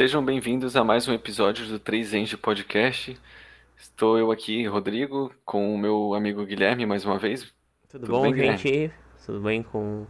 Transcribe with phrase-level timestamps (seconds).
[0.00, 3.20] Sejam bem-vindos a mais um episódio do 3 Enge Podcast.
[3.76, 7.42] Estou eu aqui, Rodrigo, com o meu amigo Guilherme mais uma vez.
[7.86, 8.62] Tudo, Tudo bom, bem, gente?
[8.62, 8.94] Guilherme?
[9.26, 10.06] Tudo bem com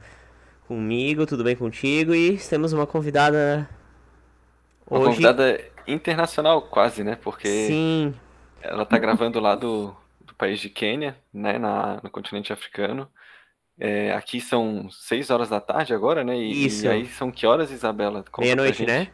[0.69, 1.27] comigo?
[1.27, 2.15] Tudo bem contigo?
[2.15, 3.69] E temos uma convidada
[4.89, 5.09] uma hoje.
[5.09, 7.17] convidada internacional quase, né?
[7.17, 8.15] Porque Sim.
[8.63, 11.59] ela está gravando lá do, do país de Quênia, né?
[11.59, 13.09] Na, no continente africano.
[13.77, 16.39] É, aqui são 6 horas da tarde agora, né?
[16.39, 16.87] E, Isso.
[16.87, 18.25] e aí são que horas, Isabela?
[18.39, 19.11] Meia-noite, né?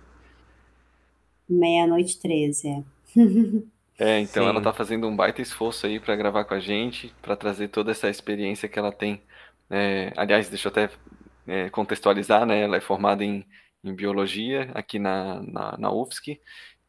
[1.48, 2.82] Meia-noite 13, é.
[3.98, 4.50] É, então Sim.
[4.50, 7.92] ela tá fazendo um baita esforço aí para gravar com a gente, para trazer toda
[7.92, 9.22] essa experiência que ela tem.
[9.70, 10.90] É, aliás, deixa eu até
[11.46, 12.60] é, contextualizar, né?
[12.60, 13.42] Ela é formada em,
[13.82, 16.38] em biologia aqui na, na, na UFSC,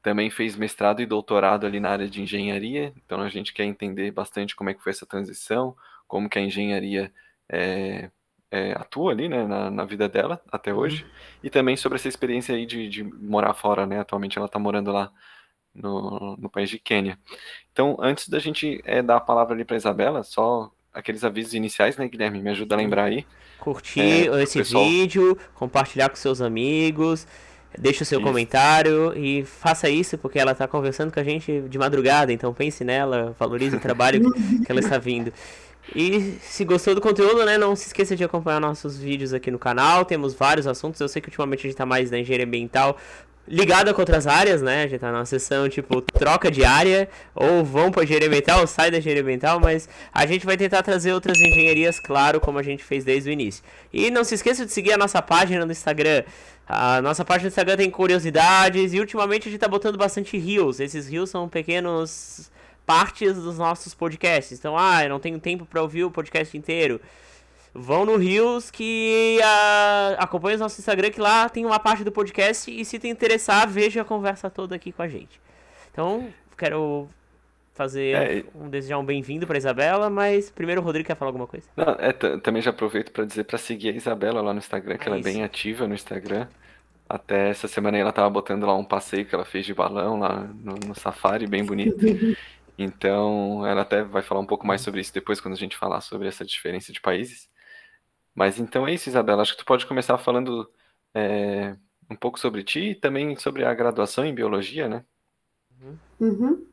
[0.01, 4.11] também fez mestrado e doutorado ali na área de engenharia, então a gente quer entender
[4.11, 5.75] bastante como é que foi essa transição,
[6.07, 7.11] como que a engenharia
[7.49, 8.09] é,
[8.51, 11.09] é, atua ali, né, na, na, vida dela até hoje, uhum.
[11.43, 14.91] e também sobre essa experiência aí de, de morar fora, né, atualmente ela está morando
[14.91, 15.11] lá
[15.73, 17.19] no, no, país de Quênia.
[17.71, 21.97] Então, antes da gente é, dar a palavra ali para Isabela, só aqueles avisos iniciais,
[21.97, 23.25] né, Guilherme, me ajuda a lembrar aí.
[23.59, 24.83] Curtir é, esse pessoal...
[24.83, 27.27] vídeo, compartilhar com seus amigos,
[27.77, 28.27] deixa o seu isso.
[28.27, 32.83] comentário e faça isso porque ela está conversando com a gente de madrugada, então pense
[32.83, 34.31] nela, valorize o trabalho
[34.65, 35.31] que ela está vindo.
[35.95, 39.59] E se gostou do conteúdo, né, não se esqueça de acompanhar nossos vídeos aqui no
[39.59, 40.05] canal.
[40.05, 40.99] Temos vários assuntos.
[40.99, 42.97] Eu sei que ultimamente a gente tá mais na engenharia ambiental
[43.47, 44.83] ligada com outras áreas, né?
[44.83, 48.67] A gente tá numa sessão tipo troca de área, ou vão para engenharia ambiental, ou
[48.67, 52.63] sai da engenharia ambiental, mas a gente vai tentar trazer outras engenharias, claro, como a
[52.63, 53.63] gente fez desde o início.
[53.93, 56.23] E não se esqueça de seguir a nossa página no Instagram.
[56.67, 60.81] A nossa página no Instagram tem curiosidades e ultimamente a gente tá botando bastante rios.
[60.81, 62.51] Esses rios são pequenos
[62.87, 64.57] partes dos nossos podcasts.
[64.57, 67.01] Então, ah, eu não tenho tempo para ouvir o podcast inteiro.
[67.73, 72.13] Vão no Rios que uh, acompanha o nosso Instagram, que lá tem uma parte do
[72.13, 72.71] podcast.
[72.71, 75.39] E se te interessar, veja a conversa toda aqui com a gente.
[75.91, 77.09] Então, quero
[77.73, 81.45] fazer é, um desejar um bem-vindo para Isabela, mas primeiro o Rodrigo quer falar alguma
[81.45, 81.67] coisa.
[81.75, 85.03] Não, é, também já aproveito para dizer para seguir a Isabela lá no Instagram, que
[85.03, 85.27] é ela isso.
[85.27, 86.47] é bem ativa no Instagram.
[87.07, 90.19] Até essa semana aí ela tava botando lá um passeio que ela fez de balão
[90.19, 91.97] lá no, no safari, bem bonito.
[92.77, 96.01] Então, ela até vai falar um pouco mais sobre isso depois, quando a gente falar
[96.01, 97.49] sobre essa diferença de países.
[98.35, 99.41] Mas então é isso, Isabela.
[99.41, 100.69] Acho que tu pode começar falando
[101.13, 101.75] é,
[102.09, 105.03] um pouco sobre ti e também sobre a graduação em biologia, né?
[106.19, 106.65] Uhum.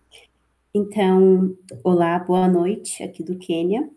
[0.74, 3.88] Então, olá, boa noite, aqui do Quênia.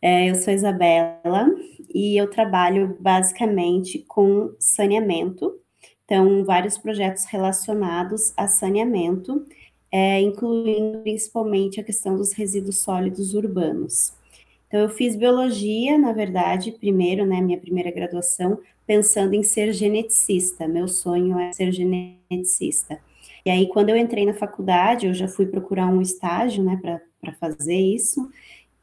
[0.00, 1.48] É, eu sou Isabela
[1.92, 5.58] e eu trabalho basicamente com saneamento.
[6.04, 9.44] Então, vários projetos relacionados a saneamento
[9.90, 14.12] é, incluindo principalmente a questão dos resíduos sólidos urbanos.
[14.66, 20.68] Então, eu fiz biologia, na verdade, primeiro, né, minha primeira graduação, pensando em ser geneticista.
[20.68, 23.00] Meu sonho é ser geneticista.
[23.44, 27.32] E aí, quando eu entrei na faculdade, eu já fui procurar um estágio, né, para
[27.34, 28.28] fazer isso,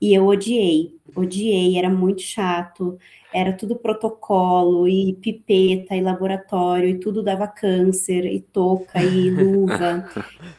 [0.01, 2.97] e eu odiei, odiei, era muito chato,
[3.33, 10.09] era tudo protocolo, e pipeta, e laboratório, e tudo dava câncer, e touca, e luva,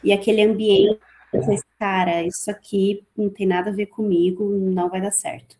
[0.03, 0.99] e aquele ambiente,
[1.33, 5.57] eu falei, cara, isso aqui não tem nada a ver comigo, não vai dar certo.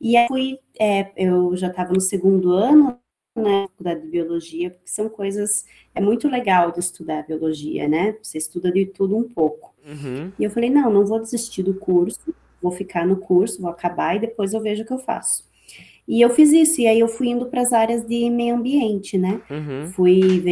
[0.00, 2.98] E aí fui, é, eu já estava no segundo ano,
[3.34, 5.64] né, faculdade de biologia, porque são coisas,
[5.94, 9.74] é muito legal de estudar biologia, né, você estuda de tudo um pouco.
[9.84, 10.32] Uhum.
[10.38, 14.16] E eu falei, não, não vou desistir do curso, vou ficar no curso, vou acabar
[14.16, 15.48] e depois eu vejo o que eu faço.
[16.08, 19.18] E eu fiz isso, e aí eu fui indo para as áreas de meio ambiente,
[19.18, 19.42] né?
[19.50, 19.88] Uhum.
[19.92, 20.42] Fui,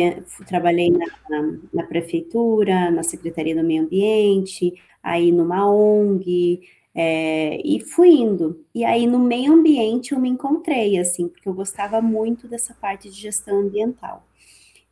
[0.47, 6.61] trabalhei na, na, na, prefeitura, na Secretaria do Meio Ambiente, aí numa ONG,
[6.95, 8.63] é, e fui indo.
[8.75, 13.09] E aí no meio ambiente eu me encontrei, assim, porque eu gostava muito dessa parte
[13.09, 14.27] de gestão ambiental.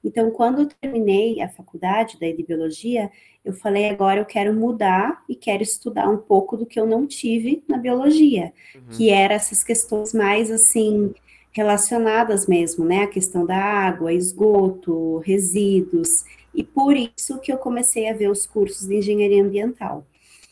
[0.04, 3.10] Então, quando eu terminei a faculdade da de biologia,
[3.44, 7.06] eu falei, agora eu quero mudar e quero estudar um pouco do que eu não
[7.06, 8.82] tive na biologia, uhum.
[8.91, 11.12] que era essas questões mais assim
[11.53, 13.03] relacionadas mesmo, né?
[13.03, 16.25] A questão da água, esgoto, resíduos.
[16.54, 20.07] E por isso que eu comecei a ver os cursos de engenharia ambiental.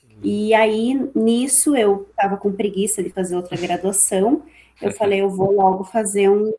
[0.04, 0.20] Uhum.
[0.22, 4.42] E aí, nisso, eu estava com preguiça de fazer outra graduação.
[4.80, 6.52] Eu falei, eu vou logo fazer um,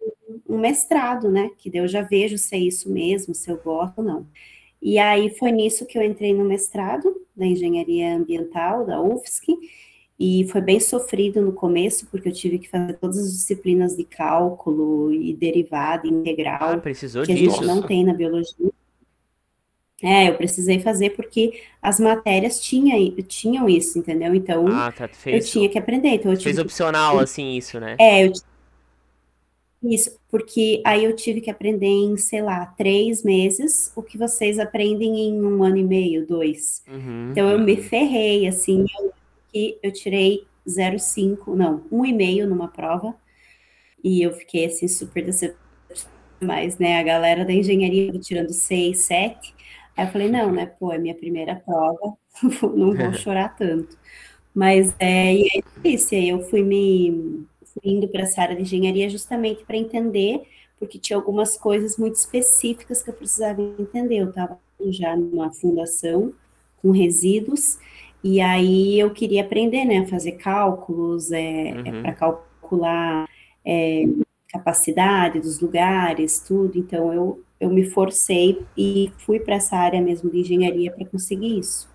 [0.50, 1.52] um mestrado, né?
[1.57, 4.28] Que eu já vejo se é isso mesmo, se eu gosto ou não.
[4.83, 9.57] E aí foi nisso que eu entrei no mestrado da engenharia ambiental da UFSC,
[10.19, 14.03] e foi bem sofrido no começo, porque eu tive que fazer todas as disciplinas de
[14.03, 17.50] cálculo e derivada integral, ah, precisou que disso.
[17.50, 18.71] a gente não tem na biologia.
[20.01, 24.35] É, eu precisei fazer porque as matérias tinha, tinham isso, entendeu?
[24.35, 26.09] Então, ah, tá, eu tinha que aprender.
[26.09, 27.95] Então eu fez opcional, assim, isso, né?
[27.97, 28.33] É, eu
[29.83, 34.57] Isso, porque aí eu tive que aprender em, sei lá, três meses o que vocês
[34.57, 36.81] aprendem em um ano e meio, dois.
[36.88, 37.31] Uhum.
[37.31, 38.85] Então eu me ferrei, assim,
[39.53, 43.13] eu, eu tirei 0,5, não, um e meio numa prova,
[44.01, 45.62] e eu fiquei assim super decepcionada,
[46.39, 49.53] mas né, a galera da engenharia tirando 6, 7.
[49.95, 52.18] Aí eu falei, não, né, pô, é minha primeira prova,
[52.75, 53.97] não vou chorar tanto.
[54.53, 55.47] Mas é, e
[55.83, 57.45] é isso, aí eu fui me
[57.84, 60.44] indo para essa área de engenharia justamente para entender,
[60.80, 64.18] porque tinha algumas coisas muito específicas que eu precisava entender.
[64.18, 66.34] Eu estava já numa fundação
[66.81, 67.80] com resíduos,
[68.24, 71.88] e aí eu queria aprender, né, a fazer cálculos, é, é uhum.
[71.88, 73.30] é para calcular
[73.66, 74.06] é,
[74.48, 76.78] capacidade dos lugares, tudo.
[76.78, 81.58] Então eu, eu me forcei e fui para essa área mesmo de engenharia para conseguir
[81.60, 81.90] isso.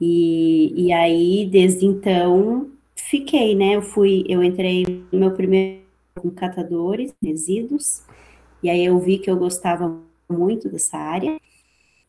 [0.00, 2.70] E, e aí, desde então,
[3.10, 3.74] fiquei, né?
[3.74, 5.80] Eu fui, eu entrei no meu primeiro
[6.14, 8.04] com catadores, resíduos,
[8.62, 11.40] e aí eu vi que eu gostava muito dessa área.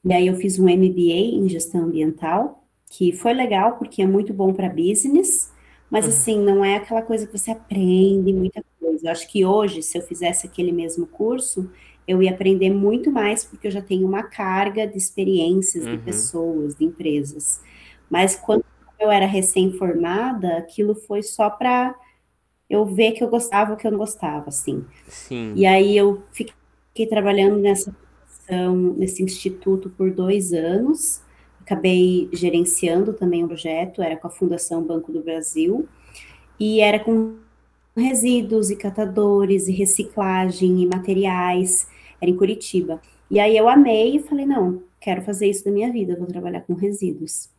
[0.06, 4.34] E aí eu fiz um MBA em gestão ambiental, que foi legal porque é muito
[4.34, 5.52] bom para business,
[5.90, 6.12] mas uhum.
[6.12, 9.08] assim, não é aquela coisa que você aprende muita coisa.
[9.08, 11.70] Eu acho que hoje, se eu fizesse aquele mesmo curso,
[12.08, 15.92] eu ia aprender muito mais porque eu já tenho uma carga de experiências, uhum.
[15.92, 17.62] de pessoas, de empresas.
[18.10, 18.66] Mas quando
[19.02, 21.96] eu era recém-formada, aquilo foi só para
[22.70, 24.86] eu ver que eu gostava ou que eu não gostava, assim.
[25.08, 25.54] Sim.
[25.56, 27.94] E aí eu fiquei trabalhando nessa
[28.98, 31.22] nesse instituto por dois anos.
[31.62, 35.88] Acabei gerenciando também o um projeto, era com a Fundação Banco do Brasil,
[36.60, 37.36] e era com
[37.96, 41.88] resíduos e catadores e reciclagem e materiais,
[42.20, 43.02] era em Curitiba.
[43.30, 46.62] E aí eu amei e falei, não, quero fazer isso da minha vida, vou trabalhar
[46.62, 47.50] com resíduos.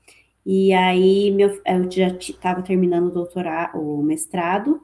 [0.45, 4.83] E aí meu, eu já estava terminando o doutorado, o mestrado,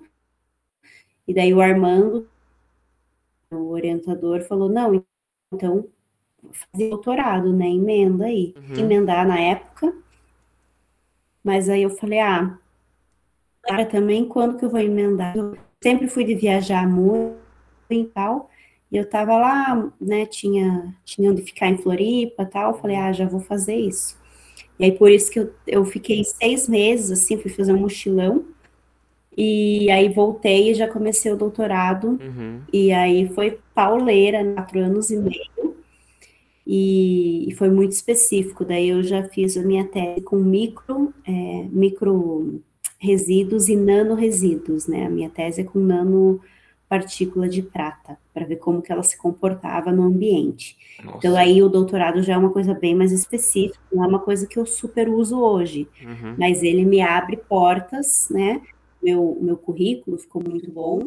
[1.26, 2.28] e daí o Armando,
[3.50, 5.04] o orientador, falou, não,
[5.52, 5.88] então
[6.52, 7.68] fazer doutorado, né?
[7.68, 8.54] Emenda aí.
[8.56, 8.78] Uhum.
[8.78, 9.94] Emendar na época.
[11.42, 12.58] Mas aí eu falei, ah,
[13.62, 15.36] cara, também quando que eu vou emendar?
[15.36, 17.38] Eu sempre fui de viajar muito
[17.90, 18.50] e tal.
[18.90, 22.72] E eu tava lá, né, tinha, tinha onde ficar em Floripa e tal.
[22.72, 24.17] Eu falei, ah, já vou fazer isso.
[24.78, 28.44] E aí, por isso que eu, eu fiquei seis meses, assim, fui fazer um mochilão.
[29.36, 32.18] E aí voltei e já comecei o doutorado.
[32.20, 32.60] Uhum.
[32.72, 35.76] E aí foi pauleira, quatro anos e meio.
[36.66, 38.64] E, e, foi muito específico.
[38.64, 42.60] Daí eu já fiz a minha tese com micro, é, micro
[42.98, 45.06] resíduos e nanoresíduos, né?
[45.06, 46.40] A minha tese é com nano
[46.88, 50.76] partícula de prata, para ver como que ela se comportava no ambiente.
[51.04, 51.18] Nossa.
[51.18, 54.46] Então aí o doutorado já é uma coisa bem mais específica, não é uma coisa
[54.46, 56.34] que eu super uso hoje, uhum.
[56.38, 58.62] mas ele me abre portas, né?
[59.02, 61.00] Meu, meu currículo ficou muito bom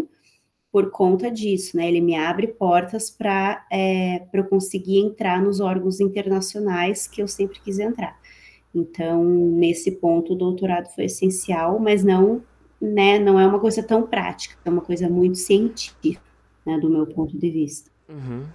[0.72, 1.88] por conta disso, né?
[1.88, 7.60] Ele me abre portas para é, eu conseguir entrar nos órgãos internacionais que eu sempre
[7.60, 8.18] quis entrar.
[8.74, 12.42] Então, nesse ponto, o doutorado foi essencial, mas não
[12.82, 16.22] né, não é uma coisa tão prática, é uma coisa muito científica,
[16.66, 17.92] né, do meu ponto de vista.
[18.10, 18.46] Uhum.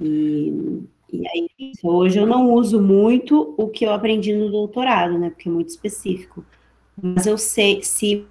[0.00, 5.30] E, e aí, hoje eu não uso muito o que eu aprendi no doutorado, né,
[5.30, 6.44] porque é muito específico.
[7.02, 8.26] Mas eu sei se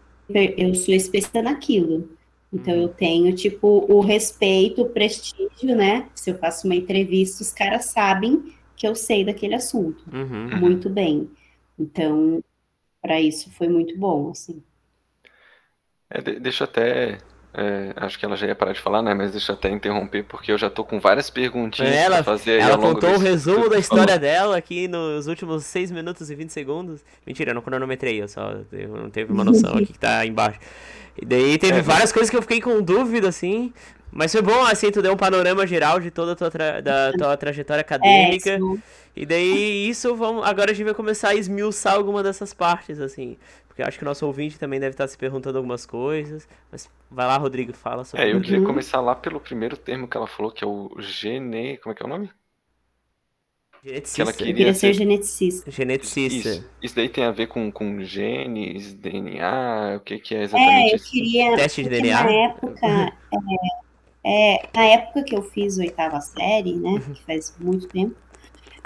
[0.58, 2.10] eu sou especialista naquilo.
[2.52, 6.08] Então eu tenho, tipo, o respeito, o prestígio, né?
[6.16, 10.04] Se eu faço uma entrevista, os caras sabem que eu sei daquele assunto.
[10.12, 10.59] Uhum.
[10.59, 11.30] Muito bem.
[11.78, 12.44] Então,
[13.02, 14.64] para isso foi muito bom, assim.
[16.09, 17.18] É, deixa eu até.
[17.51, 19.13] É, acho que ela já ia parar de falar, né?
[19.13, 22.59] Mas deixa eu até interromper, porque eu já tô com várias perguntinhas ela, pra fazer
[22.59, 27.04] Ela contou o resumo da história dela aqui nos últimos 6 minutos e 20 segundos.
[27.25, 30.59] Mentira, eu não cronometrei, eu só eu não teve uma noção aqui que tá embaixo.
[31.19, 33.73] E daí teve é, várias coisas que eu fiquei com dúvida, assim.
[34.11, 37.11] Mas foi bom, assim, tu deu um panorama geral de toda a tua, tra da
[37.13, 38.51] tua trajetória acadêmica.
[38.51, 38.59] É,
[39.16, 43.37] e daí isso, vamos, agora a gente vai começar a esmiuçar alguma dessas partes, assim
[43.80, 46.48] porque acho que o nosso ouvinte também deve estar se perguntando algumas coisas.
[46.69, 48.66] Mas vai lá, Rodrigo, fala sobre É, eu queria uhum.
[48.66, 51.78] começar lá pelo primeiro termo que ela falou, que é o gene.
[51.78, 52.30] Como é que é o nome?
[53.81, 54.16] Geneticista.
[54.16, 55.71] Que ela queria, queria ser, geneticista.
[55.71, 56.50] Geneticista.
[56.50, 60.92] Isso, isso daí tem a ver com, com genes, DNA, o que, que é exatamente
[60.92, 62.24] é, eu queria, Teste de DNA?
[62.24, 63.14] Na época,
[64.26, 67.14] é, é, na época que eu fiz a oitava série, né, uhum.
[67.14, 68.14] que faz muito tempo,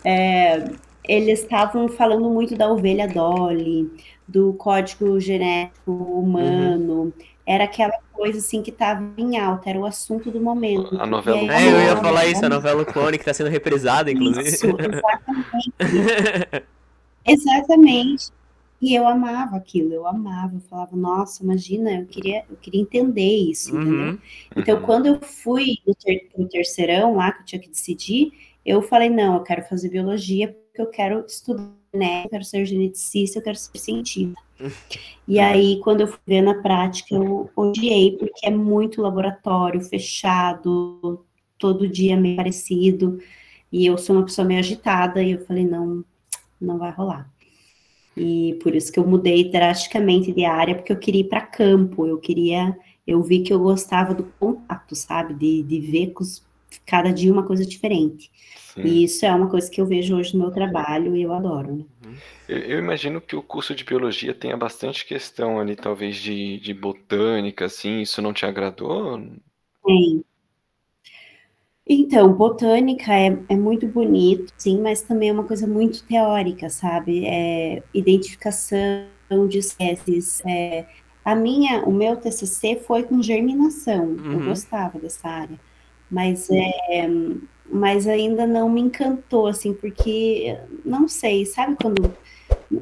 [0.06, 0.64] é,
[1.08, 3.92] eles estavam falando muito da ovelha Dolly,
[4.28, 6.94] do código genético humano.
[7.04, 7.14] Uhum.
[7.46, 10.98] Era aquela coisa assim que estava em alta, era o assunto do momento.
[11.00, 14.10] A novela aí, É, eu ia falar isso, a novela Clone que está sendo reprisada,
[14.10, 14.48] inclusive.
[14.48, 16.64] Isso, exatamente.
[17.28, 18.32] exatamente.
[18.82, 23.50] E eu amava aquilo, eu amava, eu falava, nossa, imagina, eu queria, eu queria entender
[23.50, 23.82] isso, uhum.
[23.82, 24.20] entendeu?
[24.58, 24.82] Então, uhum.
[24.84, 28.32] quando eu fui no, ter, no terceirão lá, que eu tinha que decidir,
[28.66, 32.26] eu falei, não, eu quero fazer biologia, porque eu quero estudar, né?
[32.26, 34.42] Eu quero ser geneticista, eu quero ser cientista.
[35.26, 41.26] E aí, quando eu fui ver na prática, eu odiei, porque é muito laboratório, fechado,
[41.58, 43.20] todo dia meio parecido.
[43.72, 46.04] E eu sou uma pessoa meio agitada, e eu falei, não,
[46.60, 47.32] não vai rolar.
[48.18, 52.06] E por isso que eu mudei drasticamente de área, porque eu queria ir para campo,
[52.06, 52.78] eu queria,
[53.08, 55.34] eu vi que eu gostava do contato, sabe?
[55.34, 56.46] De, de ver os,
[56.86, 58.32] cada dia uma coisa diferente.
[58.74, 58.82] Sim.
[58.82, 61.76] E isso é uma coisa que eu vejo hoje no meu trabalho e eu adoro.
[61.76, 61.86] Né?
[62.06, 62.16] Uhum.
[62.50, 66.74] Eu, eu, imagino que o curso de biologia tenha bastante questão ali, talvez, de, de
[66.74, 69.22] botânica, assim, isso não te agradou?
[69.86, 70.24] Tem,
[71.86, 77.26] então, botânica é, é muito bonito, sim, mas também é uma coisa muito teórica, sabe?
[77.26, 79.06] É, identificação
[79.50, 80.42] de espécies.
[80.46, 80.86] É,
[81.26, 84.06] a minha, o meu TCC foi com germinação.
[84.06, 84.34] Uhum.
[84.34, 85.60] Eu gostava dessa área,
[86.10, 87.08] mas é,
[87.66, 92.16] mas ainda não me encantou, assim, porque não sei, sabe quando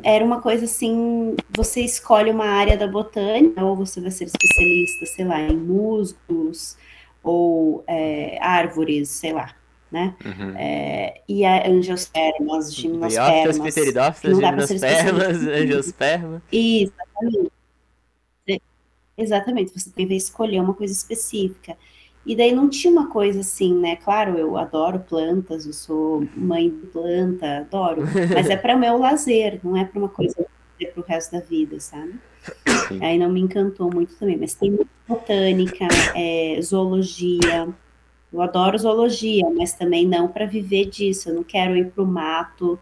[0.04, 5.06] era uma coisa assim, você escolhe uma área da botânica ou você vai ser especialista,
[5.06, 6.78] sei lá, em musgos
[7.24, 9.54] ou é, árvores, sei lá,
[9.92, 10.16] né?
[10.26, 10.56] Uhum.
[10.58, 13.58] É, e a angiospermas, gimnospermas.
[13.58, 16.44] Biófitas, pteridófitas, gimnospermas, angiosperma.
[16.52, 17.52] Exatamente.
[19.18, 21.78] Exatamente, você tem que escolher uma coisa específica.
[22.26, 23.96] E daí não tinha uma coisa assim, né?
[23.96, 28.98] Claro, eu adoro plantas, eu sou mãe de planta, adoro, mas é para o meu
[28.98, 30.36] lazer, não é para uma coisa
[30.88, 32.14] para o resto da vida, sabe?
[32.88, 33.04] Sim.
[33.04, 37.68] Aí não me encantou muito também, mas tem botânica, é, zoologia.
[38.32, 41.30] Eu adoro zoologia, mas também não para viver disso.
[41.30, 42.80] Eu não quero ir para o mato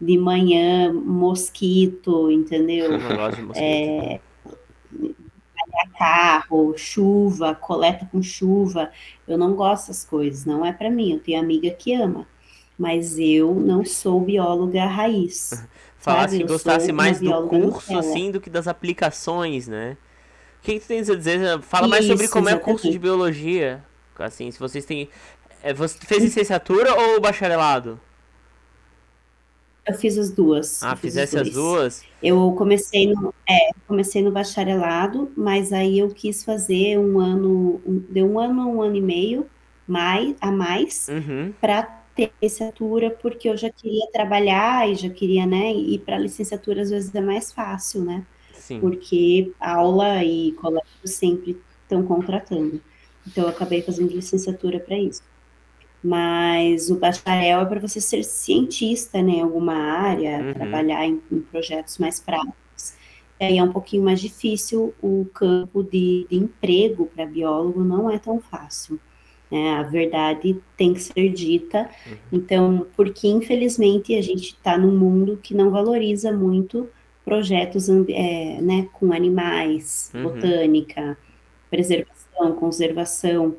[0.00, 2.92] de manhã, mosquito, entendeu?
[2.92, 3.64] Eu gosto de mosquito.
[3.64, 4.20] É,
[5.86, 8.90] carro, chuva, coleta com chuva.
[9.26, 11.12] Eu não gosto dessas coisas, não é para mim.
[11.12, 12.26] Eu tenho amiga que ama,
[12.78, 15.66] mas eu não sou bióloga raiz.
[15.98, 19.98] Falasse que gostasse mais do curso, assim, do que das aplicações, né?
[20.58, 21.60] O que, que tu tem a dizer?
[21.62, 22.68] Fala mais sobre como exatamente.
[22.68, 23.84] é o curso de biologia.
[24.18, 25.08] Assim, se vocês têm.
[25.62, 28.00] É, você fez licenciatura ou bacharelado?
[29.90, 30.82] Eu fiz as duas.
[30.82, 32.02] Ah, fizesse as duas?
[32.22, 37.98] Eu comecei no, é, comecei no bacharelado, mas aí eu quis fazer um ano, um,
[38.08, 39.46] deu um ano, um ano e meio
[39.86, 41.52] mais, a mais uhum.
[41.60, 41.82] para
[42.14, 46.90] ter licenciatura, porque eu já queria trabalhar e já queria, né, ir para licenciatura às
[46.90, 48.24] vezes é mais fácil, né?
[48.54, 48.78] Sim.
[48.78, 52.80] Porque aula e colégio sempre estão contratando.
[53.26, 55.22] Então eu acabei fazendo licenciatura para isso.
[56.02, 60.54] Mas o bacharel é para você ser cientista, né, em alguma área, uhum.
[60.54, 62.94] trabalhar em, em, projetos mais práticos.
[63.38, 68.10] E aí é um pouquinho mais difícil, o campo de, de emprego para biólogo não
[68.10, 68.98] é tão fácil.
[69.50, 69.74] Né?
[69.74, 71.90] A verdade tem que ser dita.
[72.06, 72.16] Uhum.
[72.32, 76.88] Então, porque infelizmente a gente está num mundo que não valoriza muito
[77.24, 80.22] projetos é, né, com animais, uhum.
[80.22, 81.18] botânica,
[81.70, 83.56] preservação, conservação.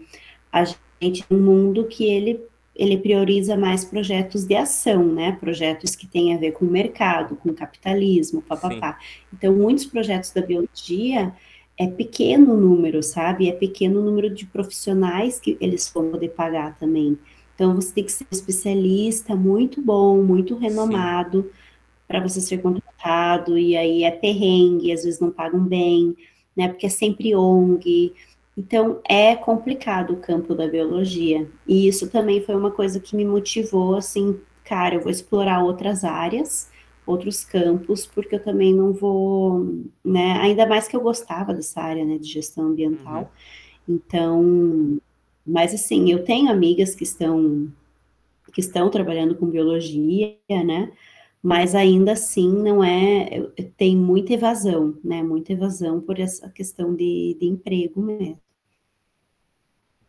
[0.51, 0.90] A gente
[1.29, 2.39] um mundo que ele,
[2.75, 5.31] ele prioriza mais projetos de ação, né?
[5.33, 8.99] Projetos que têm a ver com o mercado, com o capitalismo, papapá.
[9.33, 11.33] Então, muitos projetos da biologia
[11.77, 13.49] é pequeno o número, sabe?
[13.49, 17.17] É pequeno o número de profissionais que eles vão poder pagar também.
[17.55, 21.49] Então, você tem que ser especialista muito bom, muito renomado
[22.07, 26.15] para você ser contratado, e aí é perrengue, às vezes não pagam bem,
[26.55, 26.67] né?
[26.67, 28.13] Porque é sempre ONG.
[28.61, 31.49] Então, é complicado o campo da biologia.
[31.67, 36.03] E isso também foi uma coisa que me motivou, assim, cara, eu vou explorar outras
[36.03, 36.69] áreas,
[37.05, 39.65] outros campos, porque eu também não vou,
[40.05, 43.31] né, ainda mais que eu gostava dessa área, né, de gestão ambiental.
[43.87, 43.95] Uhum.
[43.95, 45.01] Então,
[45.45, 47.71] mas assim, eu tenho amigas que estão
[48.53, 50.91] que estão trabalhando com biologia, né?
[51.41, 55.23] Mas ainda assim não é, tem muita evasão, né?
[55.23, 58.50] Muita evasão por essa questão de, de emprego mesmo.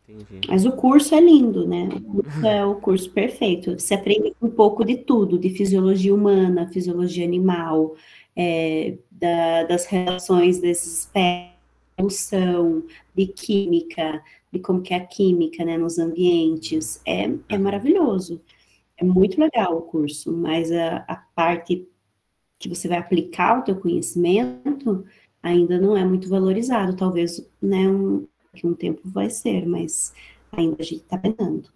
[0.07, 0.47] Entendi.
[0.47, 1.89] Mas o curso é lindo, né?
[1.93, 3.79] O curso é o curso perfeito.
[3.79, 7.95] Você aprende um pouco de tudo, de fisiologia humana, fisiologia animal,
[8.35, 12.31] é, da, das relações desses espécies,
[13.15, 17.01] de química, de como que é a química, né, nos ambientes.
[17.05, 18.41] É, é maravilhoso.
[18.97, 21.87] É muito legal o curso, mas a, a parte
[22.59, 25.05] que você vai aplicar o teu conhecimento
[25.41, 26.95] ainda não é muito valorizado.
[26.95, 30.13] Talvez, né, um, que um tempo vai ser, mas
[30.51, 31.69] ainda a gente está pensando.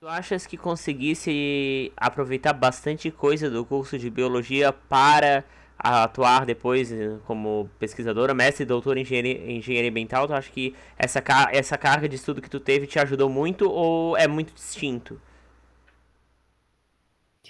[0.00, 5.44] Tu achas que conseguisse aproveitar bastante coisa do curso de biologia para
[5.78, 10.50] a atuar depois eh, como pesquisadora, mestre e doutora em engenharia, engenharia ambiental, tu acha
[10.50, 14.54] que essa, essa carga de estudo que tu teve te ajudou muito ou é muito
[14.54, 15.20] distinto?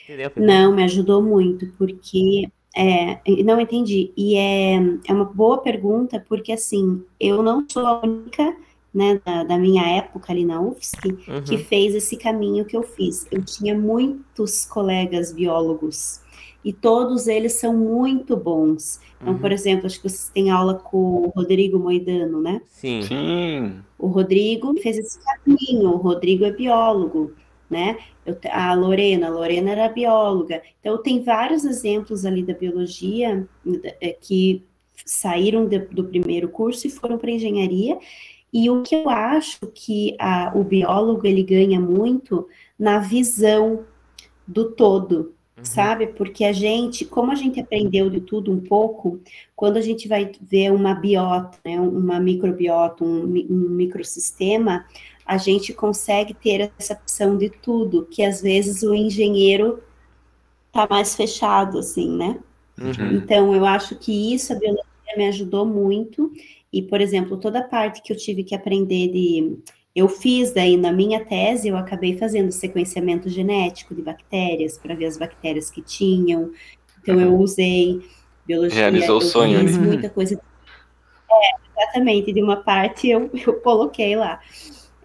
[0.03, 0.33] Entendeu?
[0.37, 4.13] Não, me ajudou muito, porque é, não entendi.
[4.17, 4.75] E é,
[5.07, 8.57] é uma boa pergunta, porque assim, eu não sou a única
[8.93, 11.43] né, da, da, minha época ali na UFSC, uhum.
[11.45, 13.27] que fez esse caminho que eu fiz.
[13.31, 16.21] Eu tinha muitos colegas biólogos
[16.65, 19.01] e todos eles são muito bons.
[19.21, 19.39] Então, uhum.
[19.39, 22.61] por exemplo, acho que vocês têm aula com o Rodrigo Moidano, né?
[22.69, 23.03] Sim.
[23.03, 23.75] Sim.
[23.99, 27.33] O Rodrigo fez esse caminho, o Rodrigo é biólogo,
[27.69, 27.99] né?
[28.25, 30.63] Eu, a Lorena, a Lorena era bióloga.
[30.81, 33.47] Então, tem vários exemplos ali da biologia
[34.01, 34.65] é, que
[35.05, 37.99] saíram de, do primeiro curso e foram para engenharia.
[38.53, 42.47] E o que eu acho que a, o biólogo ele ganha muito
[42.79, 43.85] na visão
[44.47, 45.65] do todo, Uhum.
[45.65, 46.09] sabe?
[46.09, 49.21] Porque a gente, como a gente aprendeu de tudo um pouco,
[49.55, 54.85] quando a gente vai ver uma biota, né, uma microbiota, um, um microsistema,
[55.25, 59.83] a gente consegue ter essa opção de tudo, que às vezes o engenheiro
[60.73, 62.39] tá mais fechado, assim, né?
[62.79, 63.13] Uhum.
[63.15, 64.85] Então, eu acho que isso, a biologia
[65.17, 66.33] me ajudou muito,
[66.73, 69.57] e, por exemplo, toda a parte que eu tive que aprender de
[69.95, 75.07] eu fiz daí na minha tese, eu acabei fazendo sequenciamento genético de bactérias para ver
[75.07, 76.51] as bactérias que tinham.
[77.01, 78.03] Então eu usei
[78.45, 79.71] biologia, Realizou o sonho, né?
[79.71, 80.35] muita coisa.
[81.31, 84.41] É, exatamente, de uma parte eu, eu coloquei lá.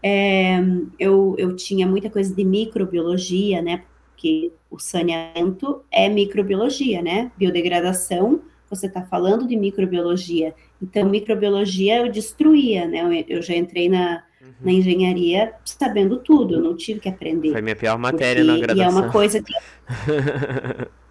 [0.02, 0.60] É,
[0.98, 3.84] eu, eu tinha muita coisa de microbiologia, né?
[4.12, 7.32] Porque o saneamento é microbiologia, né?
[7.38, 10.54] Biodegradação, você está falando de microbiologia.
[10.82, 13.02] Então, microbiologia eu destruía, né?
[13.02, 14.54] Eu, eu já entrei na, uhum.
[14.62, 17.52] na engenharia sabendo tudo, eu não tive que aprender.
[17.52, 18.92] Foi minha pior matéria porque, na graduação.
[18.92, 19.54] E é uma coisa que.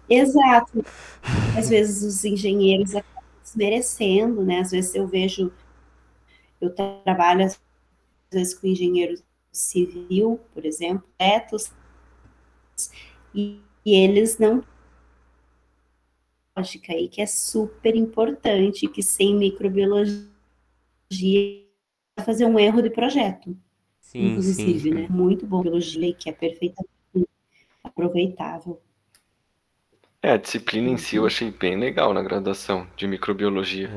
[0.09, 0.83] Exato.
[1.55, 4.59] Às vezes os engenheiros acabam desmerecendo, né?
[4.59, 5.51] Às vezes eu vejo.
[6.59, 7.59] Eu trabalho, às
[8.31, 9.21] vezes, com engenheiro
[9.51, 11.71] civil, por exemplo, etos,
[13.33, 14.63] e, e eles não
[16.55, 20.27] lógica aí que é super importante, que sem microbiologia
[22.23, 23.55] fazer um erro de projeto.
[23.99, 24.91] Sim, inclusive, sim, sim.
[24.91, 25.07] né?
[25.09, 26.89] Muito bom biologia que é perfeitamente
[27.83, 28.81] aproveitável.
[30.21, 33.89] É, a disciplina em si eu achei bem legal na graduação de microbiologia.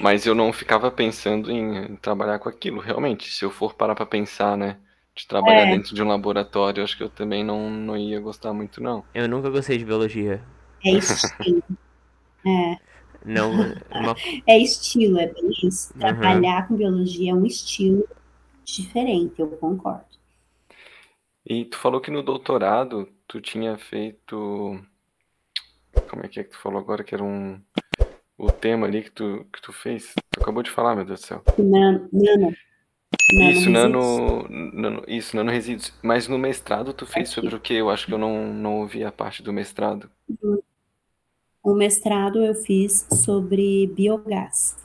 [0.00, 3.30] Mas eu não ficava pensando em trabalhar com aquilo, realmente.
[3.30, 4.78] Se eu for parar para pensar, né?
[5.14, 5.72] De trabalhar é.
[5.72, 9.04] dentro de um laboratório, acho que eu também não, não ia gostar muito, não.
[9.14, 10.42] Eu nunca gostei de biologia.
[10.82, 11.62] É estilo.
[12.46, 12.76] é.
[13.24, 13.52] Não,
[13.90, 14.16] uma...
[14.46, 15.92] é estilo, é bem isso.
[15.98, 16.68] Trabalhar uhum.
[16.68, 18.08] com biologia é um estilo
[18.64, 20.06] diferente, eu concordo.
[21.44, 24.80] E tu falou que no doutorado tu tinha feito.
[26.12, 27.58] Como é que é que tu falou agora que era um.
[28.36, 30.12] O tema ali que tu, que tu fez?
[30.30, 31.42] Tu acabou de falar, meu Deus do céu.
[31.56, 32.06] Nano.
[32.12, 32.54] nano.
[33.50, 35.90] Isso, nano, nano, isso, nanoresíduos.
[36.02, 37.34] Mas no mestrado tu fez Aqui.
[37.34, 37.72] sobre o que?
[37.72, 40.10] Eu acho que eu não, não ouvi a parte do mestrado.
[41.62, 44.76] O mestrado eu fiz sobre biogás,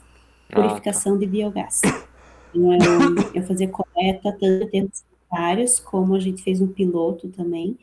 [0.48, 1.20] purificação ah, tá.
[1.20, 1.80] de biogás.
[2.54, 7.28] Então, eu, eu fazia coleta tanto em termos sanitários, como a gente fez um piloto
[7.28, 7.78] também,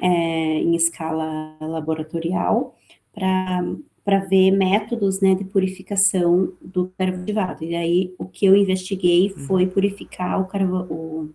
[0.00, 2.74] é, em escala laboratorial,
[3.12, 7.64] para ver métodos né, de purificação do carvão ativado.
[7.64, 9.46] E aí, o que eu investiguei uhum.
[9.46, 11.30] foi purificar o, carvão, o,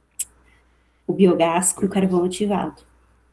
[1.08, 2.84] o biogás com carvão ativado.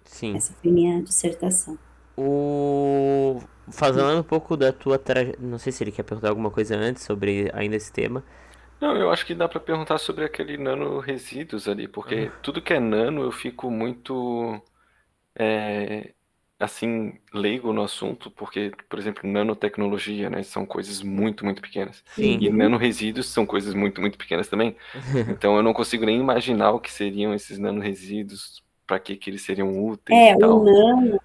[0.04, 0.36] Sim.
[0.36, 1.78] Essa foi minha dissertação.
[2.16, 3.38] O...
[3.68, 5.38] Fazendo um pouco da tua trajetória.
[5.44, 8.22] Não sei se ele quer perguntar alguma coisa antes sobre ainda esse tema.
[8.80, 12.30] Não, eu acho que dá para perguntar sobre aquele nano resíduos ali, porque uhum.
[12.42, 14.60] tudo que é nano eu fico muito.
[15.38, 16.14] É,
[16.58, 22.02] assim, leigo no assunto, porque, por exemplo, nanotecnologia, né, são coisas muito, muito pequenas.
[22.14, 22.38] Sim.
[22.40, 24.76] E nanoresíduos são coisas muito, muito pequenas também.
[25.28, 29.42] então eu não consigo nem imaginar o que seriam esses nanoresíduos, para que que eles
[29.42, 30.60] seriam úteis É, e tal.
[30.60, 31.20] o nano,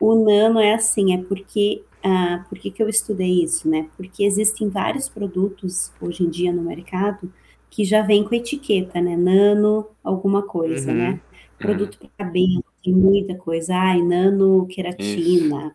[0.00, 3.88] o nano é assim, é porque, ah, por que que eu estudei isso, né?
[3.96, 7.32] Porque existem vários produtos hoje em dia no mercado
[7.70, 9.16] que já vem com etiqueta, né?
[9.16, 10.96] Nano alguma coisa, uhum.
[10.96, 11.20] né?
[11.58, 13.74] Produto para cabelo, tem muita coisa.
[13.74, 15.74] Ai, nano queratina,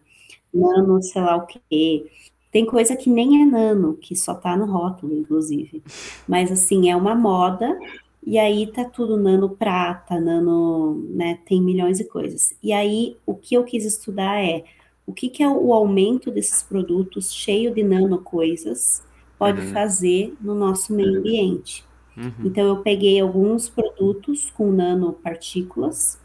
[0.54, 2.06] nano sei lá o quê.
[2.52, 5.84] Tem coisa que nem é nano, que só tá no rótulo, inclusive.
[6.28, 7.78] Mas assim, é uma moda
[8.26, 12.56] e aí tá tudo nano prata, nano, né, tem milhões de coisas.
[12.62, 14.64] E aí o que eu quis estudar é
[15.06, 19.04] o que, que é o aumento desses produtos cheio de nano coisas
[19.38, 19.74] pode uhum.
[19.74, 21.84] fazer no nosso meio ambiente.
[22.16, 22.46] Uhum.
[22.46, 26.20] Então eu peguei alguns produtos com nanopartículas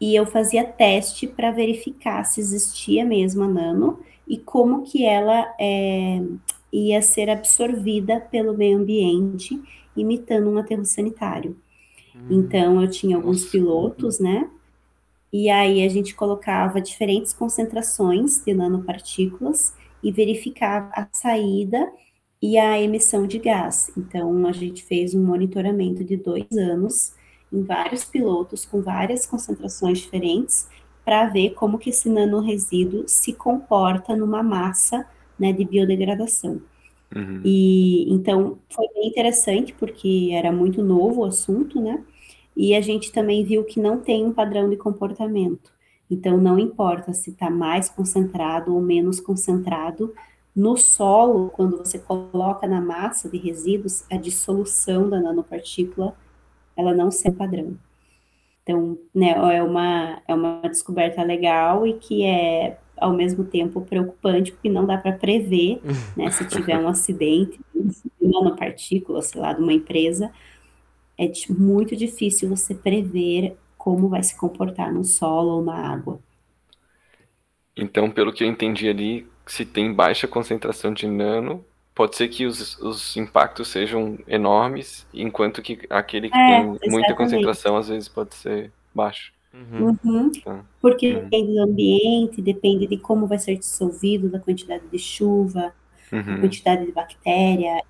[0.00, 5.54] e eu fazia teste para verificar se existia mesmo a nano e como que ela
[5.58, 6.22] é,
[6.72, 9.60] ia ser absorvida pelo meio ambiente,
[9.96, 11.56] imitando um aterro sanitário.
[12.14, 12.26] Hum.
[12.30, 14.48] Então, eu tinha alguns pilotos, né?
[15.32, 21.90] E aí a gente colocava diferentes concentrações de nanopartículas e verificava a saída
[22.40, 23.90] e a emissão de gás.
[23.96, 27.12] Então, a gente fez um monitoramento de dois anos
[27.52, 30.68] em vários pilotos com várias concentrações diferentes
[31.04, 35.06] para ver como que esse nanoresíduo se comporta numa massa
[35.38, 36.60] né, de biodegradação.
[37.14, 37.40] Uhum.
[37.42, 42.04] E então foi bem interessante porque era muito novo o assunto, né?
[42.54, 45.72] E a gente também viu que não tem um padrão de comportamento.
[46.10, 50.12] Então não importa se está mais concentrado ou menos concentrado
[50.54, 56.16] no solo, quando você coloca na massa de resíduos, a dissolução da nanopartícula
[56.78, 57.76] ela não ser padrão.
[58.62, 64.52] Então, né, é uma, é uma descoberta legal e que é, ao mesmo tempo, preocupante,
[64.52, 65.80] porque não dá para prever,
[66.16, 67.58] né, se tiver um acidente,
[68.20, 70.30] nanopartícula, sei lá, de uma empresa,
[71.18, 76.20] é muito difícil você prever como vai se comportar no solo ou na água.
[77.76, 81.64] Então, pelo que eu entendi ali, se tem baixa concentração de nano,
[81.98, 86.90] pode ser que os, os impactos sejam enormes, enquanto que aquele que é, tem exatamente.
[86.90, 89.32] muita concentração às vezes pode ser baixo.
[89.52, 89.96] Uhum.
[90.04, 90.30] Uhum.
[90.44, 90.64] Tá.
[90.80, 91.24] Porque uhum.
[91.24, 95.74] depende do ambiente, depende de como vai ser dissolvido, da quantidade de chuva,
[96.12, 96.40] da uhum.
[96.40, 97.82] quantidade de bactéria,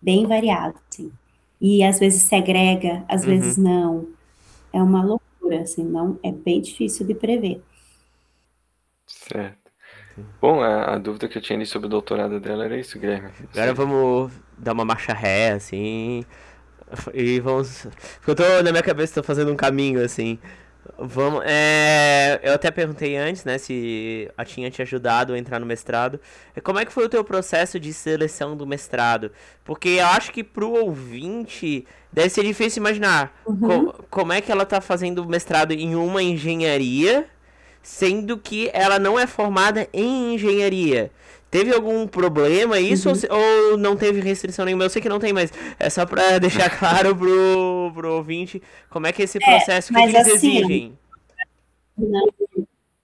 [0.00, 1.12] bem variado, assim.
[1.60, 3.28] E às vezes segrega, às uhum.
[3.28, 4.08] vezes não.
[4.72, 7.62] É uma loucura, assim, não, é bem difícil de prever.
[9.06, 9.63] Certo.
[10.40, 13.30] Bom, a, a, dúvida que eu tinha ali sobre o doutorado dela era isso, Guilherme.
[13.52, 16.24] Agora vamos dar uma marcha ré, assim.
[17.12, 17.86] E vamos.
[18.16, 20.38] Porque eu tô na minha cabeça, tô fazendo um caminho, assim.
[20.98, 21.42] Vamos.
[21.46, 22.38] É...
[22.42, 26.20] Eu até perguntei antes, né, se a tinha te ajudado a entrar no mestrado.
[26.62, 29.32] Como é que foi o teu processo de seleção do mestrado?
[29.64, 33.86] Porque eu acho que pro ouvinte deve ser difícil imaginar uhum.
[33.86, 37.26] co como é que ela tá fazendo mestrado em uma engenharia
[37.84, 41.12] sendo que ela não é formada em engenharia.
[41.50, 43.14] Teve algum problema isso uhum.
[43.30, 44.84] ou, ou, não teve restrição nenhuma?
[44.84, 49.06] Eu sei que não tem, mas é só para deixar claro pro, pro ouvinte como
[49.06, 50.98] é que é esse é, processo é, que eles assim, exigem.
[51.96, 52.26] Não,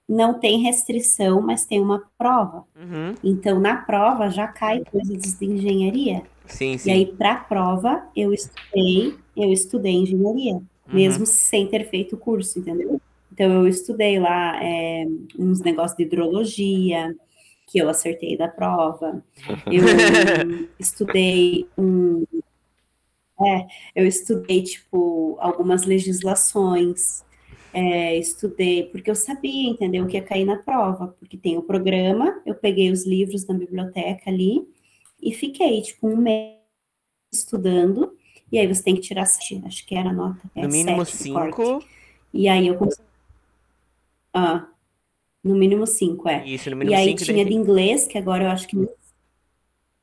[0.08, 2.64] não tem restrição, mas tem uma prova.
[2.74, 3.14] Uhum.
[3.22, 6.22] Então, na prova já cai coisas de engenharia.
[6.46, 6.88] Sim, sim.
[6.88, 10.64] E aí, para a prova, eu estudei, eu estudei engenharia, uhum.
[10.88, 13.00] mesmo sem ter feito o curso, entendeu?
[13.40, 15.06] Então, eu estudei lá é,
[15.38, 17.16] uns negócios de hidrologia,
[17.66, 19.24] que eu acertei da prova.
[19.66, 19.82] Eu
[20.78, 22.26] estudei um.
[23.40, 27.24] É, eu estudei, tipo, algumas legislações.
[27.72, 31.62] É, estudei, porque eu sabia, entendeu, o que ia cair na prova, porque tem o
[31.62, 34.68] programa, eu peguei os livros da biblioteca ali
[35.22, 36.56] e fiquei, tipo, um mês
[37.32, 38.12] estudando,
[38.52, 40.50] e aí você tem que tirar, acho que era a nota.
[40.54, 41.82] É, no mínimo cinco.
[42.34, 43.09] E aí eu consegui
[44.32, 44.68] ah,
[45.42, 46.46] no mínimo cinco, é.
[46.46, 47.24] Isso, no mínimo E aí cinco.
[47.24, 48.76] tinha de inglês, que agora eu acho que.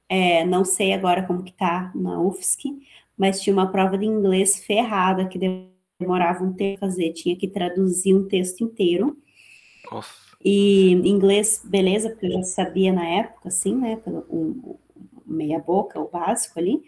[0.10, 2.70] É, não sei agora como que tá na UFSC,
[3.18, 5.40] mas tinha uma prova de inglês ferrada que
[6.00, 7.12] demorava um tempo a fazer.
[7.14, 9.18] Tinha que traduzir um texto inteiro.
[9.92, 10.28] Nossa.
[10.44, 13.98] E inglês, beleza, porque eu já sabia na época, assim, né?
[13.98, 14.78] Pelo, um,
[15.26, 16.82] meia boca, o básico ali.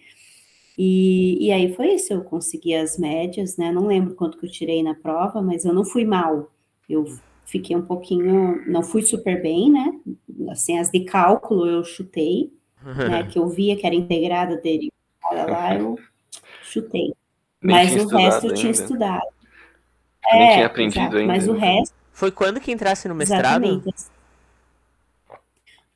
[0.77, 3.71] E, e aí foi isso, eu consegui as médias, né?
[3.71, 6.51] Não lembro quanto que eu tirei na prova, mas eu não fui mal.
[6.87, 7.05] Eu
[7.49, 9.91] fiquei um pouquinho, não fui super bem, né?
[10.51, 13.23] Assim, as de cálculo eu chutei, né?
[13.29, 14.93] Que eu via que era integrada dele,
[15.31, 15.97] lá eu
[16.63, 17.13] chutei.
[17.61, 19.27] Nem mas o resto eu tinha estudado.
[20.31, 21.33] Nem é, tinha aprendido exato, ainda.
[21.33, 21.93] Mas o resto.
[22.13, 23.65] Foi quando que entrasse no mestrado?
[23.65, 24.05] Exatamente.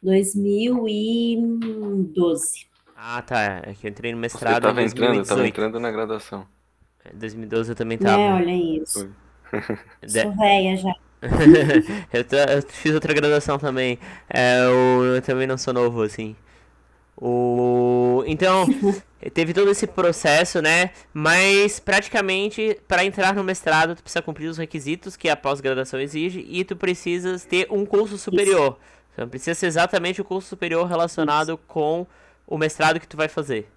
[0.02, 2.68] 2012.
[2.96, 3.62] Ah, tá.
[3.64, 4.56] É que eu entrei no mestrado.
[4.56, 6.46] Você tava entrando, eu tava entrando na graduação.
[7.14, 8.22] Em 2012 eu também tava.
[8.22, 9.10] É, olha isso.
[10.08, 10.94] Sou véia já.
[12.12, 13.98] eu, eu, fiz outra graduação também.
[14.30, 16.36] É, eu, eu, também não sou novo, assim.
[17.16, 18.24] O...
[18.28, 18.66] Então,
[19.34, 20.92] teve todo esse processo, né?
[21.14, 26.46] Mas praticamente, para entrar no mestrado, tu precisa cumprir os requisitos que a pós-graduação exige
[26.50, 28.78] e tu precisas ter um curso superior.
[29.14, 31.60] Então, precisa ser exatamente o curso superior relacionado Isso.
[31.68, 32.06] com
[32.46, 33.70] o mestrado que tu vai fazer.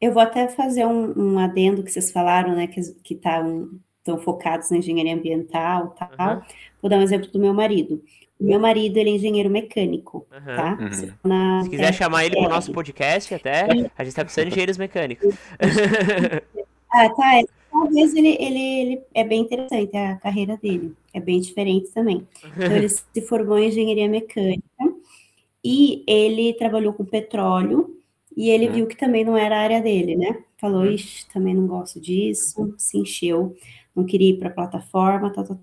[0.00, 2.66] Eu vou até fazer um, um adendo que vocês falaram, né?
[2.66, 6.36] Que, que tá um, estão focados na engenharia ambiental tal.
[6.36, 6.42] Uhum.
[6.82, 8.02] Vou dar um exemplo do meu marido.
[8.38, 10.56] O meu marido, ele é engenheiro mecânico, uhum.
[10.56, 10.78] tá?
[10.80, 10.92] Uhum.
[10.92, 11.62] Se, na...
[11.62, 13.64] Se quiser chamar ele para o nosso podcast até,
[13.96, 15.34] a gente está precisando de engenheiros mecânicos.
[16.92, 17.38] ah, tá.
[17.38, 22.26] É talvez ele, ele, ele é bem interessante a carreira dele, é bem diferente também.
[22.44, 24.62] Então, ele se formou em engenharia mecânica
[25.64, 27.96] e ele trabalhou com petróleo
[28.36, 28.72] e ele uhum.
[28.72, 30.42] viu que também não era a área dele, né?
[30.58, 30.90] Falou, uhum.
[30.90, 33.56] ixi, também não gosto disso, se encheu,
[33.94, 35.60] não queria ir para a plataforma, tal, tal,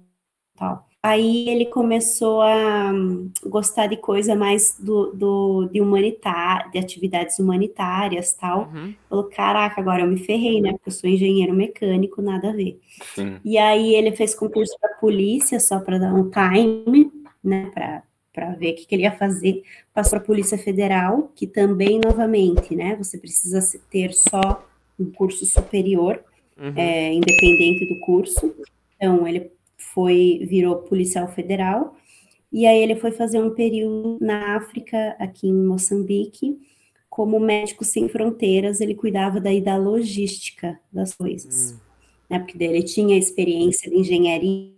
[0.56, 0.90] tal.
[1.02, 7.40] Aí ele começou a hum, gostar de coisa mais do, do de humanitário, de atividades
[7.40, 8.70] humanitárias tal.
[8.74, 8.94] Uhum.
[9.08, 10.74] Falou, caraca, agora eu me ferrei, né?
[10.74, 12.82] Porque eu sou engenheiro mecânico, nada a ver.
[13.16, 13.40] Sim.
[13.46, 17.10] E aí ele fez concurso para polícia só para dar um time,
[17.42, 17.72] né?
[18.34, 19.64] Para ver o que, que, ele ia fazer.
[19.94, 22.96] Passou para a Polícia Federal, que também, novamente, né?
[22.98, 24.66] Você precisa ter só
[25.00, 26.22] um curso superior,
[26.60, 26.74] uhum.
[26.76, 28.54] é, independente do curso.
[28.96, 31.96] Então, ele foi virou policial federal
[32.52, 36.60] e aí ele foi fazer um período na África, aqui em Moçambique,
[37.10, 41.74] como médico sem fronteiras, ele cuidava daí da logística das coisas.
[41.74, 41.90] Hum.
[42.30, 44.72] Né, porque ele tinha experiência de engenharia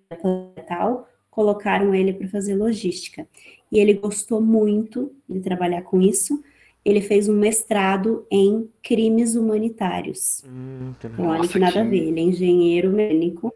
[0.58, 3.28] e tal, colocaram ele para fazer logística.
[3.70, 6.42] E ele gostou muito de trabalhar com isso.
[6.84, 10.44] Ele fez um mestrado em crimes humanitários.
[10.48, 11.80] Hum, então, olha que nada que...
[11.80, 13.54] a ver, ele é engenheiro mecânico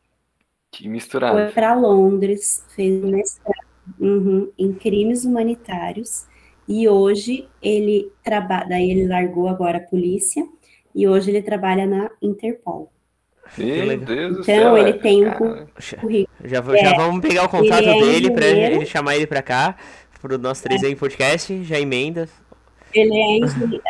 [0.75, 1.37] que misturado.
[1.37, 3.65] Foi para Londres, fez um mestrado
[3.99, 6.25] uhum, em crimes humanitários
[6.67, 10.45] e hoje ele trabalha, daí ele largou agora a polícia
[10.93, 12.91] e hoje ele trabalha na Interpol.
[13.57, 14.77] Meu Deus então, do céu.
[14.77, 15.67] ele tem um currículo.
[16.43, 19.77] Já, já é, vamos pegar o contato é dele para ele chamar ele para cá,
[20.19, 20.95] para o nosso 3 é.
[20.95, 22.27] podcast, já emenda.
[22.95, 23.83] Ele é engenheiro.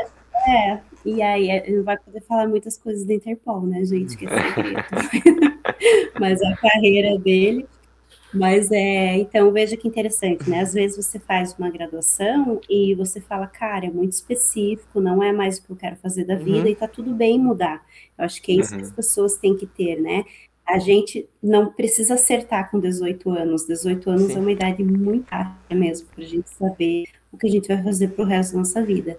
[0.47, 4.17] É, e aí ele vai poder falar muitas coisas da Interpol, né, gente?
[4.17, 4.83] Que é segredo.
[6.19, 7.65] mas a carreira dele.
[8.33, 10.59] Mas é, então veja que interessante, né?
[10.59, 15.31] Às vezes você faz uma graduação e você fala, cara, é muito específico, não é
[15.31, 16.67] mais o que eu quero fazer da vida uhum.
[16.67, 17.85] e tá tudo bem mudar.
[18.17, 18.79] Eu acho que é isso uhum.
[18.79, 20.25] que as pessoas têm que ter, né?
[20.67, 23.67] A gente não precisa acertar com 18 anos.
[23.67, 24.35] 18 anos Sim.
[24.35, 27.83] é uma idade muito rápida mesmo para a gente saber o que a gente vai
[27.83, 29.17] fazer para o resto da nossa vida.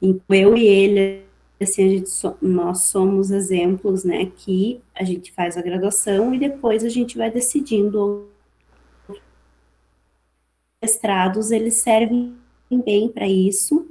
[0.00, 1.22] Então, eu e ele,
[1.60, 6.38] assim, a gente so, nós somos exemplos, né, que a gente faz a graduação e
[6.38, 8.28] depois a gente vai decidindo
[10.82, 12.34] mestrados, eles servem
[12.84, 13.86] bem para isso,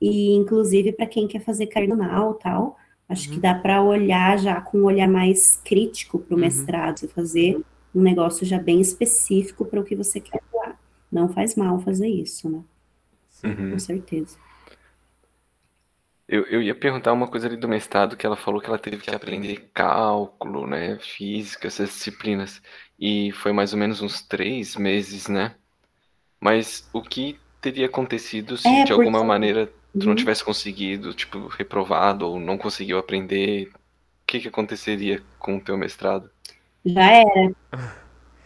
[0.00, 2.76] e inclusive para quem quer fazer carnaval tal,
[3.08, 3.34] acho uhum.
[3.34, 6.44] que dá para olhar já com um olhar mais crítico para o uhum.
[6.44, 7.60] mestrado, fazer
[7.94, 10.78] um negócio já bem específico para o que você quer atuar.
[11.10, 12.62] Não faz mal fazer isso, né?
[13.44, 13.70] Uhum.
[13.72, 14.38] Com certeza.
[16.26, 18.98] Eu, eu ia perguntar uma coisa ali do mestrado, que ela falou que ela teve
[18.98, 22.60] que aprender cálculo, né, física, essas disciplinas,
[22.98, 25.56] e foi mais ou menos uns três meses, né?
[26.40, 29.26] Mas o que teria acontecido se É, de alguma porque.
[29.28, 29.66] maneira
[29.98, 30.16] tu não Uhum.
[30.16, 33.68] tivesse conseguido, tipo, reprovado ou não conseguiu aprender?
[33.68, 33.80] O
[34.26, 36.30] que que aconteceria com o teu mestrado?
[36.84, 37.52] Já era.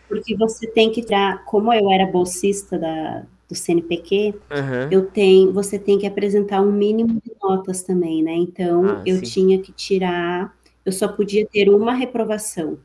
[0.09, 4.89] Porque você tem que tirar, como eu era bolsista da, do CNPq, uhum.
[4.91, 8.35] eu tenho, você tem que apresentar um mínimo de notas também, né?
[8.35, 9.23] Então, ah, eu sim.
[9.23, 12.79] tinha que tirar, eu só podia ter uma reprovação.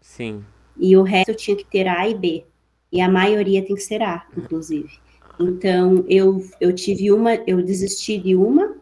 [0.00, 0.42] Sim.
[0.76, 2.44] E o resto eu tinha que ter A e B.
[2.90, 4.90] E a maioria tem que ser A, inclusive.
[5.38, 8.76] Então, eu, eu tive uma, eu desisti de uma,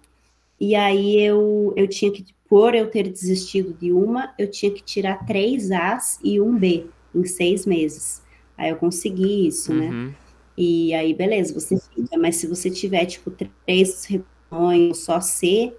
[0.61, 4.83] e aí eu, eu tinha que, por eu ter desistido de uma, eu tinha que
[4.83, 8.23] tirar três As e um B em seis meses.
[8.57, 9.87] Aí eu consegui isso, né?
[9.87, 10.07] uhum.
[10.09, 10.15] né?
[10.57, 12.19] E aí, beleza, você fica.
[12.19, 15.73] Mas se você tiver, tipo, três reuniões, só C,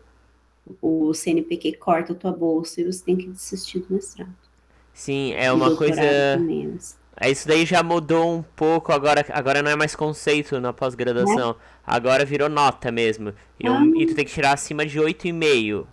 [0.81, 4.33] o CNPq corta a tua bolsa e você tem que desistir do mestrado.
[4.93, 6.01] Sim, é uma coisa.
[6.01, 11.51] É, isso daí já mudou um pouco, agora, agora não é mais conceito na pós-graduação.
[11.51, 11.55] É?
[11.85, 13.33] Agora virou nota mesmo.
[13.59, 13.71] E, ah.
[13.71, 15.85] um, e tu tem que tirar acima de 8,5.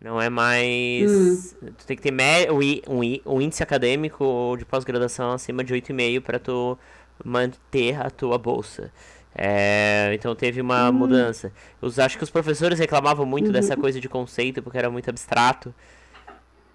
[0.00, 1.56] Não é mais.
[1.60, 1.72] Hum.
[1.76, 2.12] Tu tem que ter
[2.52, 6.78] um, um índice acadêmico de pós-graduação acima de 8,5 para tu
[7.24, 8.92] manter a tua bolsa.
[9.34, 10.92] É, então teve uma hum.
[10.92, 11.52] mudança.
[11.80, 13.52] Eu acho que os professores reclamavam muito uhum.
[13.52, 15.74] dessa coisa de conceito porque era muito abstrato.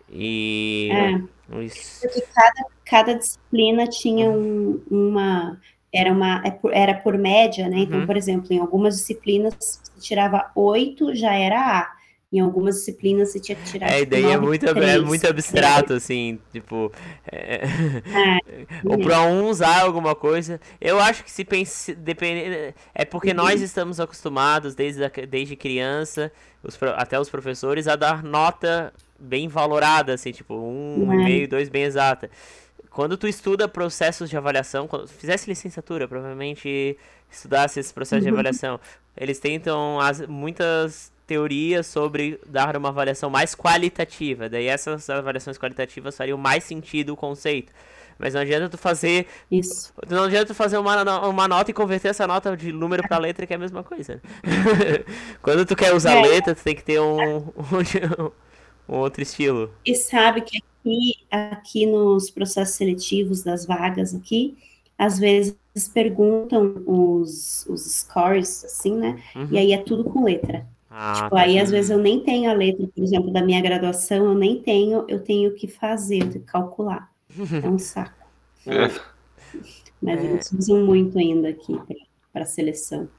[0.10, 0.89] E.
[0.91, 1.62] É.
[1.63, 2.01] Isso...
[2.01, 5.60] Porque cada, cada disciplina tinha um, uma.
[5.93, 7.79] Era, uma, é era por média, né?
[7.79, 8.06] Então, uhum.
[8.06, 12.03] por exemplo, em algumas disciplinas, você tirava oito, já era A
[12.34, 13.91] em algumas disciplinas você tinha que tirar.
[13.91, 16.91] É, tipo, daí é muito, é muito abstrato, assim, tipo.
[17.32, 17.62] É...
[17.63, 18.39] É,
[18.84, 20.60] ou pra um usar alguma coisa.
[20.82, 21.93] Eu acho que se pensa.
[21.93, 23.36] Depende, é porque uhum.
[23.36, 26.32] nós estamos acostumados, desde, desde criança,
[26.63, 31.13] os, até os professores, a dar nota bem valorada, assim, tipo, um uhum.
[31.13, 32.32] e meio, dois bem exata.
[32.89, 36.98] Quando tu estuda processos de avaliação, quando fizesse licenciatura, provavelmente
[37.32, 38.30] estudasse esse processo uhum.
[38.30, 38.80] de avaliação,
[39.15, 44.49] eles tentam as, muitas teoria sobre dar uma avaliação mais qualitativa.
[44.49, 47.71] Daí essas avaliações qualitativas fariam mais sentido o conceito.
[48.17, 49.27] Mas não adianta tu fazer.
[49.49, 49.93] Isso.
[50.09, 53.45] Não adianta tu fazer uma, uma nota e converter essa nota de número para letra,
[53.45, 54.21] que é a mesma coisa.
[55.41, 56.21] Quando tu quer usar é.
[56.21, 58.31] letra, tu tem que ter um, um,
[58.88, 59.73] um, outro estilo.
[59.86, 64.57] E sabe que aqui, aqui nos processos seletivos das vagas aqui,
[64.97, 65.57] às vezes
[65.93, 69.21] perguntam os, os scores, assim, né?
[69.36, 69.47] Uhum.
[69.51, 70.65] E aí é tudo com letra.
[70.95, 73.60] Ah, tipo, tá aí às vezes eu nem tenho a letra, por exemplo, da minha
[73.60, 77.12] graduação, eu nem tenho, eu tenho que fazer, eu tenho que calcular.
[77.63, 78.13] É um saco.
[78.65, 78.89] É.
[80.01, 80.23] Mas é.
[80.23, 81.77] eles usam muito ainda aqui
[82.32, 83.10] para seleção.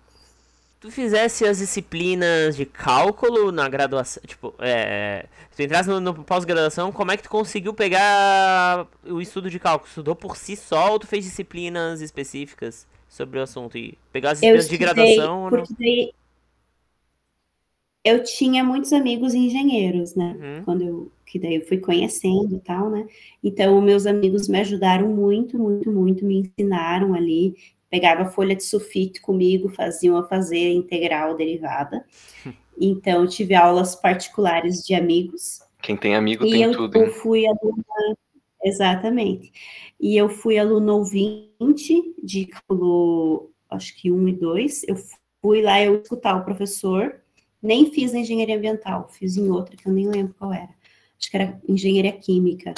[0.80, 6.24] Tu fizesse as disciplinas de cálculo na graduação, tipo, é, se tu entrasse no, no
[6.24, 9.87] pós-graduação, como é que tu conseguiu pegar o estudo de cálculo?
[9.87, 13.76] Estudou por si só ou tu fez disciplinas específicas sobre o assunto?
[13.76, 15.48] E pegar as disciplinas de graduação?
[15.50, 16.14] Porque
[18.04, 20.36] eu tinha muitos amigos engenheiros, né?
[20.38, 20.64] Uhum.
[20.64, 23.08] Quando eu que daí eu fui conhecendo e tal, né?
[23.42, 27.56] Então, meus amigos me ajudaram muito, muito, muito, me ensinaram ali,
[27.90, 32.04] pegava folha de sulfite comigo, faziam a fazer integral derivada.
[32.76, 35.60] Então, tive aulas particulares de amigos.
[35.80, 36.98] Quem tem amigo tem eu, tudo.
[36.98, 38.18] Eu fui aluna,
[38.64, 39.52] exatamente.
[40.00, 44.82] E eu fui aluna ouvinte de cálculo, acho que um e dois.
[44.88, 44.96] Eu
[45.40, 47.14] fui lá eu escutar o professor,
[47.64, 50.68] nem fiz na engenharia ambiental, fiz em outra que eu nem lembro qual era
[51.24, 52.74] acho que era engenharia química.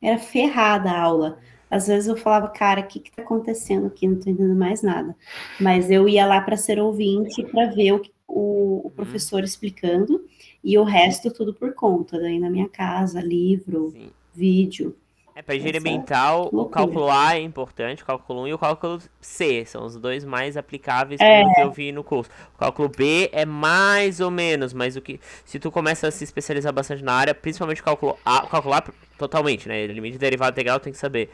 [0.00, 1.38] Era ferrada a aula.
[1.70, 4.06] Às vezes eu falava, cara, o que está acontecendo aqui?
[4.06, 5.16] Não estou entendendo mais nada.
[5.60, 10.24] Mas eu ia lá para ser ouvinte, para ver o, o, o, professor explicando,
[10.62, 14.10] e o resto tudo por conta, daí na minha casa, livro, Sim.
[14.34, 14.94] vídeo.
[15.36, 18.98] É, para engenharia ambiental, o cálculo A é importante, o cálculo 1 e o cálculo
[19.20, 19.66] C.
[19.66, 21.44] São os dois mais aplicáveis é.
[21.44, 22.30] que eu vi no curso.
[22.54, 25.20] O cálculo B é mais ou menos, mas o que.
[25.44, 28.72] Se tu começa a se especializar bastante na área, principalmente o cálculo A, o cálculo
[28.72, 28.82] A
[29.18, 29.86] totalmente, né?
[29.86, 31.28] Limite de derivada integral tem que saber.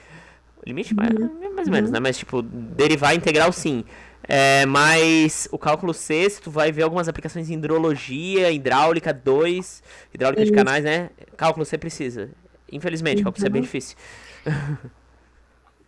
[0.66, 1.54] Limite mais, uhum.
[1.54, 2.00] mais ou menos, né?
[2.00, 3.84] Mas tipo, derivar integral sim.
[4.24, 9.80] É, mas o cálculo C, se tu vai ver algumas aplicações em hidrologia, hidráulica 2,
[10.12, 11.10] hidráulica de canais, né?
[11.36, 12.30] Cálculo C precisa.
[12.72, 13.24] Infelizmente, uhum.
[13.24, 13.96] cálculo é bem difícil.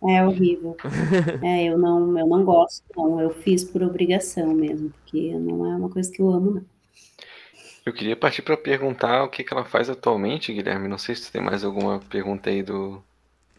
[0.07, 0.77] É horrível.
[1.43, 3.19] É, eu não, eu não gosto, não.
[3.19, 6.65] Eu fiz por obrigação mesmo, porque não é uma coisa que eu amo, não.
[7.85, 10.87] Eu queria partir para perguntar o que, que ela faz atualmente, Guilherme.
[10.87, 13.01] Não sei se tem mais alguma pergunta aí do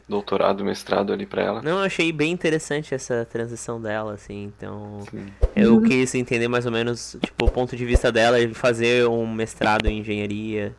[0.09, 1.63] doutorado, mestrado ali para ela.
[1.63, 4.45] Não, eu achei bem interessante essa transição dela, assim.
[4.57, 5.27] Então, Sim.
[5.55, 9.33] eu quis entender mais ou menos, tipo, o ponto de vista dela de fazer um
[9.33, 10.75] mestrado em engenharia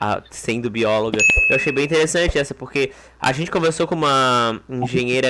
[0.00, 1.18] a, sendo bióloga.
[1.50, 5.28] Eu achei bem interessante essa, porque a gente conversou com uma engenheira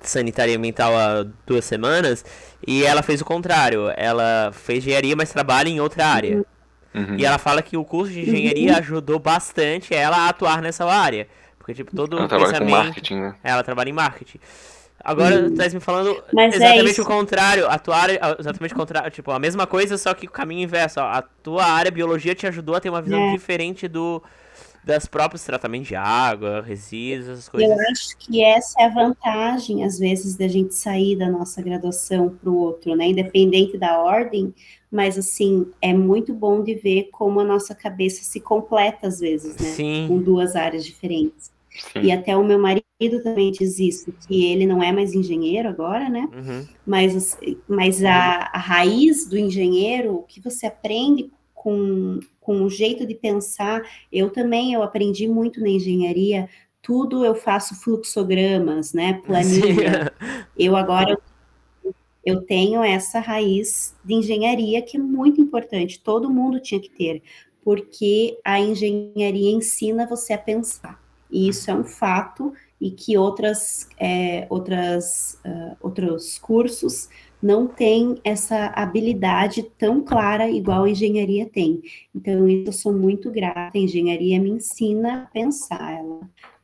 [0.00, 2.24] sanitária ambiental há duas semanas
[2.66, 3.92] e ela fez o contrário.
[3.96, 6.44] Ela fez engenharia, mas trabalha em outra área.
[6.94, 7.16] Uhum.
[7.18, 11.28] E ela fala que o curso de engenharia ajudou bastante ela a atuar nessa área.
[11.58, 13.34] Porque, tipo, todo ela trabalha com marketing, né?
[13.42, 14.38] Ela trabalha em marketing.
[15.06, 15.54] Agora, hum.
[15.54, 17.70] tá me falando Mas é exatamente é o contrário.
[17.70, 19.08] A tua área, exatamente o contrário.
[19.12, 20.98] Tipo, a mesma coisa, só que o caminho inverso.
[20.98, 21.04] Ó.
[21.04, 23.30] A tua área, biologia, te ajudou a ter uma visão é.
[23.30, 24.20] diferente do
[24.82, 27.68] das próprios tratamentos de água, resíduos, essas coisas.
[27.68, 32.28] Eu acho que essa é a vantagem, às vezes, da gente sair da nossa graduação
[32.28, 33.08] para o outro, né?
[33.08, 34.54] Independente da ordem,
[34.88, 39.56] mas assim, é muito bom de ver como a nossa cabeça se completa às vezes,
[39.56, 39.70] né?
[39.70, 40.06] Sim.
[40.06, 41.50] Com duas áreas diferentes.
[41.78, 42.02] Sim.
[42.02, 46.08] E até o meu marido também diz isso, que ele não é mais engenheiro agora,
[46.08, 46.28] né?
[46.32, 46.66] Uhum.
[46.86, 53.06] Mas, mas a, a raiz do engenheiro, o que você aprende com, com o jeito
[53.06, 56.48] de pensar, eu também, eu aprendi muito na engenharia,
[56.80, 59.20] tudo eu faço fluxogramas, né?
[59.24, 60.12] Planilha.
[60.56, 61.18] eu agora
[62.26, 67.22] eu tenho essa raiz de engenharia que é muito importante, todo mundo tinha que ter,
[67.62, 71.05] porque a engenharia ensina você a pensar.
[71.36, 77.10] E isso é um fato e que outras, é, outras, uh, outros cursos
[77.42, 81.82] não têm essa habilidade tão clara igual a engenharia tem.
[82.14, 83.76] Então, isso eu sou muito grata.
[83.76, 86.20] A engenharia me ensina a pensar, ela,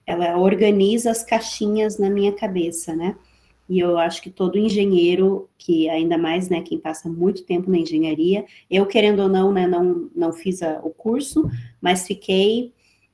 [0.07, 3.15] ela organiza as caixinhas na minha cabeça, né?
[3.69, 7.77] E eu acho que todo engenheiro, que ainda mais, né, quem passa muito tempo na
[7.77, 11.47] engenharia, eu querendo ou não, né, não, não fiz a, o curso,
[11.81, 12.73] mas fiquei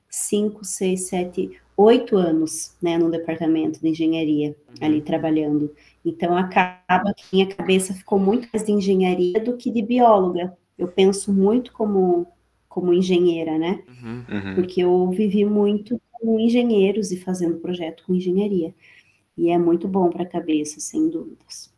[0.09, 4.87] cinco, seis, sete, oito anos, né, no departamento de engenharia, uhum.
[4.87, 5.73] ali trabalhando.
[6.03, 10.57] Então, acaba que minha cabeça ficou muito mais de engenharia do que de bióloga.
[10.77, 12.27] Eu penso muito como,
[12.67, 13.83] como engenheira, né?
[13.87, 14.25] Uhum.
[14.29, 14.55] uhum.
[14.55, 18.73] Porque eu vivi muito com engenheiros e fazendo projeto com engenharia.
[19.37, 21.71] E é muito bom para a cabeça, sem dúvidas.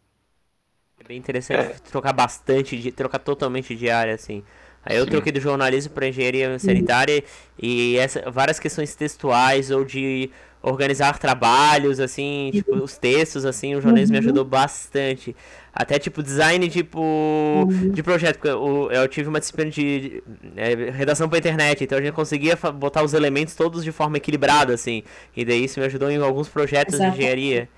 [0.99, 1.73] É bem interessante é.
[1.91, 4.43] trocar bastante, de, trocar totalmente de área, assim.
[4.85, 5.11] Aí eu Sim.
[5.11, 7.23] troquei do jornalismo para engenharia sanitária
[7.61, 10.29] e essa, várias questões textuais ou de
[10.63, 14.21] organizar trabalhos, assim, tipo, os textos, assim, o jornalismo uhum.
[14.21, 15.35] me ajudou bastante.
[15.73, 17.91] Até, tipo, design, tipo, uhum.
[17.91, 18.35] de projeto.
[18.35, 20.21] Porque eu, eu tive uma disciplina de,
[20.55, 24.73] é, redação pra internet, então a gente conseguia botar os elementos todos de forma equilibrada,
[24.73, 25.03] assim.
[25.35, 27.11] E daí isso me ajudou em alguns projetos Exato.
[27.11, 27.69] de engenharia.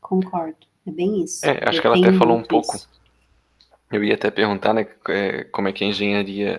[0.00, 0.56] Concordo.
[0.86, 1.46] É bem isso.
[1.46, 2.76] É, acho eu que ela até falou um pouco.
[2.76, 2.88] Isso.
[3.94, 6.58] Eu ia até perguntar, né, é, como é que a engenharia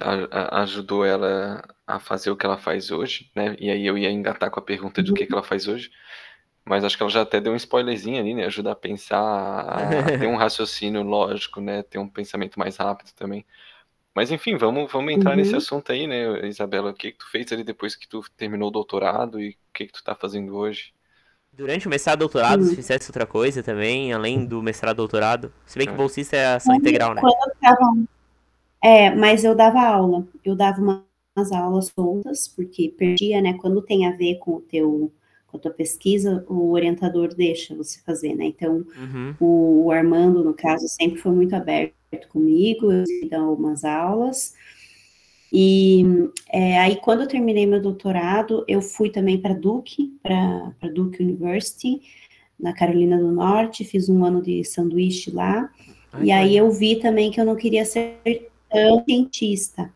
[0.53, 3.57] ajudou ela a fazer o que ela faz hoje, né?
[3.59, 5.91] E aí eu ia engatar com a pergunta de o que, que ela faz hoje.
[6.63, 8.45] Mas acho que ela já até deu um spoilerzinho ali, né?
[8.45, 11.83] Ajuda a pensar, a ter um raciocínio lógico, né?
[11.83, 13.45] Ter um pensamento mais rápido também.
[14.15, 15.35] Mas enfim, vamos, vamos entrar uhum.
[15.35, 16.91] nesse assunto aí, né, Isabela?
[16.91, 19.87] O que, que tu fez ali depois que tu terminou o doutorado e o que,
[19.87, 20.93] que tu tá fazendo hoje?
[21.55, 25.53] Durante o mestrado e doutorado, se fizesse outra coisa também, além do mestrado e doutorado?
[25.65, 25.97] Se bem que é.
[25.97, 27.21] bolsista é ação integral, né?
[27.21, 27.97] Quando eu tava...
[28.83, 30.27] É, mas eu dava aula.
[30.43, 33.53] Eu dava umas aulas soltas, porque perdia, né?
[33.53, 35.11] Quando tem a ver com o teu
[35.47, 38.45] com a tua pesquisa, o orientador deixa você fazer, né?
[38.45, 39.35] Então, uhum.
[39.39, 44.53] o, o, Armando, no caso, sempre foi muito aberto comigo, eu dava umas aulas.
[45.51, 46.03] E
[46.51, 52.01] é, aí, quando eu terminei meu doutorado, eu fui também para Duke, para Duke University,
[52.59, 55.69] na Carolina do Norte, fiz um ano de sanduíche lá.
[56.11, 59.93] Ai, e aí eu vi também que eu não queria ser tão cientista.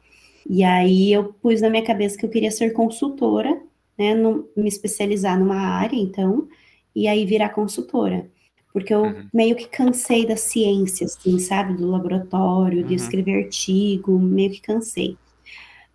[0.49, 3.61] E aí eu pus na minha cabeça que eu queria ser consultora
[3.99, 6.47] né, no, me especializar numa área, então,
[6.95, 8.25] e aí virar consultora.
[8.71, 9.27] Porque eu uhum.
[9.33, 11.73] meio que cansei da ciência, assim, sabe?
[11.73, 12.87] Do laboratório, uhum.
[12.87, 15.17] de escrever artigo, meio que cansei.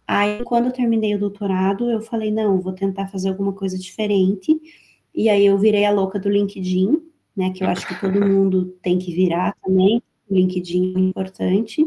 [0.07, 4.61] Aí, quando eu terminei o doutorado, eu falei, não, vou tentar fazer alguma coisa diferente.
[5.15, 7.01] E aí eu virei a louca do LinkedIn,
[7.37, 7.51] né?
[7.51, 10.03] Que eu acho que todo mundo tem que virar também.
[10.29, 11.87] O LinkedIn é importante.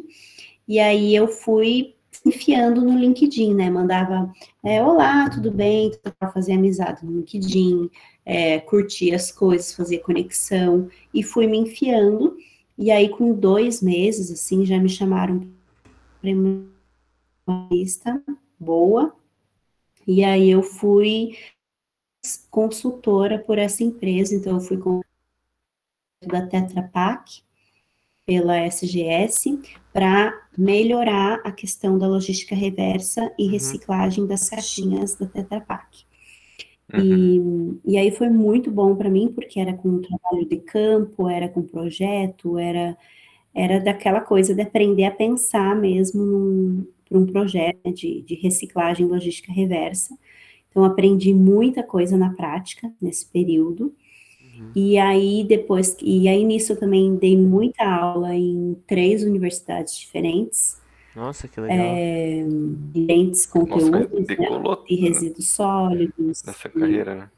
[0.68, 1.96] E aí eu fui
[2.26, 3.70] enfiando no LinkedIn, né?
[3.70, 4.32] Mandava,
[4.64, 5.92] é, olá, tudo bem?
[6.20, 7.90] Para fazer amizade no LinkedIn,
[8.26, 12.36] é, curtir as coisas, fazer conexão, e fui me enfiando.
[12.78, 15.48] E aí, com dois meses, assim, já me chamaram
[16.22, 16.30] para
[17.72, 18.22] lista
[18.60, 19.16] boa.
[20.06, 21.38] E aí eu fui
[22.50, 25.02] consultora por essa empresa, então eu fui com
[26.26, 27.42] da Tetra Pak,
[28.26, 29.60] pela SGS
[29.94, 33.52] para melhorar a questão da logística reversa e uhum.
[33.52, 36.06] reciclagem das caixinhas da Tetra Pak.
[36.94, 37.80] Uhum.
[37.86, 41.48] E, e aí foi muito bom para mim, porque era com trabalho de campo, era
[41.48, 42.98] com projeto, era,
[43.54, 49.06] era daquela coisa de aprender a pensar mesmo para um projeto né, de, de reciclagem
[49.06, 50.18] logística reversa.
[50.70, 53.94] Então, aprendi muita coisa na prática nesse período.
[54.42, 54.72] Uhum.
[54.76, 60.80] E aí depois, e aí nisso eu também dei muita aula em três universidades diferentes.
[61.16, 61.78] Nossa, que legal.
[61.80, 62.46] É,
[62.94, 66.44] diferentes conteúdos, Nossa, né, de resíduos sólidos.
[66.44, 67.30] Nessa carreira, né?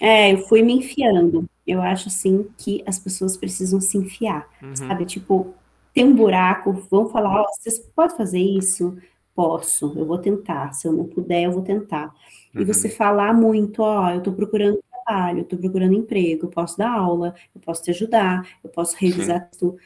[0.00, 1.48] É, eu fui me enfiando.
[1.66, 4.76] Eu acho, assim, que as pessoas precisam se enfiar, uhum.
[4.76, 5.04] sabe?
[5.04, 5.52] Tipo,
[5.98, 8.96] tem um buraco, vão falar, ó, oh, vocês podem fazer isso?
[9.34, 10.72] Posso, eu vou tentar.
[10.72, 12.14] Se eu não puder, eu vou tentar.
[12.54, 12.62] Uhum.
[12.62, 16.78] E você falar muito, ó, oh, eu tô procurando trabalho, estou procurando emprego, eu posso
[16.78, 19.76] dar aula, eu posso te ajudar, eu posso revisar tudo.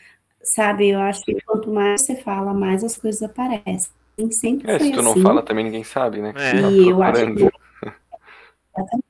[0.43, 3.91] Sabe, eu acho que quanto mais você fala, mais as coisas aparecem.
[4.31, 5.09] Sempre é, se tu assim.
[5.09, 6.35] não fala, também ninguém sabe, né?
[6.37, 6.61] É.
[6.61, 7.49] Tá e eu acho que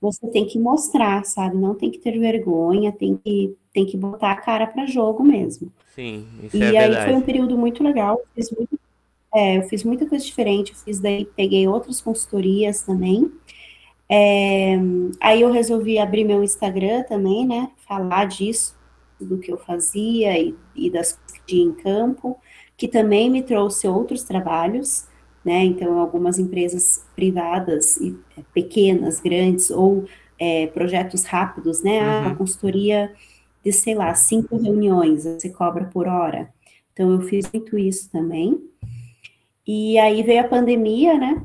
[0.00, 1.56] você tem que mostrar, sabe?
[1.58, 5.70] Não tem que ter vergonha, tem que, tem que botar a cara para jogo mesmo.
[5.94, 7.04] Sim, isso e é aí verdade.
[7.10, 8.80] foi um período muito legal, eu fiz, muito,
[9.34, 13.30] é, eu fiz muita coisa diferente, eu fiz daí, peguei outras consultorias também,
[14.08, 14.76] é,
[15.20, 17.70] aí eu resolvi abrir meu Instagram também, né?
[17.88, 18.76] Falar disso,
[19.20, 22.38] do que eu fazia e, e das coisas que em campo,
[22.76, 25.06] que também me trouxe outros trabalhos,
[25.44, 25.64] né?
[25.64, 30.04] Então, algumas empresas privadas, é, pequenas, grandes, ou
[30.38, 32.00] é, projetos rápidos, né?
[32.00, 32.32] Ah, uhum.
[32.32, 33.12] a consultoria
[33.64, 36.48] de, sei lá, cinco reuniões, você cobra por hora.
[36.92, 38.62] Então, eu fiz muito isso também.
[39.66, 41.42] E aí veio a pandemia, né?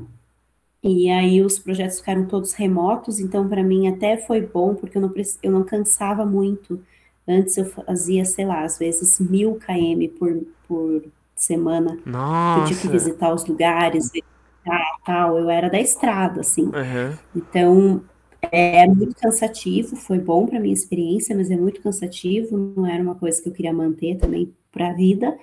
[0.82, 5.02] E aí os projetos ficaram todos remotos, então para mim até foi bom, porque eu
[5.02, 5.12] não,
[5.42, 6.82] eu não cansava muito.
[7.28, 11.04] Antes eu fazia, sei lá, às vezes mil km por, por
[11.36, 11.98] semana.
[12.04, 12.60] Nossa.
[12.60, 15.38] Eu tinha que visitar os lugares, visitar, tal.
[15.38, 16.64] Eu era da estrada, assim.
[16.64, 17.16] Uhum.
[17.36, 18.02] Então
[18.50, 23.02] é, é muito cansativo, foi bom para minha experiência, mas é muito cansativo, não era
[23.02, 25.36] uma coisa que eu queria manter também para a vida.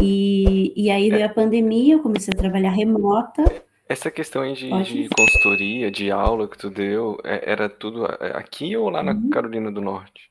[0.00, 3.44] E, e aí veio a pandemia, eu comecei a trabalhar remota.
[3.88, 8.76] Essa questão aí de, de consultoria, de aula que tu deu, é- era tudo aqui
[8.76, 9.30] ou lá na uhum.
[9.30, 10.30] Carolina do Norte?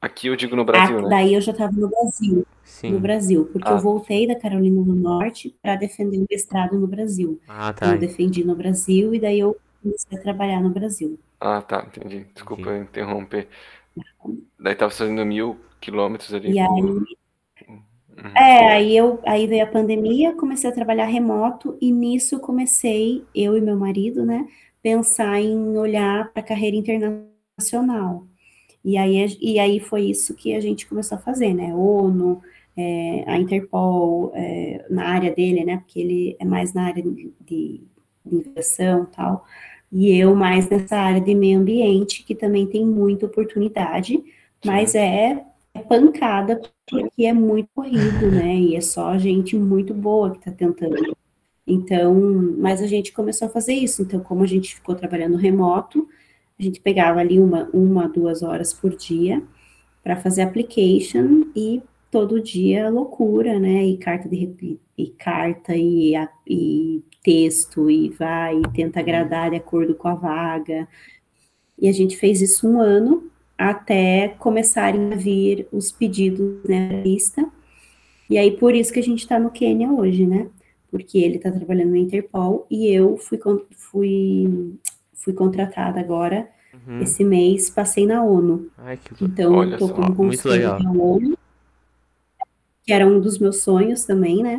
[0.00, 1.08] Aqui eu digo no Brasil, né?
[1.08, 2.46] Daí eu já estava no Brasil.
[2.64, 2.92] Sim.
[2.92, 3.72] No Brasil, porque ah.
[3.72, 7.40] eu voltei da Carolina do Norte para defender o mestrado no Brasil.
[7.48, 7.92] Ah, tá.
[7.92, 11.18] Eu defendi no Brasil e daí eu comecei a trabalhar no Brasil.
[11.40, 12.26] Ah, tá, entendi.
[12.34, 12.82] Desculpa entendi.
[12.82, 13.48] interromper.
[14.58, 16.52] Daí estava fazendo mil quilômetros ali.
[16.52, 17.04] E aí, uhum.
[18.36, 23.56] É, aí eu aí veio a pandemia, comecei a trabalhar remoto e nisso comecei, eu
[23.56, 24.46] e meu marido, né,
[24.82, 28.26] pensar em olhar para a carreira internacional.
[28.84, 31.74] E aí, e aí foi isso que a gente começou a fazer, né?
[31.74, 32.40] ONU,
[32.76, 35.78] é, a Interpol, é, na área dele, né?
[35.78, 37.80] Porque ele é mais na área de, de,
[38.30, 39.44] e tal,
[39.90, 44.22] e eu mais nessa área de meio ambiente, que também tem muita oportunidade,
[44.64, 48.54] mas é, é pancada, porque é muito corrido, né?
[48.56, 51.16] E é só gente muito boa que está tentando.
[51.66, 52.14] Então,
[52.58, 54.02] mas a gente começou a fazer isso.
[54.02, 56.08] Então, como a gente ficou trabalhando remoto,
[56.58, 59.42] a gente pegava ali uma, uma duas horas por dia
[60.02, 63.84] para fazer application e todo dia loucura, né?
[63.84, 66.14] E carta de e carta e,
[66.46, 70.88] e texto e vai e tenta agradar de acordo com a vaga.
[71.78, 77.00] E a gente fez isso um ano até começarem a vir os pedidos né, na
[77.02, 77.46] lista.
[78.28, 80.48] E aí por isso que a gente está no Quênia hoje, né?
[80.90, 83.38] Porque ele está trabalhando no Interpol e eu fui
[83.70, 84.74] fui
[85.12, 86.48] fui contratada agora
[86.86, 87.00] uhum.
[87.00, 88.70] esse mês, passei na ONU.
[88.78, 89.24] Ai, que...
[89.24, 91.36] Então, eu tô como consultora na ONU,
[92.88, 94.58] que era um dos meus sonhos também, né?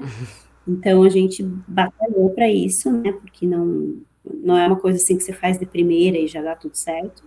[0.67, 3.11] Então, a gente batalhou para isso, né?
[3.11, 6.55] Porque não, não é uma coisa assim que você faz de primeira e já dá
[6.55, 7.23] tudo certo.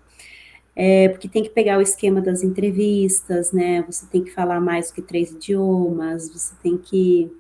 [0.77, 3.83] É, porque tem que pegar o esquema das entrevistas, né?
[3.83, 7.33] Você tem que falar mais do que três idiomas, você tem que.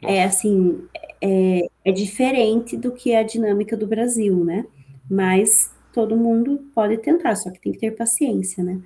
[0.00, 0.14] É, Nossa.
[0.14, 0.82] É assim,
[1.20, 4.64] é, é diferente do que a dinâmica do Brasil, né?
[5.10, 8.80] Mas todo mundo pode tentar, só que tem que ter paciência, né?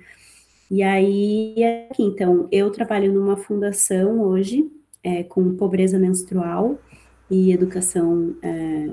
[0.71, 1.55] E aí,
[1.91, 4.71] aqui, então, eu trabalho numa fundação hoje
[5.03, 6.79] é, com pobreza menstrual
[7.29, 8.89] e educação é,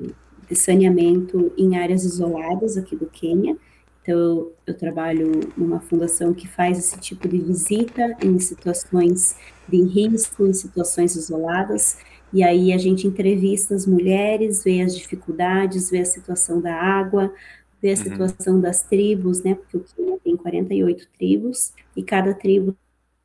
[0.49, 3.57] de saneamento em áreas isoladas aqui do Quênia.
[4.03, 9.37] Então, eu, eu trabalho numa fundação que faz esse tipo de visita em situações
[9.69, 11.99] de risco, em situações isoladas,
[12.33, 17.33] e aí a gente entrevista as mulheres, vê as dificuldades, vê a situação da água,
[17.81, 18.05] ver a uhum.
[18.05, 18.61] situação uhum.
[18.61, 19.55] das tribos, né?
[19.55, 22.77] Porque o Quênia tem 48 tribos e cada tribo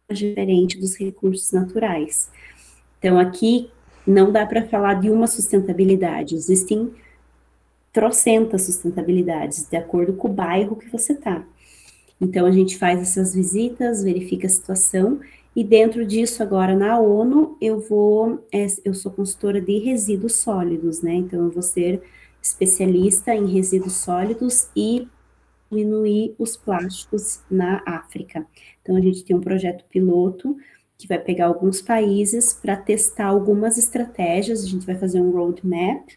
[0.08, 2.30] é diferente dos recursos naturais.
[3.00, 3.70] Então, aqui
[4.06, 6.92] não dá para falar de uma sustentabilidade, existem
[7.92, 11.44] trocentas sustentabilidades, de acordo com o bairro que você está.
[12.20, 15.20] Então, a gente faz essas visitas, verifica a situação,
[15.56, 21.02] e dentro disso, agora na ONU, eu vou, é, eu sou consultora de resíduos sólidos,
[21.02, 21.14] né?
[21.14, 22.02] Então, eu vou ser
[22.46, 25.08] especialista em resíduos sólidos e
[25.72, 28.46] diminuir os plásticos na África.
[28.82, 30.56] Então, a gente tem um projeto piloto
[30.98, 36.08] que vai pegar alguns países para testar algumas estratégias, a gente vai fazer um roadmap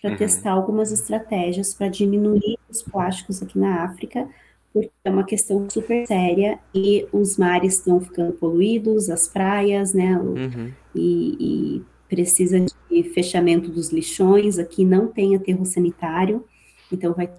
[0.00, 0.16] para uhum.
[0.16, 4.28] testar algumas estratégias para diminuir os plásticos aqui na África,
[4.72, 10.16] porque é uma questão super séria e os mares estão ficando poluídos, as praias, né?
[10.18, 10.72] Uhum.
[10.94, 12.72] E, e precisa de
[13.02, 16.44] fechamento dos lixões, aqui não tem aterro sanitário,
[16.92, 17.30] então vai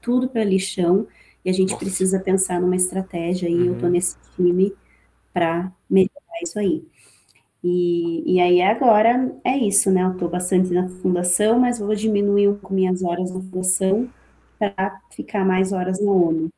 [0.00, 1.06] tudo para lixão,
[1.44, 1.84] e a gente Nossa.
[1.84, 3.64] precisa pensar numa estratégia, e uhum.
[3.66, 4.72] eu estou nesse time
[5.32, 6.84] para melhorar isso aí.
[7.62, 10.04] E, e aí agora é isso, né?
[10.04, 14.10] Eu estou bastante na fundação, mas vou diminuir um pouco minhas horas na fundação
[14.58, 16.50] para ficar mais horas na ONU.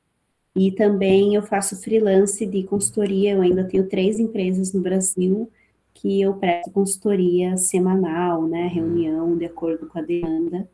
[0.57, 5.49] E também eu faço freelance de consultoria, eu ainda tenho três empresas no Brasil,
[5.97, 10.68] que eu presto consultoria semanal, né, reunião de acordo com a demanda.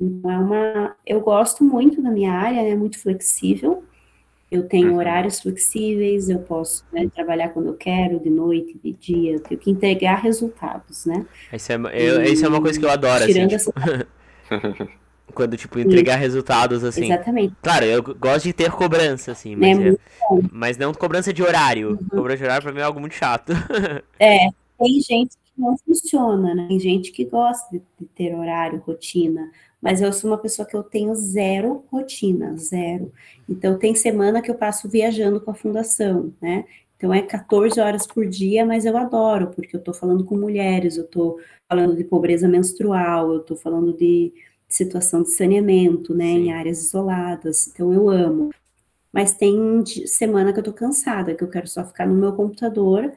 [0.00, 3.84] Então, é uma, eu gosto muito da minha área, é né, muito flexível.
[4.50, 4.96] Eu tenho uhum.
[4.96, 9.60] horários flexíveis, eu posso né, trabalhar quando eu quero, de noite, de dia, eu tenho
[9.60, 11.26] que entregar resultados, né?
[11.52, 14.98] Isso é, eu, isso é uma coisa que eu adoro, assim, tirando assim, tipo...
[15.34, 16.20] quando, tipo, entregar Sim.
[16.20, 17.04] resultados, assim.
[17.04, 17.54] Exatamente.
[17.62, 19.96] Claro, eu gosto de ter cobrança, assim, mas, é, é
[20.52, 21.90] mas não cobrança de horário.
[21.90, 22.08] Uhum.
[22.08, 23.52] Cobrança de horário pra mim é algo muito chato.
[24.20, 24.48] É,
[24.78, 26.66] tem gente que não funciona, né?
[26.68, 29.50] Tem gente que gosta de, de ter horário, rotina,
[29.80, 33.12] mas eu sou uma pessoa que eu tenho zero rotina, zero.
[33.48, 36.64] Então, tem semana que eu passo viajando com a fundação, né?
[36.96, 40.96] Então, é 14 horas por dia, mas eu adoro, porque eu tô falando com mulheres,
[40.96, 44.32] eu tô falando de pobreza menstrual, eu tô falando de
[44.68, 46.46] situação de saneamento, né, Sim.
[46.46, 47.68] em áreas isoladas.
[47.68, 48.50] Então eu amo.
[49.12, 53.12] Mas tem semana que eu tô cansada, que eu quero só ficar no meu computador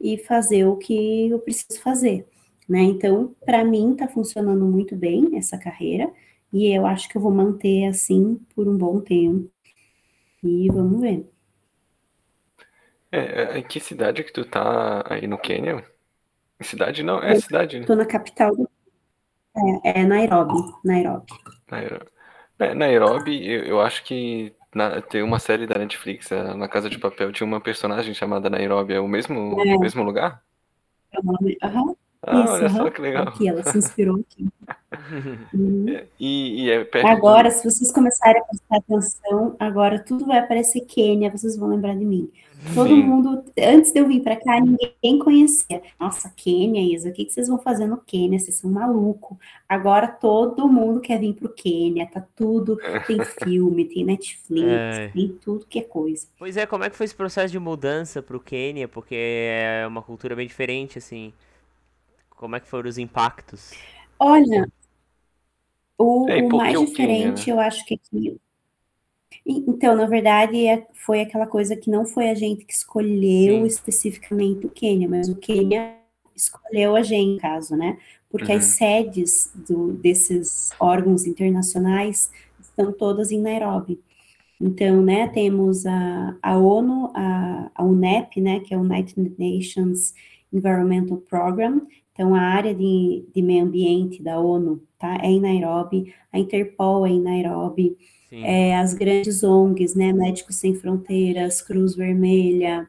[0.00, 2.26] e fazer o que eu preciso fazer,
[2.68, 2.82] né?
[2.82, 6.10] Então, para mim tá funcionando muito bem essa carreira
[6.52, 9.50] e eu acho que eu vou manter assim por um bom tempo.
[10.42, 11.28] E vamos ver.
[13.12, 15.84] É, em que cidade que tu tá aí no Quênia?
[16.60, 17.84] Cidade não, é cidade.
[17.84, 18.68] Tô na capital do...
[19.84, 20.54] É, é Nairobi,
[20.84, 21.32] Nairobi.
[21.70, 22.06] Nairobi.
[22.58, 26.98] É, Nairobi, eu, eu acho que na, tem uma série da Netflix, Na Casa de
[26.98, 28.94] Papel, tinha uma personagem chamada Nairobi.
[28.94, 29.74] É o mesmo, é.
[29.74, 30.42] o mesmo lugar?
[31.12, 31.56] É o nome.
[31.62, 31.96] Uhum.
[32.26, 33.28] Ah, Isso, olha só que legal.
[33.28, 34.48] Aqui, ela se inspirou aqui.
[35.54, 35.86] uhum.
[36.18, 40.80] e, e, é perto agora, se vocês começarem a prestar atenção, agora tudo vai aparecer
[40.80, 42.28] Quênia, vocês vão lembrar de mim.
[42.74, 43.02] Todo Sim.
[43.02, 45.82] mundo, antes de eu vir para cá, ninguém conhecia.
[46.00, 48.38] Nossa, Quênia, Isa, o que, que vocês vão fazer no Quênia?
[48.38, 49.36] Vocês são malucos.
[49.68, 55.08] Agora todo mundo quer vir pro Quênia, tá tudo, tem filme, tem Netflix, é.
[55.08, 56.26] tem tudo que é coisa.
[56.38, 58.88] Pois é, como é que foi esse processo de mudança pro Quênia?
[58.88, 61.32] Porque é uma cultura bem diferente, assim.
[62.36, 63.72] Como é que foram os impactos?
[64.18, 64.70] Olha,
[65.98, 68.38] o, é, o mais diferente, eu acho que aqui.
[69.44, 73.66] Então, na verdade, é, foi aquela coisa que não foi a gente que escolheu Sim.
[73.66, 75.96] especificamente o Quênia, mas o Quênia
[76.34, 77.98] escolheu a gente, no caso, né?
[78.28, 78.58] Porque uhum.
[78.58, 82.30] as sedes do, desses órgãos internacionais
[82.60, 84.00] estão todas em Nairobi.
[84.60, 90.14] Então, né, temos a, a ONU, a, a UNEP, né, que é o United Nations
[90.52, 96.14] Environmental Program, então, a área de, de meio ambiente da ONU tá, é em Nairobi,
[96.32, 97.94] a Interpol é em Nairobi,
[98.32, 102.88] é, as grandes ONGs, né, Médicos Sem Fronteiras, Cruz Vermelha,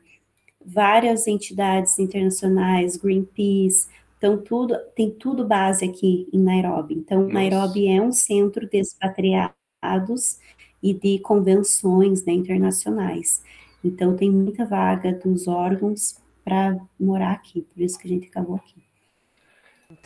[0.66, 6.96] várias entidades internacionais, Greenpeace, então tudo tem tudo base aqui em Nairobi.
[6.96, 7.34] Então, Nossa.
[7.34, 10.40] Nairobi é um centro de expatriados
[10.82, 13.44] e de convenções né, internacionais.
[13.84, 16.16] Então, tem muita vaga dos órgãos
[16.46, 18.87] para morar aqui, por isso que a gente acabou aqui.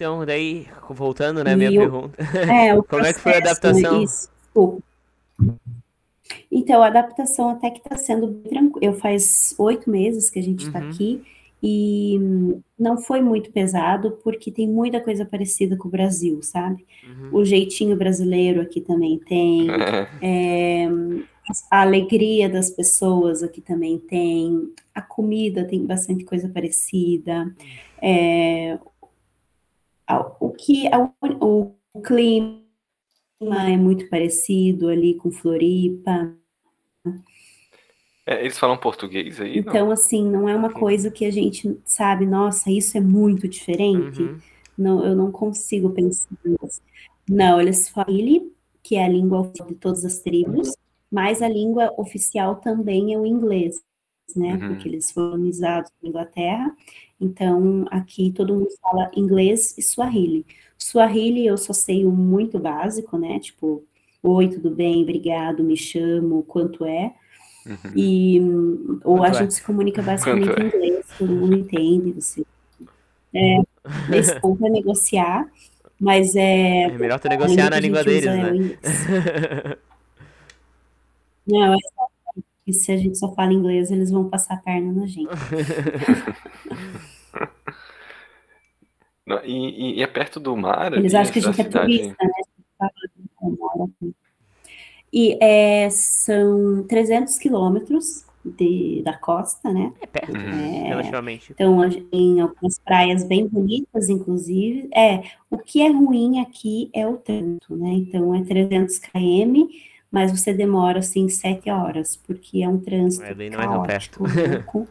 [0.02, 2.18] Então, daí, voltando, né, minha pergunta.
[2.52, 4.02] É, Como é que foi a adaptação?
[4.02, 4.30] Isso.
[6.52, 8.84] Então, a adaptação até que está sendo tranquila.
[8.84, 10.90] Eu faz oito meses que a gente está uhum.
[10.90, 11.22] aqui
[11.62, 12.20] e
[12.80, 16.84] não foi muito pesado, porque tem muita coisa parecida com o Brasil, sabe?
[17.08, 17.30] Uhum.
[17.40, 19.68] O jeitinho brasileiro aqui também tem,
[20.20, 20.90] é,
[21.70, 27.54] a alegria das pessoas aqui também tem, a comida tem bastante coisa parecida,
[28.02, 28.80] é,
[30.20, 30.90] o que
[31.40, 32.62] o, o clima
[33.42, 36.36] é muito parecido ali com Floripa.
[38.26, 39.58] É, eles falam português aí?
[39.58, 39.92] Então, não?
[39.92, 44.22] assim, não é uma coisa que a gente sabe, nossa, isso é muito diferente.
[44.22, 44.38] Uhum.
[44.78, 46.82] Não, eu não consigo pensar nisso.
[47.30, 48.52] Não, eles falam
[48.84, 50.76] que é a língua de todas as tribos,
[51.10, 53.82] mas a língua oficial também é o inglês,
[54.36, 54.54] né?
[54.54, 54.68] Uhum.
[54.70, 56.76] Porque eles foram colonizados na Inglaterra
[57.22, 60.44] então, aqui todo mundo fala inglês e Swahili.
[60.76, 63.38] Swahili eu só sei o muito básico, né?
[63.40, 63.84] Tipo,
[64.24, 67.14] oi, tudo bem, obrigado, me chamo, quanto é.
[67.64, 67.92] Uhum.
[67.96, 68.42] E
[69.04, 69.34] ou quanto a é?
[69.36, 70.66] gente se comunica basicamente em é?
[70.66, 72.44] inglês, todo mundo entende, você.
[73.36, 73.58] É,
[74.66, 75.48] é negociar,
[76.00, 76.86] mas é.
[76.86, 78.78] É melhor tu negociar na língua deles, né?
[81.46, 81.78] Não, é
[82.66, 85.30] e se a gente só fala inglês, eles vão passar a perna na gente.
[89.44, 90.94] e, e, é perto do mar?
[90.94, 92.32] Eles acham que a gente é turista, né?
[95.14, 98.26] E é, são 300 quilômetros
[99.04, 99.94] da costa, né?
[100.02, 101.52] É perto, é, relativamente.
[101.52, 101.80] Então,
[102.12, 104.90] em algumas praias bem bonitas, inclusive.
[104.96, 107.94] É, o que é ruim aqui é o trânsito, né?
[107.94, 109.68] Então, é 300 km
[110.12, 114.88] mas você demora assim sete horas, porque é um trânsito é, não caótico, é louco.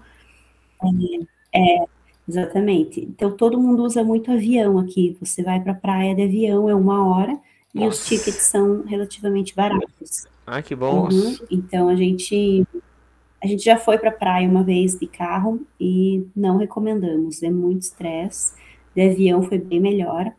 [1.53, 1.85] É, é,
[2.27, 3.01] exatamente.
[3.03, 5.17] Então todo mundo usa muito avião aqui.
[5.21, 7.45] Você vai para a praia de avião, é uma hora, Nossa.
[7.75, 10.27] e os tickets são relativamente baratos.
[10.47, 11.09] Ah, que bom.
[11.11, 11.37] Uhum.
[11.51, 12.67] Então a gente
[13.43, 17.43] a gente já foi para a praia uma vez de carro e não recomendamos.
[17.43, 18.55] É muito estresse.
[18.95, 20.33] De avião foi bem melhor.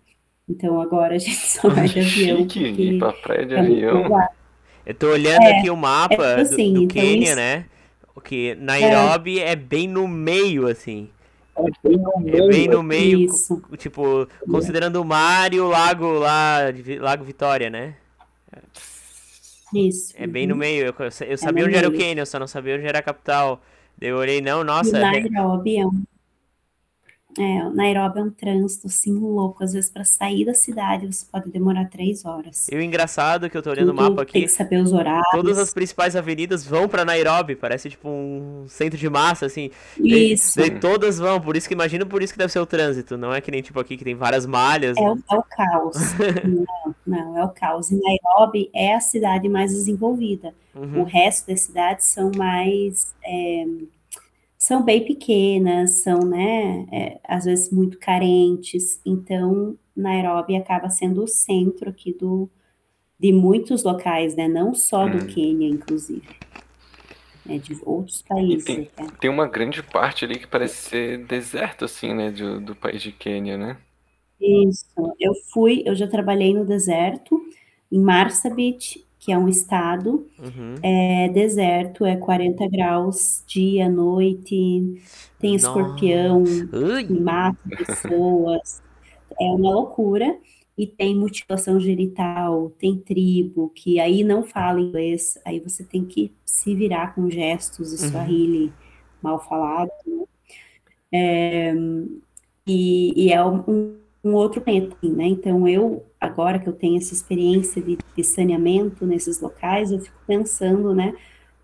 [0.49, 2.37] Então agora a gente só vai de avião.
[2.37, 4.09] Chique, ir pra praia de é avião.
[4.85, 7.35] Eu tô olhando é, aqui o mapa é assim, do, do então Quênia, isso...
[7.35, 7.65] né?
[8.23, 9.51] Que Nairobi é.
[9.51, 9.55] é.
[9.55, 11.09] bem no meio, assim.
[11.57, 12.43] É bem no meio.
[12.43, 13.61] É bem no meio, isso.
[13.77, 16.59] tipo, considerando o mar e o lago lá,
[16.99, 17.95] Lago Vitória, né?
[19.73, 20.13] Isso.
[20.17, 20.85] É bem no meio.
[20.85, 20.93] Eu,
[21.27, 21.77] eu sabia onde meio.
[21.77, 23.61] era o Quênia, eu só não sabia onde era a capital.
[23.99, 24.97] Eu olhei, não, nossa.
[24.97, 26.03] E Nairobi é um
[27.37, 29.63] é, Nairobi é um trânsito assim louco.
[29.63, 32.67] Às vezes, para sair da cidade, você pode demorar três horas.
[32.69, 34.33] E o engraçado é que eu tô olhando Tudo o mapa aqui.
[34.33, 35.27] Tem que saber os horários.
[35.31, 37.55] Todas as principais avenidas vão para Nairobi.
[37.55, 39.71] Parece tipo um centro de massa, assim.
[39.97, 40.59] Isso.
[40.59, 43.17] E, e todas vão, por isso que imagino por isso que deve ser o trânsito.
[43.17, 44.97] Não é que nem tipo aqui que tem várias malhas.
[44.97, 45.97] É, o, é o caos.
[46.43, 47.91] não, não, é o caos.
[47.91, 50.53] E Nairobi é a cidade mais desenvolvida.
[50.75, 51.01] Uhum.
[51.01, 53.13] O resto das cidades são mais.
[53.23, 53.65] É,
[54.61, 59.01] são bem pequenas, são, né, é, às vezes muito carentes.
[59.03, 62.47] Então, Nairobi acaba sendo o centro aqui do,
[63.19, 65.25] de muitos locais, né, não só do hum.
[65.25, 66.21] Quênia, inclusive.
[67.49, 68.63] É, de outros países.
[68.63, 68.87] Tem,
[69.19, 73.11] tem, uma grande parte ali que parece ser deserto, assim, né, do, do país de
[73.11, 73.77] Quênia, né?
[74.39, 74.85] Isso.
[75.19, 77.41] Eu fui, eu já trabalhei no deserto,
[77.91, 80.75] em Marsabit, que é um estado, uhum.
[80.81, 84.99] é deserto, é 40 graus dia, noite,
[85.37, 86.43] tem escorpião,
[87.05, 88.81] que mata pessoas,
[89.39, 90.37] é uma loucura.
[90.75, 96.31] E tem mutilação genital, tem tribo, que aí não fala inglês, aí você tem que
[96.43, 98.11] se virar com gestos e uhum.
[98.11, 98.73] swahili
[99.21, 100.23] mal falado, né?
[101.13, 101.73] É,
[102.65, 105.25] e, e, é um, um outro planeta, né?
[105.25, 110.17] Então eu agora que eu tenho essa experiência de, de saneamento nesses locais, eu fico
[110.27, 111.15] pensando, né,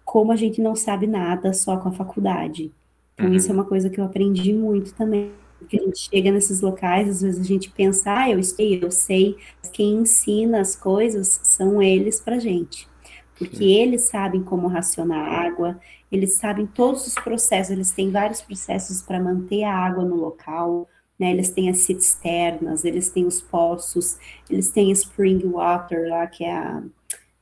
[0.03, 2.71] como a gente não sabe nada só com a faculdade.
[3.13, 3.35] Então, uhum.
[3.35, 5.31] isso é uma coisa que eu aprendi muito também.
[5.59, 8.91] Porque a gente chega nesses locais, às vezes a gente pensa, ah, eu sei, eu
[8.91, 9.35] sei.
[9.73, 12.87] Quem ensina as coisas são eles pra gente.
[13.37, 15.79] Porque eles sabem como racionar água,
[16.11, 20.87] eles sabem todos os processos, eles têm vários processos para manter a água no local,
[21.19, 21.31] né?
[21.31, 24.17] Eles têm as cisternas, eles têm os poços,
[24.49, 26.83] eles têm spring water lá, que é a,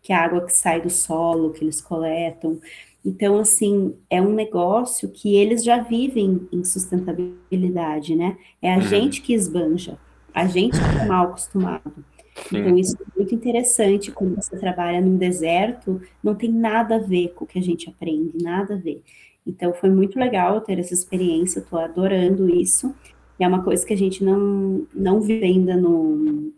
[0.02, 2.60] que é a água que sai do solo, que eles coletam.
[3.04, 8.38] Então, assim, é um negócio que eles já vivem em sustentabilidade, né?
[8.62, 8.82] É a uhum.
[8.82, 10.00] gente que esbanja,
[10.34, 12.04] a gente que é mal acostumado.
[12.50, 12.58] Sim.
[12.58, 17.30] Então, isso é muito interessante quando você trabalha num deserto, não tem nada a ver
[17.30, 19.04] com o que a gente aprende, nada a ver.
[19.46, 22.94] Então, foi muito legal ter essa experiência, estou adorando isso.
[23.40, 26.54] É uma coisa que a gente não, não vive ainda no.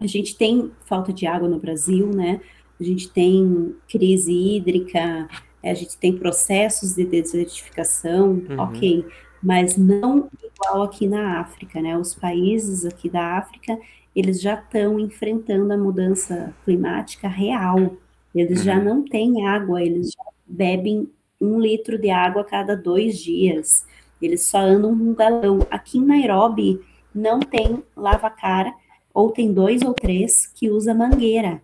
[0.00, 2.40] A gente tem falta de água no Brasil, né?
[2.78, 5.28] A gente tem crise hídrica,
[5.62, 8.58] a gente tem processos de desertificação, uhum.
[8.58, 9.06] ok,
[9.42, 11.96] mas não igual aqui na África, né?
[11.96, 13.78] Os países aqui da África,
[14.14, 17.96] eles já estão enfrentando a mudança climática real.
[18.34, 18.64] Eles uhum.
[18.64, 21.08] já não têm água, eles já bebem
[21.40, 23.86] um litro de água a cada dois dias.
[24.26, 25.60] Eles só andam com um galão.
[25.70, 26.80] Aqui em Nairobi
[27.14, 28.72] não tem lava-cara,
[29.14, 31.62] ou tem dois ou três que usa mangueira.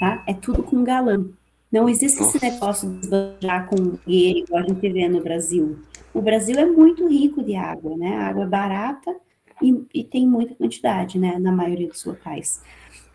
[0.00, 0.24] Tá?
[0.26, 1.30] É tudo com galão.
[1.70, 2.36] Não existe Nossa.
[2.36, 5.78] esse negócio de esbanjar com mangueira igual a gente vê no Brasil.
[6.12, 8.16] O Brasil é muito rico de água, né?
[8.16, 9.14] A água é barata
[9.62, 11.38] e, e tem muita quantidade, né?
[11.38, 12.62] Na maioria dos locais.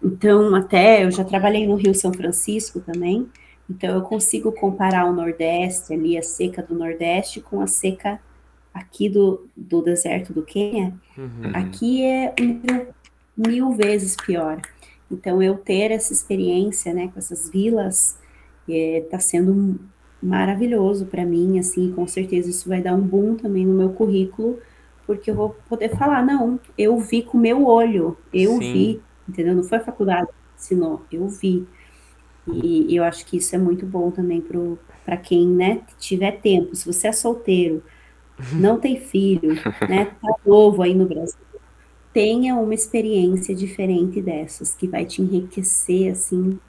[0.01, 3.29] Então, até eu já trabalhei no Rio São Francisco também,
[3.69, 8.19] então, eu consigo comparar o Nordeste, ali, a seca do Nordeste, com a seca
[8.73, 10.93] aqui do, do deserto do Quênia.
[11.17, 11.51] Uhum.
[11.53, 12.87] Aqui é mil,
[13.37, 14.59] mil vezes pior.
[15.09, 18.19] Então, eu ter essa experiência, né, com essas vilas,
[18.67, 19.79] está é, sendo
[20.21, 24.57] maravilhoso para mim, assim, com certeza isso vai dar um boom também no meu currículo,
[25.05, 28.59] porque eu vou poder falar, não, eu vi com o meu olho, eu Sim.
[28.59, 29.53] vi, entendeu?
[29.53, 31.67] Não foi a faculdade que ensinou, eu vi.
[32.47, 34.43] E, eu acho que isso é muito bom também
[35.05, 36.75] para quem né, tiver tempo.
[36.75, 37.83] Se você é solteiro,
[38.53, 39.53] não tem filho,
[39.87, 41.37] né, tá novo aí no Brasil,
[42.13, 46.59] tenha uma experiência diferente dessas, que vai te enriquecer, assim,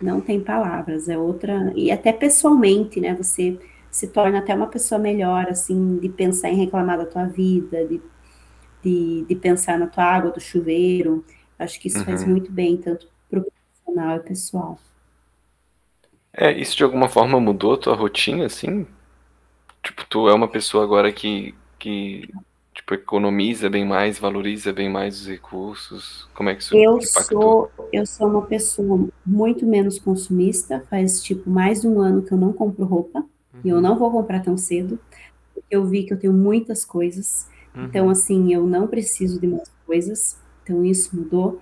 [0.00, 3.58] não tem palavras, é outra, e até pessoalmente, né, você
[3.90, 8.02] se torna até uma pessoa melhor, assim, de pensar em reclamar da tua vida, de,
[8.82, 11.24] de, de pensar na tua água do chuveiro,
[11.56, 12.04] acho que isso uhum.
[12.04, 14.78] faz muito bem, tanto para o profissional e pessoal.
[16.36, 18.86] É, isso de alguma forma mudou tua rotina, assim?
[19.82, 22.28] Tipo, tu é uma pessoa agora que, que
[22.74, 26.28] tipo, economiza bem mais, valoriza bem mais os recursos?
[26.34, 27.70] Como é que isso eu impactou?
[27.76, 32.32] Sou, eu sou uma pessoa muito menos consumista, faz, tipo, mais de um ano que
[32.32, 33.60] eu não compro roupa, uhum.
[33.64, 33.82] e eu uhum.
[33.82, 34.98] não vou comprar tão cedo,
[35.54, 37.84] porque eu vi que eu tenho muitas coisas, uhum.
[37.84, 41.60] então, assim, eu não preciso de mais coisas, então isso mudou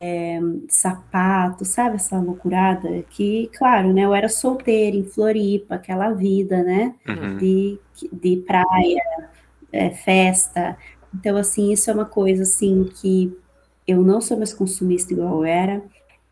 [0.00, 3.02] é, sapato, sabe essa loucurada?
[3.10, 7.36] Que, claro, né, eu era solteira em Floripa, aquela vida, né, uhum.
[7.36, 7.78] de,
[8.12, 9.02] de praia,
[9.72, 10.76] é, festa.
[11.14, 13.36] Então, assim, isso é uma coisa, assim, que
[13.86, 15.82] eu não sou mais consumista igual eu era.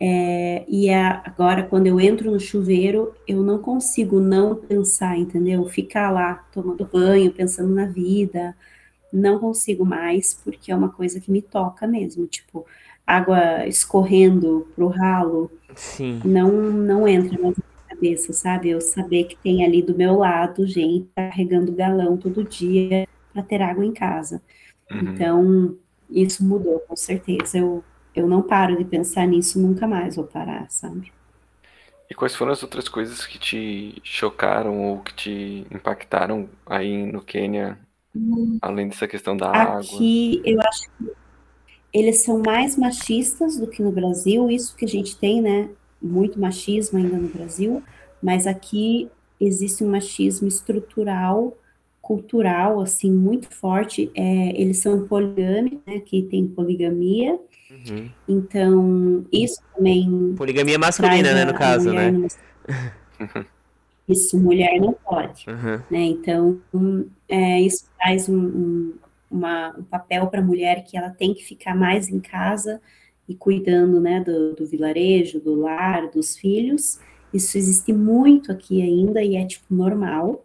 [0.01, 5.64] É, e a, agora, quando eu entro no chuveiro, eu não consigo não pensar, entendeu?
[5.66, 8.57] Ficar lá tomando banho, pensando na vida,
[9.12, 12.27] não consigo mais, porque é uma coisa que me toca mesmo.
[12.27, 12.64] Tipo,
[13.09, 16.21] água escorrendo pro ralo, Sim.
[16.23, 17.55] não não entra na minha
[17.89, 18.69] cabeça, sabe?
[18.69, 23.63] Eu saber que tem ali do meu lado gente carregando galão todo dia para ter
[23.63, 24.43] água em casa.
[24.91, 24.99] Uhum.
[25.01, 25.77] Então,
[26.11, 27.57] isso mudou, com certeza.
[27.57, 27.83] Eu,
[28.15, 31.11] eu não paro de pensar nisso, nunca mais vou parar, sabe?
[32.11, 37.23] E quais foram as outras coisas que te chocaram ou que te impactaram aí no
[37.23, 37.79] Quênia,
[38.15, 39.81] hum, além dessa questão da aqui, água?
[39.81, 41.28] Aqui eu acho que
[41.93, 45.68] eles são mais machistas do que no Brasil, isso que a gente tem, né?
[46.01, 47.82] Muito machismo ainda no Brasil,
[48.22, 49.09] mas aqui
[49.41, 51.57] existe um machismo estrutural,
[52.01, 54.11] cultural, assim, muito forte.
[54.14, 56.01] É, eles são poligâmicos, né?
[56.01, 57.39] Que tem poligamia,
[57.70, 58.11] Uhum.
[58.26, 60.34] Então, isso também.
[60.36, 62.11] Poligamia masculina, né, no caso, né?
[62.11, 62.28] Numa...
[64.09, 65.45] Isso, mulher não pode.
[65.47, 65.82] Uhum.
[65.91, 66.05] Né?
[66.07, 66.59] Então,
[67.28, 68.95] é, isso traz um, um,
[69.31, 72.81] uma, um papel para a mulher que ela tem que ficar mais em casa
[73.29, 76.99] e cuidando né, do, do vilarejo, do lar, dos filhos.
[77.33, 80.45] Isso existe muito aqui ainda e é tipo normal.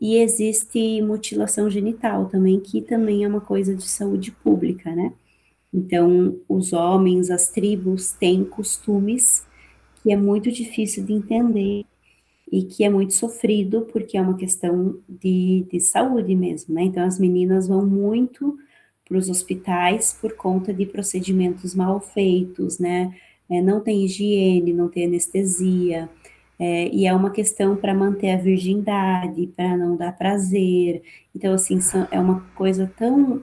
[0.00, 5.12] E existe mutilação genital também, que também é uma coisa de saúde pública, né?
[5.74, 9.46] Então, os homens, as tribos têm costumes
[10.02, 11.84] que é muito difícil de entender
[12.50, 16.82] e que é muito sofrido porque é uma questão de, de saúde mesmo, né?
[16.82, 18.56] Então, as meninas vão muito
[19.06, 23.14] para os hospitais por conta de procedimentos mal feitos, né?
[23.50, 26.08] É, não tem higiene, não tem anestesia,
[26.58, 31.02] é, e é uma questão para manter a virgindade, para não dar prazer.
[31.34, 33.42] Então, assim, são, é uma coisa tão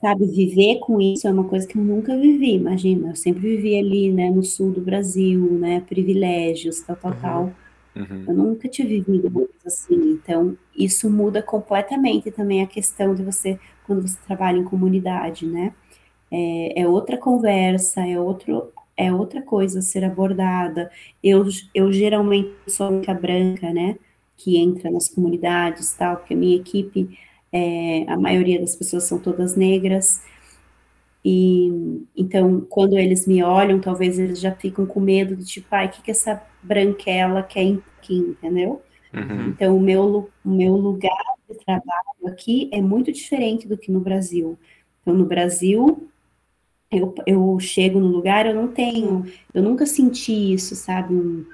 [0.00, 3.76] sabe, viver com isso é uma coisa que eu nunca vivi, imagina, eu sempre vivi
[3.76, 7.20] ali, né, no sul do Brasil, né, privilégios, tal, tal, uhum.
[7.20, 7.52] tal.
[7.98, 8.24] Uhum.
[8.28, 14.02] Eu nunca tinha vivido assim, então isso muda completamente também a questão de você, quando
[14.02, 15.74] você trabalha em comunidade, né,
[16.30, 20.90] é, é outra conversa, é outro, é outra coisa a ser abordada.
[21.22, 23.96] Eu, eu geralmente sou a única branca, né,
[24.36, 27.18] que entra nas comunidades, tal, porque a minha equipe
[27.52, 30.22] é, a maioria das pessoas são todas negras,
[31.24, 35.86] e então quando eles me olham, talvez eles já ficam com medo de tipo, ai,
[35.86, 37.62] o que, que essa branquela quer
[38.08, 38.82] aqui, entendeu?
[39.12, 39.48] Uhum.
[39.48, 41.12] Então o meu, o meu lugar
[41.48, 44.58] de trabalho aqui é muito diferente do que no Brasil.
[45.02, 46.08] Então no Brasil
[46.90, 51.14] eu, eu chego no lugar, eu não tenho, eu nunca senti isso, sabe?
[51.14, 51.46] Um,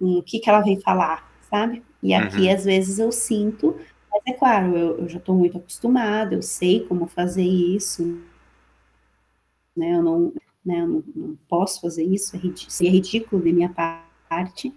[0.00, 1.82] um, o que, que ela vem falar, sabe?
[2.02, 2.54] E aqui, uhum.
[2.54, 3.76] às vezes, eu sinto
[4.12, 8.20] mas é claro, eu, eu já estou muito acostumada, eu sei como fazer isso,
[9.74, 9.94] né?
[9.94, 10.34] Eu não,
[10.64, 13.70] né, eu não, não posso fazer isso, é ridículo, seria ridículo de minha
[14.28, 14.72] parte.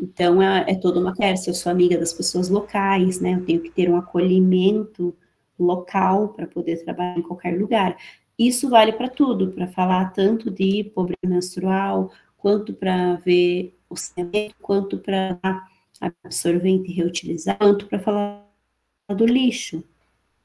[0.00, 1.50] Então, é, é toda uma conversa.
[1.50, 3.34] Eu sou amiga das pessoas locais, né?
[3.34, 5.14] Eu tenho que ter um acolhimento
[5.58, 7.96] local para poder trabalhar em qualquer lugar.
[8.38, 14.54] Isso vale para tudo, para falar tanto de pobreza menstrual, quanto para ver o cimento,
[14.62, 15.38] quanto para
[16.00, 18.46] absorvente reutilizar, quanto para falar
[19.08, 19.82] do lixo,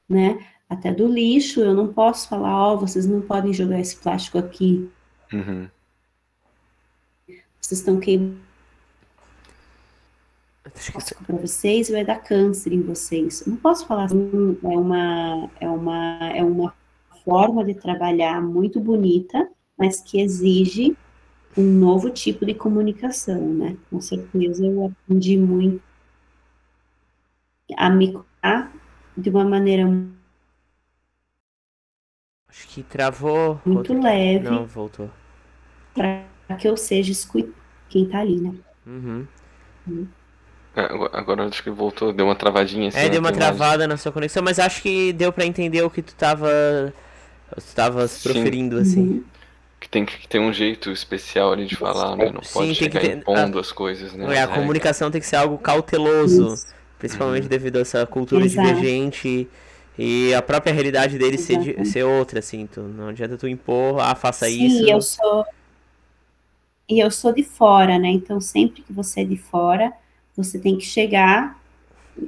[0.08, 0.44] né?
[0.68, 4.38] Até do lixo, eu não posso falar, ó, oh, vocês não podem jogar esse plástico
[4.38, 4.90] aqui.
[5.32, 5.68] Uhum.
[7.60, 8.53] Vocês estão queimando
[11.26, 13.44] para vocês vai dar câncer em vocês.
[13.46, 16.74] Não posso falar assim, é uma, é uma, é uma
[17.24, 19.48] forma de trabalhar muito bonita,
[19.78, 20.96] mas que exige
[21.56, 23.76] um novo tipo de comunicação, né?
[23.88, 25.80] Com certeza eu aprendi muito
[27.76, 28.12] a me
[29.16, 29.84] de uma maneira
[32.48, 33.60] Acho que travou.
[33.64, 34.02] Muito voltou.
[34.02, 34.48] leve.
[34.48, 35.10] Não, voltou.
[35.94, 36.24] Para
[36.58, 37.54] que eu seja escutado
[37.88, 38.54] quem tá ali, né?
[38.86, 39.26] Uhum.
[39.86, 40.08] Uhum.
[41.12, 42.98] Agora acho que voltou, deu uma travadinha assim.
[42.98, 46.02] É, deu uma travada na sua conexão, mas acho que deu para entender o que
[46.02, 46.48] tu tava.
[47.54, 49.00] Tu tava proferindo, assim.
[49.00, 49.24] Uhum.
[49.78, 52.30] Que tem que ter um jeito especial ali de falar, né?
[52.30, 53.18] Não Sim, pode chegar ter...
[53.18, 53.60] impondo a...
[53.60, 54.34] as coisas, né?
[54.34, 56.54] É, a comunicação tem que ser algo cauteloso.
[56.54, 57.48] Isso principalmente uhum.
[57.48, 58.66] devido a essa cultura Exato.
[58.66, 59.48] divergente
[59.98, 64.14] e a própria realidade deles ser, ser outra, assim, tu, não adianta tu impor, ah,
[64.14, 64.86] faça Sim, isso.
[64.86, 65.44] E eu sou
[66.88, 68.08] e eu sou de fora, né?
[68.08, 69.92] Então sempre que você é de fora,
[70.36, 71.60] você tem que chegar,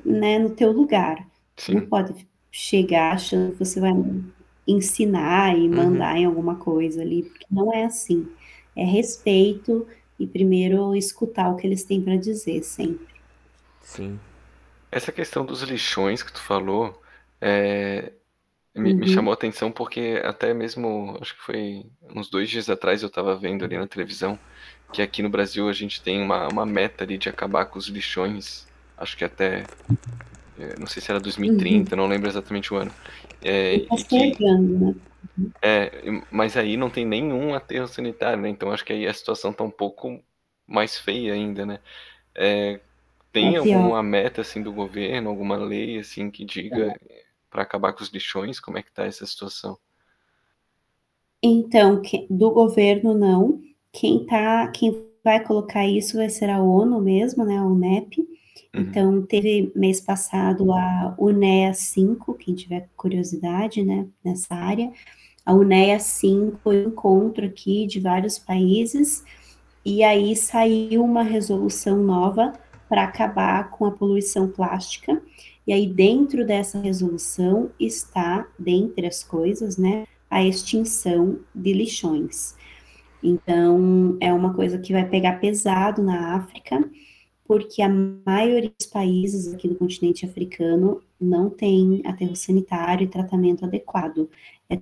[0.04, 1.26] né, no teu lugar.
[1.56, 1.74] Sim.
[1.74, 3.92] Não pode chegar achando que você vai
[4.66, 5.76] ensinar e uhum.
[5.76, 6.20] mandar uhum.
[6.20, 8.28] em alguma coisa ali, porque não é assim.
[8.74, 9.86] É respeito
[10.18, 13.06] e primeiro escutar o que eles têm para dizer sempre.
[13.82, 14.18] Sim.
[14.90, 17.00] Essa questão dos lixões que tu falou,
[17.40, 18.12] é,
[18.76, 19.08] me, me uhum.
[19.08, 23.36] chamou a atenção porque até mesmo, acho que foi uns dois dias atrás eu estava
[23.36, 24.38] vendo ali na televisão
[24.92, 27.88] que aqui no Brasil a gente tem uma, uma meta ali de acabar com os
[27.88, 28.66] lixões,
[28.96, 29.64] acho que até,
[30.58, 32.02] é, não sei se era 2030, uhum.
[32.02, 32.92] não lembro exatamente o ano.
[33.42, 34.94] É, e que, né?
[35.60, 35.90] é,
[36.30, 38.48] mas aí não tem nenhum aterro sanitário, né?
[38.48, 40.22] Então acho que aí a situação está um pouco
[40.66, 41.78] mais feia ainda, né?
[42.34, 42.80] É,
[43.32, 46.94] tem é alguma meta assim do governo, alguma lei assim que diga
[47.50, 48.60] para acabar com os lixões?
[48.60, 49.78] Como é que está essa situação?
[51.42, 53.60] Então, do governo não.
[53.92, 58.20] Quem tá, quem vai colocar isso vai ser a ONU mesmo, né, a UNEP.
[58.20, 58.26] Uhum.
[58.82, 64.92] Então, teve mês passado a UNEA 5, quem tiver curiosidade, né, nessa área.
[65.44, 69.24] A UNEA 5 foi um encontro aqui de vários países,
[69.84, 72.52] e aí saiu uma resolução nova
[72.88, 75.22] para acabar com a poluição plástica.
[75.66, 82.54] E aí, dentro dessa resolução, está, dentre as coisas, né, a extinção de lixões.
[83.22, 86.88] Então, é uma coisa que vai pegar pesado na África,
[87.44, 93.64] porque a maioria dos países aqui do continente africano não tem aterro sanitário e tratamento
[93.64, 94.30] adequado.
[94.70, 94.80] É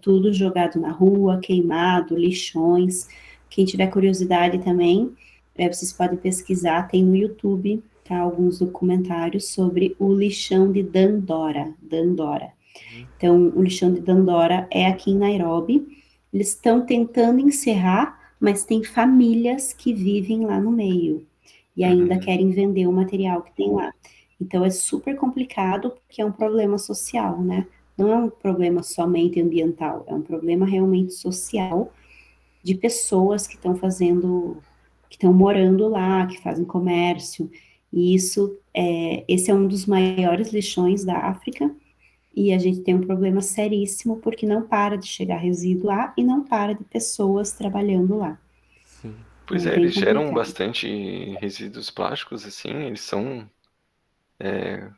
[0.00, 3.08] tudo jogado na rua, queimado, lixões.
[3.48, 5.12] Quem tiver curiosidade também,
[5.56, 7.82] é, vocês podem pesquisar, tem no YouTube
[8.16, 11.74] tá, alguns documentários sobre o lixão de Dandora.
[11.80, 12.52] Dandora.
[12.94, 13.06] Uhum.
[13.16, 15.86] Então, o lixão de Dandora é aqui em Nairobi,
[16.32, 21.26] eles estão tentando encerrar, mas tem famílias que vivem lá no meio
[21.76, 22.20] e ainda uhum.
[22.20, 23.92] querem vender o material que tem lá.
[24.40, 27.66] Então é super complicado porque é um problema social, né?
[27.96, 31.92] Não é um problema somente ambiental, é um problema realmente social
[32.62, 34.56] de pessoas que estão fazendo,
[35.08, 37.50] que estão morando lá, que fazem comércio.
[37.92, 41.70] E isso, é, esse é um dos maiores lixões da África
[42.34, 46.22] e a gente tem um problema seríssimo porque não para de chegar resíduo lá e
[46.22, 48.38] não para de pessoas trabalhando lá.
[48.84, 49.14] Sim.
[49.46, 53.48] Pois é, é eles geram bastante resíduos plásticos, assim, eles são.
[54.38, 54.88] É...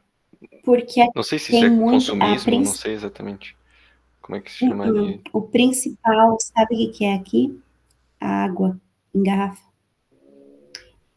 [0.63, 2.65] Porque não sei se isso é consumismo, princ...
[2.67, 3.57] não sei exatamente
[4.21, 5.21] como é que se chamaria.
[5.33, 7.59] O, o principal, sabe o que é aqui?
[8.21, 8.79] A água
[9.15, 9.72] em garrafa.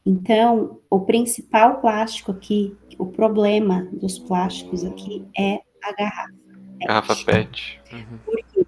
[0.06, 6.34] Então, o principal plástico aqui, o problema dos plásticos aqui é a garrafa.
[6.78, 6.88] PET.
[6.88, 7.82] Garrafa PET.
[7.92, 8.20] Uhum.
[8.26, 8.68] Porque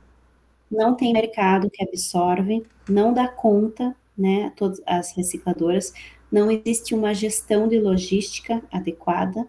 [0.71, 5.93] não tem mercado que absorve, não dá conta, né, todas as recicladoras,
[6.31, 9.47] não existe uma gestão de logística adequada,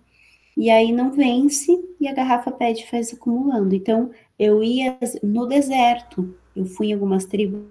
[0.57, 3.75] e aí não vence e a garrafa PET faz acumulando.
[3.75, 7.69] Então, eu ia no deserto, eu fui em algumas tribos no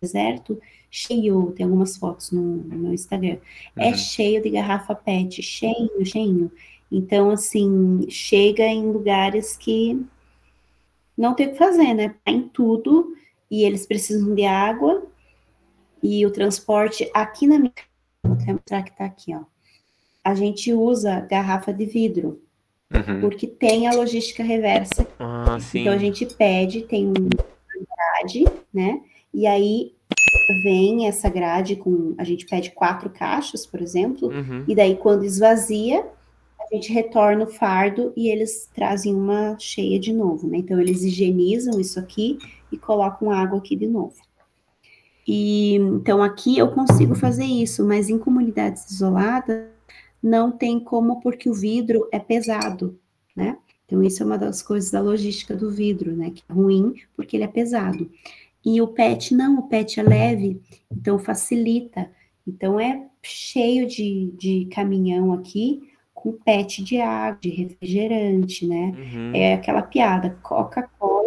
[0.00, 0.60] deserto,
[0.94, 3.38] cheio, tem algumas fotos no, no meu Instagram,
[3.76, 3.92] é uhum.
[3.92, 6.52] é cheio de garrafa PET, cheio, cheio.
[6.90, 10.00] Então, assim, chega em lugares que
[11.18, 12.14] não tem o que fazer, né?
[12.24, 13.12] Tá em tudo
[13.50, 15.04] e eles precisam de água
[16.00, 17.72] e o transporte aqui na minha
[18.22, 19.40] vou até mostrar que tá aqui, ó.
[20.22, 22.40] A gente usa garrafa de vidro
[22.94, 23.20] uhum.
[23.20, 25.04] porque tem a logística reversa.
[25.18, 29.00] Ah, então a gente pede, tem grade, né?
[29.32, 29.92] E aí
[30.62, 34.64] vem essa grade com a gente pede quatro caixas, por exemplo, uhum.
[34.68, 36.04] e daí quando esvazia
[36.60, 40.58] a gente retorna o fardo e eles trazem uma cheia de novo, né?
[40.58, 42.38] Então eles higienizam isso aqui
[42.72, 44.16] e colocam água aqui de novo.
[45.26, 49.66] E então aqui eu consigo fazer isso, mas em comunidades isoladas
[50.22, 52.98] não tem como porque o vidro é pesado,
[53.36, 53.58] né?
[53.86, 56.30] Então isso é uma das coisas da logística do vidro, né?
[56.30, 58.10] Que é ruim porque ele é pesado.
[58.64, 60.60] E o PET não, o PET é leve,
[60.90, 62.10] então facilita.
[62.46, 68.92] Então é cheio de, de caminhão aqui com PET de água, de refrigerante, né?
[68.96, 69.32] Uhum.
[69.34, 71.24] É aquela piada, Coca-Cola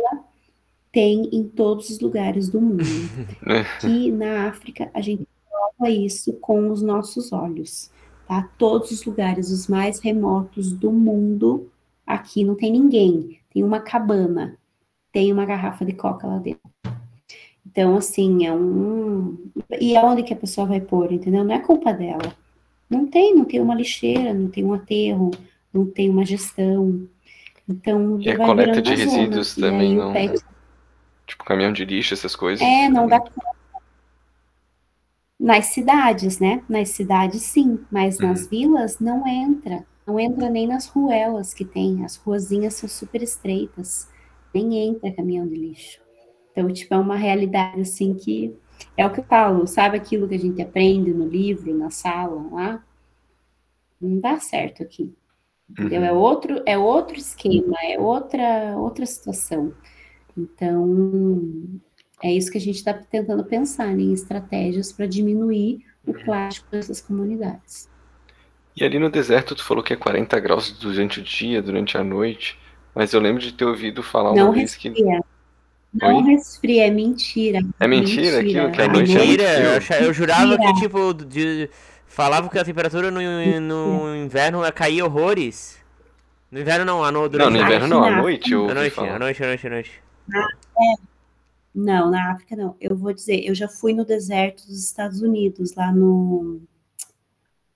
[0.97, 2.83] tem em todos os lugares do mundo.
[3.45, 7.91] Aqui na África, a gente prova isso com os nossos olhos,
[8.27, 8.49] tá?
[8.57, 11.69] Todos os lugares, os mais remotos do mundo,
[12.03, 13.39] aqui não tem ninguém.
[13.53, 14.57] Tem uma cabana,
[15.11, 16.61] tem uma garrafa de coca lá dentro.
[17.78, 19.38] Então, assim, é um.
[19.80, 21.43] E aonde que a pessoa vai pôr, entendeu?
[21.43, 22.36] Não é culpa dela.
[22.89, 25.30] Não tem, não tem uma lixeira, não tem um aterro,
[25.71, 27.07] não tem uma gestão.
[27.69, 29.67] Então, e a coleta de resíduos zona.
[29.67, 30.11] também não.
[30.11, 30.43] Pet...
[31.28, 32.65] Tipo, caminhão de lixo, essas coisas.
[32.65, 33.23] É, não dá
[35.39, 36.63] Nas cidades, né?
[36.67, 38.30] Nas cidades, sim, mas uhum.
[38.30, 39.86] nas vilas não entra.
[40.03, 42.03] Não entra nem nas ruelas que tem.
[42.03, 44.09] As ruazinhas são super estreitas.
[44.51, 46.06] Nem entra caminhão de lixo.
[46.57, 48.51] Então, tipo, é uma realidade assim que
[48.97, 52.49] é o que eu falo, sabe aquilo que a gente aprende no livro, na sala,
[52.51, 52.83] lá?
[54.01, 55.13] Não dá certo aqui.
[55.69, 56.03] Entendeu?
[56.03, 56.17] É uhum.
[56.17, 59.71] É outro, é outro esquema, é outra, outra situação.
[60.35, 61.79] Então,
[62.23, 66.23] é isso que a gente está tentando pensar né, em estratégias para diminuir o uhum.
[66.23, 67.87] plástico dessas comunidades.
[68.75, 72.03] E ali no deserto, tu falou que é 40 graus durante o dia, durante a
[72.03, 72.57] noite,
[72.95, 74.91] mas eu lembro de ter ouvido falar uma Não vez que.
[76.01, 76.23] Não Oi?
[76.23, 77.59] resfria, é mentira.
[77.79, 78.67] É mentira, mentira.
[78.67, 79.43] aquilo que a noite mentira.
[79.43, 80.73] é eu, eu jurava mentira.
[80.73, 81.69] que, tipo, de,
[82.05, 83.19] falavam que a temperatura no,
[83.61, 85.77] no inverno caía horrores.
[86.51, 89.19] No inverno não, a no, durante Não, no inverno não, à noite a noite, a
[89.19, 90.03] noite, a noite, a noite.
[90.33, 91.07] É,
[91.75, 92.75] Não, na África não.
[92.79, 96.61] Eu vou dizer, eu já fui no deserto dos Estados Unidos, lá no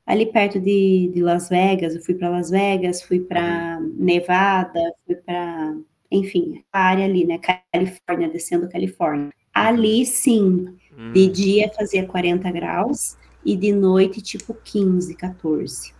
[0.05, 1.95] ali perto de, de Las Vegas.
[1.95, 3.95] Eu fui para Las Vegas, fui para uhum.
[3.97, 5.76] Nevada, fui para,
[6.12, 7.39] enfim, a área ali, né?
[7.72, 9.32] Califórnia, descendo Califórnia.
[9.53, 11.12] Ali sim, hum.
[11.14, 15.93] de dia fazia 40 graus e de noite tipo 15, 14.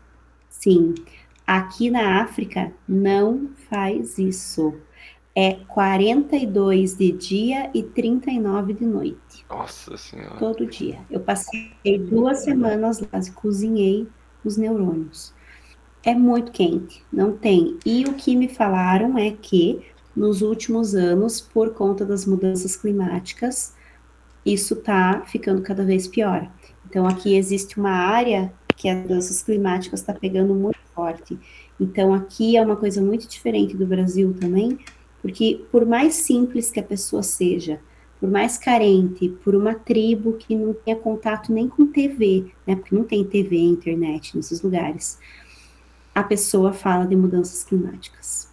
[0.50, 0.94] Sim.
[1.46, 4.76] Aqui na África não faz isso.
[5.34, 9.46] É 42 de dia e 39 de noite.
[9.50, 10.38] Nossa Senhora.
[10.38, 11.00] Todo dia.
[11.10, 11.72] Eu passei
[12.10, 14.08] duas semanas lá e cozinhei
[14.44, 15.34] os neurônios.
[16.04, 17.78] É muito quente, não tem.
[17.86, 19.86] E o que me falaram é que
[20.16, 23.74] nos últimos anos, por conta das mudanças climáticas,
[24.46, 26.50] isso está ficando cada vez pior.
[26.90, 31.40] Então, aqui existe uma área que as mudanças climáticas está pegando muito forte.
[31.80, 34.78] Então, aqui é uma coisa muito diferente do Brasil também,
[35.22, 37.80] porque por mais simples que a pessoa seja,
[38.20, 42.76] por mais carente, por uma tribo que não tenha contato nem com TV, né?
[42.76, 45.18] Porque não tem TV, internet nesses lugares.
[46.14, 48.51] A pessoa fala de mudanças climáticas.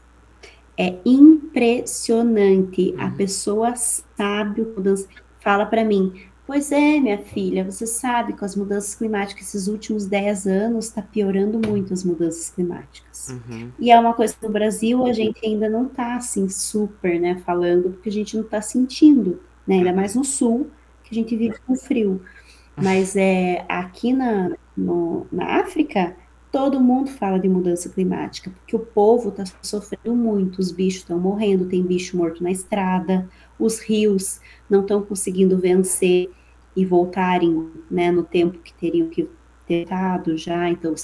[0.78, 2.92] É impressionante.
[2.92, 3.00] Uhum.
[3.00, 5.08] A pessoa sabe o mudança.
[5.40, 6.12] Fala para mim,
[6.48, 11.02] Pois é, minha filha, você sabe com as mudanças climáticas, esses últimos 10 anos está
[11.02, 13.28] piorando muito as mudanças climáticas.
[13.28, 13.70] Uhum.
[13.78, 17.42] E é uma coisa que no Brasil a gente ainda não está assim super, né,
[17.44, 20.70] falando, porque a gente não está sentindo, né, ainda mais no sul,
[21.04, 22.22] que a gente vive com frio.
[22.74, 26.16] Mas é aqui na, no, na África,
[26.51, 31.18] todo mundo fala de mudança climática, porque o povo está sofrendo muito, os bichos estão
[31.18, 33.28] morrendo, tem bicho morto na estrada,
[33.59, 36.30] os rios não estão conseguindo vencer
[36.74, 39.28] e voltarem né, no tempo que teriam que
[39.66, 40.94] ter estado já, então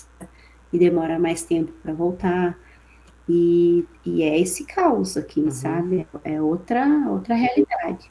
[0.73, 2.59] e demora mais tempo para voltar.
[3.29, 5.51] E, e, é esse caos aqui, uhum.
[5.51, 6.07] sabe?
[6.23, 8.11] É outra, outra realidade.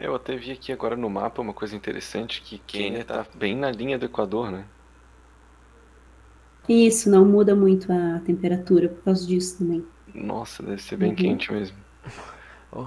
[0.00, 3.70] Eu até vi aqui agora no mapa uma coisa interessante, que Quênia está bem na
[3.70, 4.64] linha do Equador, né?
[6.68, 9.84] Isso, não muda muito a temperatura por causa disso também.
[10.14, 11.16] Nossa, deve ser bem uhum.
[11.16, 11.76] quente mesmo.
[12.70, 12.86] Oh,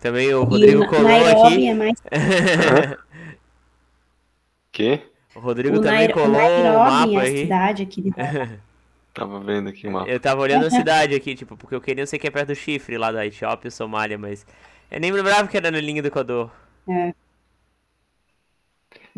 [0.00, 1.68] também o Rodrigo e colou aqui.
[1.68, 2.02] É mais...
[4.72, 5.02] que?
[5.34, 6.14] O Rodrigo o também Nair...
[6.14, 7.38] colou o mapa é aí.
[7.42, 8.10] cidade aqui de
[9.12, 10.08] Tava vendo aqui o mapa.
[10.08, 12.54] Eu tava olhando a cidade aqui, tipo, porque eu queria sei que é perto do
[12.54, 14.46] chifre lá da Etiópia e Somália, mas
[14.90, 16.50] eu nem lembrava que era na linha do Equador.
[16.88, 17.12] É.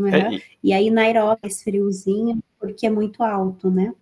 [0.00, 0.14] Uhum.
[0.14, 0.72] É, e...
[0.72, 3.94] aí Nairobi, esse friozinho, porque é muito alto, né?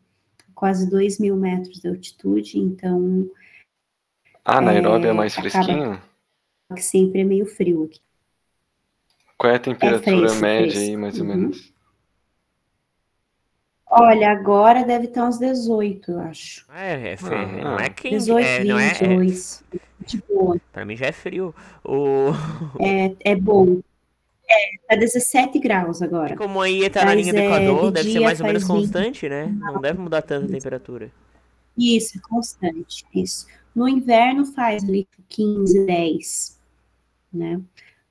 [0.55, 3.31] Quase 2 mil metros de altitude, então.
[4.45, 6.01] Ah, Nairobi é, é mais fresquinho?
[6.75, 8.01] Que sempre é meio frio aqui.
[9.37, 10.91] Qual é a temperatura é fresco, média fresco.
[10.91, 11.29] aí, mais ou uhum.
[11.29, 11.73] menos?
[13.91, 16.67] Olha, agora deve estar uns 18, eu acho.
[16.73, 17.39] É, é frio.
[17.39, 18.17] Ah, não é quente.
[18.17, 18.69] 18, é, 22.
[18.69, 20.05] Não é, é...
[20.05, 20.61] De boa.
[20.73, 21.55] Pra mim já é frio.
[21.85, 22.33] O...
[22.81, 23.81] É, é bom.
[24.51, 26.35] É, tá 17 graus agora.
[26.35, 28.71] Como aí tá na linha do é, Equador, é, deve ser mais ou menos 20...
[28.71, 29.55] constante, né?
[29.61, 31.11] Não deve mudar tanto a temperatura.
[31.77, 33.47] Isso, é constante, isso.
[33.75, 36.59] No inverno faz ali 15, 10,
[37.33, 37.61] né?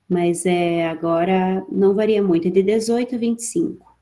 [0.08, 3.98] Mas é, agora não varia muito, é de 18 a 25,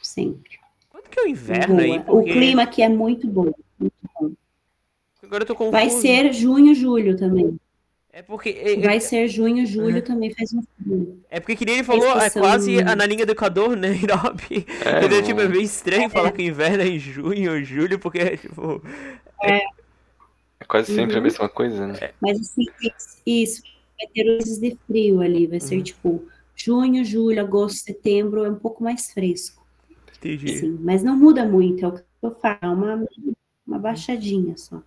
[0.00, 0.60] sempre.
[0.88, 1.82] Quanto que é o inverno Boa.
[1.82, 2.00] aí?
[2.00, 2.30] Porque...
[2.30, 4.30] O clima aqui é muito bom, muito bom.
[5.22, 5.72] Agora eu tô confuso.
[5.72, 7.58] Vai ser junho, julho também.
[8.20, 8.50] É porque.
[8.50, 10.02] É, Vai é, ser junho, julho uhum.
[10.02, 11.18] também faz um frio.
[11.30, 14.66] É porque que nem ele falou, é quase na linha do Equador, né, Nairobi?
[14.84, 15.22] É, Entendeu?
[15.22, 16.08] Tipo, é meio estranho é.
[16.10, 18.82] falar que o inverno é em junho ou julho, porque, tipo.
[19.42, 19.62] É.
[20.60, 21.20] É quase sempre uhum.
[21.20, 21.98] a mesma coisa, né?
[21.98, 22.12] É.
[22.20, 22.66] Mas assim,
[23.24, 23.62] isso,
[23.98, 25.82] vai ter meses de frio ali, vai ser uhum.
[25.82, 29.64] tipo junho, julho, agosto, setembro, é um pouco mais fresco.
[30.18, 30.56] Entendi.
[30.56, 33.08] Assim, mas não muda muito, é o que eu falo, é uma,
[33.66, 34.82] uma baixadinha só.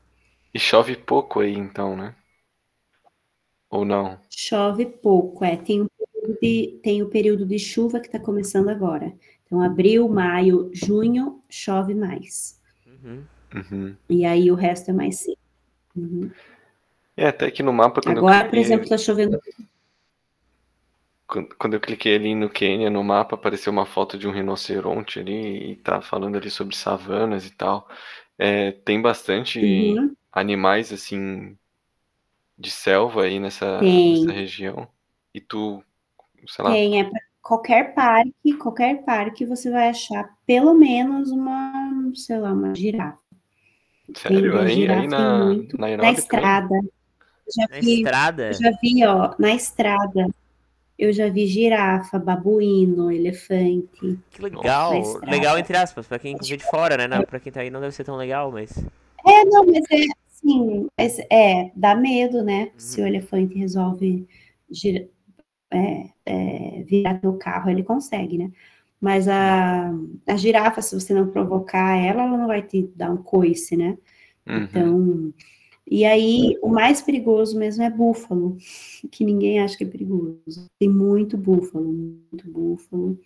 [0.53, 2.13] E chove pouco aí, então, né?
[3.73, 4.19] Ou não?
[4.29, 5.57] Chove pouco, é.
[5.57, 5.87] Tem, um
[6.39, 9.11] de, tem o período de chuva que está começando agora.
[9.43, 12.61] Então, abril, maio, junho, chove mais.
[12.85, 13.23] Uhum.
[13.55, 13.95] Uhum.
[14.07, 15.39] E aí o resto é mais seco.
[15.95, 16.29] Uhum.
[17.17, 17.99] É, até que no mapa.
[18.05, 19.41] Agora, cliquei, por exemplo, está chovendo.
[21.25, 25.19] Quando, quando eu cliquei ali no Quênia, no mapa, apareceu uma foto de um rinoceronte
[25.19, 27.89] ali e tá falando ali sobre savanas e tal.
[28.37, 30.15] É, tem bastante uhum.
[30.31, 31.57] animais assim
[32.57, 34.87] de selva aí nessa, nessa região?
[35.33, 35.83] E tu,
[36.47, 36.71] sei lá.
[36.71, 42.51] Tem, é pra qualquer parque, qualquer parque você vai achar pelo menos uma, sei lá,
[42.53, 43.19] uma girafa.
[44.15, 44.59] Sério?
[44.59, 46.75] Aí, girafa aí na, muito, na, na estrada.
[47.55, 48.53] Já na vi, estrada?
[48.53, 50.27] Já vi, ó, na estrada.
[50.97, 54.19] Eu já vi girafa, babuíno, elefante.
[54.29, 54.93] Que legal.
[55.23, 57.07] Legal entre aspas, pra quem vê de fora, né?
[57.07, 58.77] Não, pra quem tá aí não deve ser tão legal, mas.
[59.25, 60.05] É, não, mas é,
[60.43, 62.71] Sim, mas é, dá medo, né?
[62.77, 63.07] Se o uhum.
[63.07, 64.27] elefante resolve
[65.71, 68.51] é, é, virar teu carro, ele consegue, né?
[68.99, 69.91] Mas a,
[70.27, 73.97] a girafa, se você não provocar ela, ela não vai te dar um coice, né?
[74.47, 74.63] Uhum.
[74.63, 75.33] Então,
[75.89, 78.57] e aí o mais perigoso mesmo é búfalo,
[79.11, 80.67] que ninguém acha que é perigoso.
[80.79, 83.19] Tem muito búfalo, muito búfalo.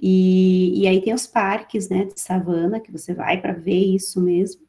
[0.00, 4.20] E, e aí tem os parques, né, de savana, que você vai para ver isso
[4.20, 4.65] mesmo.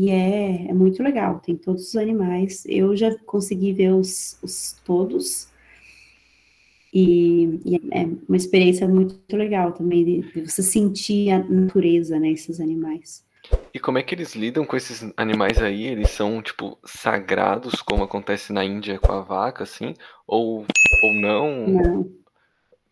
[0.00, 2.64] E é, é muito legal, tem todos os animais.
[2.66, 5.48] Eu já consegui ver os, os todos.
[6.94, 12.30] E, e, é uma experiência muito legal também de, de, você sentir a natureza, né,
[12.30, 13.26] esses animais.
[13.74, 15.88] E como é que eles lidam com esses animais aí?
[15.88, 19.94] Eles são, tipo, sagrados, como acontece na Índia com a vaca, assim?
[20.28, 20.64] Ou,
[21.02, 21.66] ou não?
[21.66, 22.12] Não.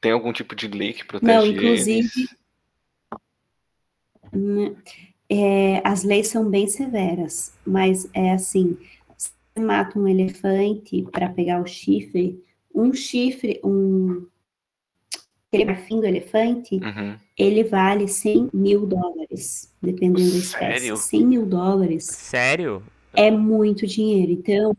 [0.00, 2.28] Tem algum tipo de lei que protege não, inclusive,
[4.32, 4.96] eles?
[5.28, 8.76] É, as leis são bem severas, mas é assim,
[9.16, 12.40] você mata um elefante para pegar o chifre,
[12.74, 14.26] um chifre, um
[15.48, 17.16] aquele marfim do elefante, uhum.
[17.36, 20.80] ele vale 100 mil dólares, dependendo da espécie.
[20.80, 20.96] Sério?
[20.96, 22.04] 100 mil dólares.
[22.04, 22.82] Sério?
[23.14, 24.32] É muito dinheiro.
[24.32, 24.74] Então,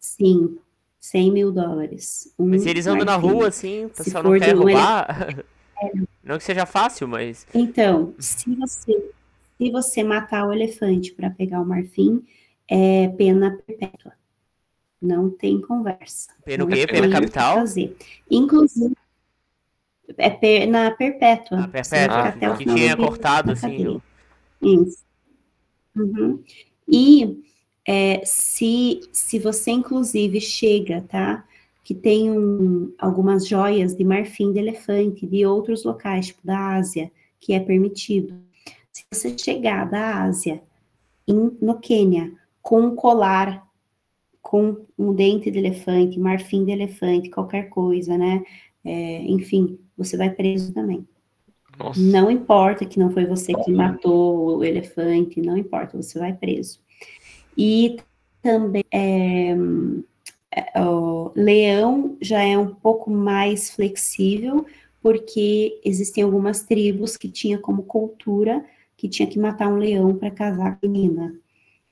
[0.00, 0.56] sim,
[1.00, 2.32] 100 mil dólares.
[2.38, 5.28] Um mas se eles andam na rua assim, o pessoal não quer roubar?
[5.30, 5.44] Ele...
[6.24, 7.46] Não que seja fácil, mas.
[7.52, 9.10] Então, se você
[9.58, 12.24] se você matar o elefante para pegar o marfim,
[12.68, 14.12] é pena perpétua.
[15.00, 16.30] Não tem conversa.
[16.44, 16.86] Pena o quê?
[16.86, 17.56] Pena capital?
[17.56, 17.96] Fazer.
[18.30, 18.94] Inclusive,
[20.16, 21.64] é pena perpétua.
[21.64, 22.28] Ah, perpétua.
[22.28, 24.00] Ah, que tinha cortado, assim.
[24.62, 25.04] Isso.
[25.94, 26.42] Uhum.
[26.88, 27.42] E
[27.86, 31.46] é, se, se você, inclusive, chega, tá?
[31.82, 37.12] Que tem um, algumas joias de marfim de elefante de outros locais, tipo da Ásia,
[37.38, 38.34] que é permitido.
[39.14, 40.60] Você chegar da Ásia,
[41.26, 43.64] em, no Quênia, com um colar,
[44.42, 48.42] com um dente de elefante, marfim de elefante, qualquer coisa, né?
[48.84, 51.06] É, enfim, você vai preso também.
[51.78, 52.00] Nossa.
[52.00, 56.80] Não importa que não foi você que matou o elefante, não importa, você vai preso.
[57.56, 57.96] E
[58.42, 59.54] também é,
[60.50, 64.66] é, o leão já é um pouco mais flexível,
[65.00, 68.64] porque existem algumas tribos que tinha como cultura
[69.04, 71.34] que tinha que matar um leão para casar com a menina.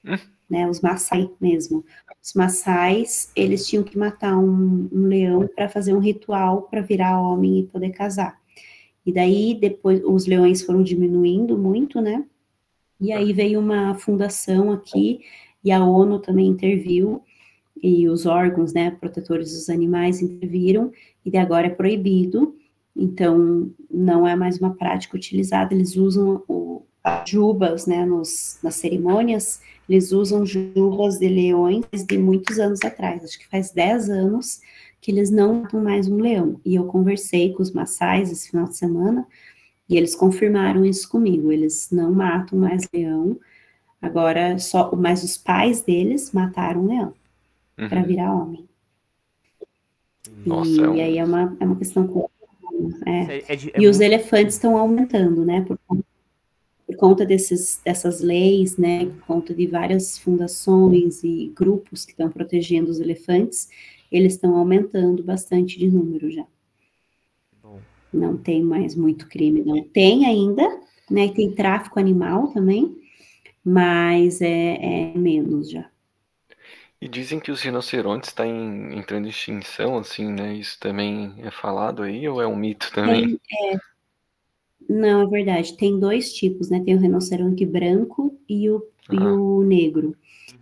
[0.02, 0.16] Hum?
[0.48, 1.84] Né, os Maasai mesmo.
[2.22, 7.20] Os Maasais, eles tinham que matar um, um leão para fazer um ritual para virar
[7.20, 8.40] homem e poder casar.
[9.04, 12.24] E daí, depois, os leões foram diminuindo muito, né?
[12.98, 15.20] E aí veio uma fundação aqui,
[15.62, 17.22] e a ONU também interviu,
[17.82, 20.90] e os órgãos, né, protetores dos animais interviram,
[21.26, 22.56] e agora é proibido,
[22.96, 26.86] então não é mais uma prática utilizada, eles usam o,
[27.26, 33.38] jubas, né, nos, nas cerimônias, eles usam jubas de leões de muitos anos atrás, acho
[33.38, 34.60] que faz 10 anos
[35.00, 36.60] que eles não matam mais um leão.
[36.64, 39.26] E eu conversei com os maçais esse final de semana,
[39.88, 43.38] e eles confirmaram isso comigo, eles não matam mais leão,
[44.00, 47.14] agora só, mas os pais deles mataram um leão,
[47.78, 47.88] uhum.
[47.88, 48.64] para virar homem.
[50.46, 50.94] Nossa, e, é um...
[50.94, 52.30] e, aí é uma, é uma questão...
[53.04, 53.10] É.
[53.10, 54.02] É, é, e é os muito...
[54.02, 55.78] elefantes estão aumentando, né, por
[56.92, 62.30] por conta desses, dessas leis, né, por conta de várias fundações e grupos que estão
[62.30, 63.68] protegendo os elefantes,
[64.10, 66.44] eles estão aumentando bastante de número já.
[67.62, 67.80] Bom.
[68.12, 70.68] Não tem mais muito crime, não tem ainda,
[71.10, 72.96] né, tem tráfico animal também,
[73.64, 75.88] mas é, é menos já.
[77.00, 80.54] E dizem que os rinocerontes estão tá entrando em extinção, assim, né?
[80.54, 83.40] Isso também é falado aí ou é um mito também?
[83.50, 83.91] É, é
[84.88, 85.76] não, é verdade.
[85.76, 86.80] Tem dois tipos, né?
[86.80, 89.14] Tem o rinoceronte branco e o, ah.
[89.14, 90.16] e o negro.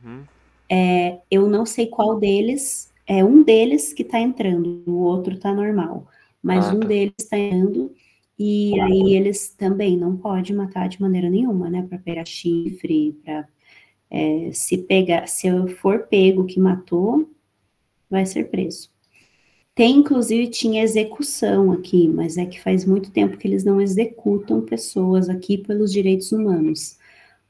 [0.05, 0.23] Uhum.
[0.69, 2.93] É, eu não sei qual deles.
[3.07, 6.07] É um deles que tá entrando, o outro tá normal.
[6.43, 6.87] Mas ah, um tá.
[6.87, 7.93] deles está entrando
[8.39, 11.83] e aí eles também não pode matar de maneira nenhuma, né?
[11.87, 13.47] Para pegar chifre, para
[14.11, 17.31] é, se pegar, se eu for pego que matou,
[18.09, 18.91] vai ser preso.
[19.75, 24.61] Tem, inclusive, tinha execução aqui, mas é que faz muito tempo que eles não executam
[24.61, 26.99] pessoas aqui pelos direitos humanos.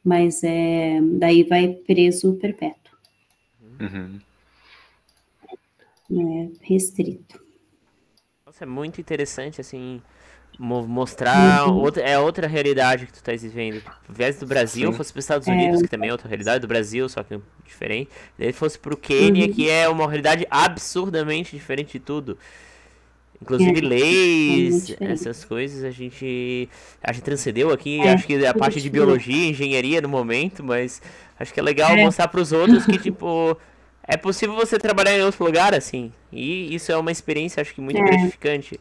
[0.05, 2.97] Mas é, daí vai preso perpétuo.
[3.81, 4.21] Uhum.
[6.13, 7.41] É restrito.
[8.45, 10.03] Nossa, é muito interessante, assim,
[10.61, 11.79] mostrar uhum.
[11.79, 13.83] outra, é outra realidade que tu estás vivendo.
[13.87, 14.97] Ao invés do Brasil, Sim.
[14.97, 15.83] fosse para os Estados Unidos, é.
[15.83, 18.11] que também é outra realidade, do Brasil, só que diferente.
[18.39, 19.53] Daí fosse para o Quênia, uhum.
[19.53, 22.37] que é uma realidade absurdamente diferente de tudo.
[23.41, 26.69] Inclusive é, leis, é essas coisas, a gente,
[27.03, 31.01] a gente transcendeu aqui, é, acho que a parte de biologia, engenharia no momento, mas
[31.39, 32.05] acho que é legal é.
[32.05, 33.57] mostrar para os outros que, tipo,
[34.07, 36.13] É possível você trabalhar em outro lugar, assim.
[36.31, 38.05] E isso é uma experiência, acho que muito é.
[38.05, 38.79] gratificante.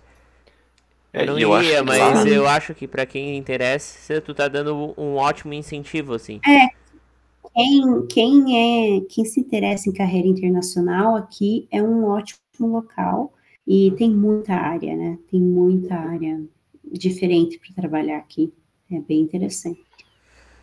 [1.11, 2.27] É, eu não eu ia, mas lá...
[2.27, 6.39] eu acho que para quem interessa, tu tá dando um ótimo incentivo, assim.
[6.47, 6.67] É.
[7.53, 13.33] Quem, quem é, quem se interessa em carreira internacional aqui é um ótimo local
[13.67, 15.17] e tem muita área, né?
[15.29, 16.41] Tem muita área
[16.91, 18.53] diferente para trabalhar aqui.
[18.91, 19.81] É bem interessante.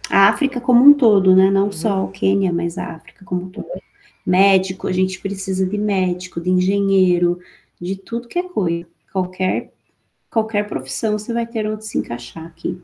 [0.09, 1.51] A África como um todo, né?
[1.51, 1.73] Não uhum.
[1.73, 3.67] só o Quênia, mas a África como um todo.
[4.25, 7.39] Médico, a gente precisa de médico, de engenheiro,
[7.81, 8.87] de tudo que é coisa.
[9.13, 9.73] Qualquer
[10.37, 12.79] qualquer profissão você vai ter onde se encaixar aqui.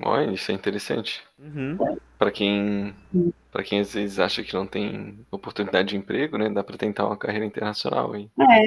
[0.00, 1.20] Olha, isso é interessante.
[1.36, 1.76] Uhum.
[2.16, 3.32] Para quem, uhum.
[3.50, 7.06] para quem às vezes acha que não tem oportunidade de emprego, né, dá para tentar
[7.06, 8.30] uma carreira internacional aí.
[8.40, 8.62] É.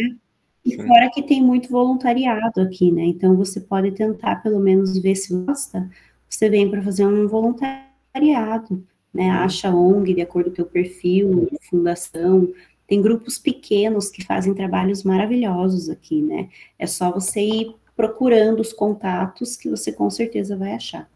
[0.65, 0.85] E Sim.
[0.85, 3.05] fora que tem muito voluntariado aqui, né?
[3.05, 5.89] Então você pode tentar pelo menos ver se gosta.
[6.27, 9.27] Você vem para fazer um voluntariado, né?
[9.27, 9.31] Uhum.
[9.31, 12.53] Acha ONG de acordo com o teu perfil, fundação.
[12.85, 16.49] Tem grupos pequenos que fazem trabalhos maravilhosos aqui, né?
[16.77, 21.09] É só você ir procurando os contatos que você com certeza vai achar.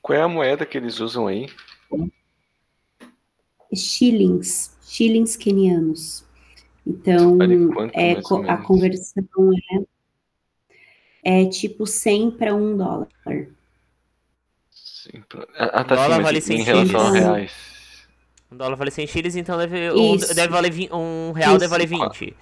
[0.00, 1.46] Qual é a moeda que eles usam aí?
[3.72, 6.24] Shillings, shillings kenianos.
[6.86, 7.38] Então,
[7.92, 8.12] é,
[8.48, 9.52] a conversão
[11.22, 13.08] é, é tipo 100 para 1 dólar.
[14.70, 15.46] Sim, pra...
[15.54, 17.52] Ah, tá, dólar sim, vale 100 em relação a reais.
[18.50, 21.58] Um dólar vale 100 chiles, então deve, um, deve valer 20, um real Isso.
[21.60, 22.36] deve valer 20.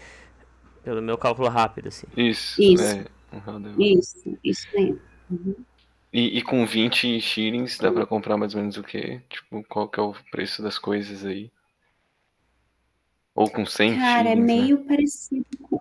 [0.85, 2.07] Pelo meu cálculo rápido, assim.
[2.17, 2.63] Isso.
[2.63, 3.18] Isso.
[3.33, 3.83] É.
[3.83, 5.01] Isso, isso mesmo.
[5.31, 5.55] Uhum.
[6.13, 9.21] E, e, com 20 shillings dá para comprar mais ou menos o quê?
[9.29, 11.51] Tipo, qual que é o preço das coisas aí?
[13.35, 14.85] Ou com 100 Cara, é shillings, é meio né?
[14.89, 15.81] parecido com...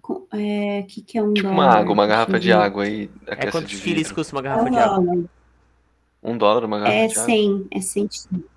[0.00, 1.64] com é, que, que é um tipo dólar?
[1.64, 3.10] uma água, uma garrafa de água aí.
[3.26, 5.04] É quantos shillings custa uma garrafa é um de água?
[5.04, 5.24] Dólar.
[6.22, 7.66] Um dólar uma garrafa é de 100, água?
[7.72, 8.08] É 100,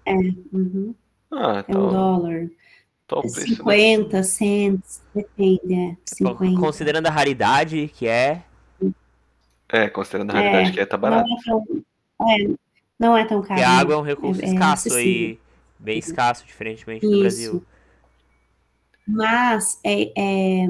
[0.06, 0.14] é
[0.54, 0.96] Uhum.
[1.32, 2.50] Ah, é um tá dólar.
[3.12, 4.24] Top 50, né?
[4.24, 4.84] 100,
[5.14, 5.98] depende, é.
[6.06, 6.58] 50.
[6.58, 8.42] Considerando a raridade que é...
[9.68, 11.28] É, considerando a realidade é, que é, tá barato.
[11.28, 11.84] Não é tão,
[12.30, 12.56] é,
[12.98, 13.60] não é tão caro.
[13.60, 15.38] E a água é um recurso é, é escasso aí,
[15.78, 17.14] bem escasso, diferentemente Isso.
[17.14, 17.66] do Brasil.
[19.06, 20.68] Mas é, é,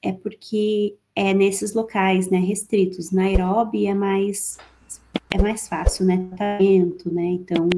[0.00, 3.10] é porque é nesses locais, né, restritos.
[3.10, 4.56] Nairobi é mais
[5.30, 7.68] é mais fácil, né, tratamento, né, então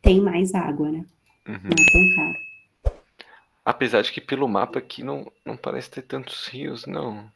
[0.00, 1.04] tem mais água, né,
[1.46, 1.60] uhum.
[1.62, 2.51] não é tão caro.
[3.64, 7.30] Apesar de que pelo mapa aqui não, não parece ter tantos rios, não.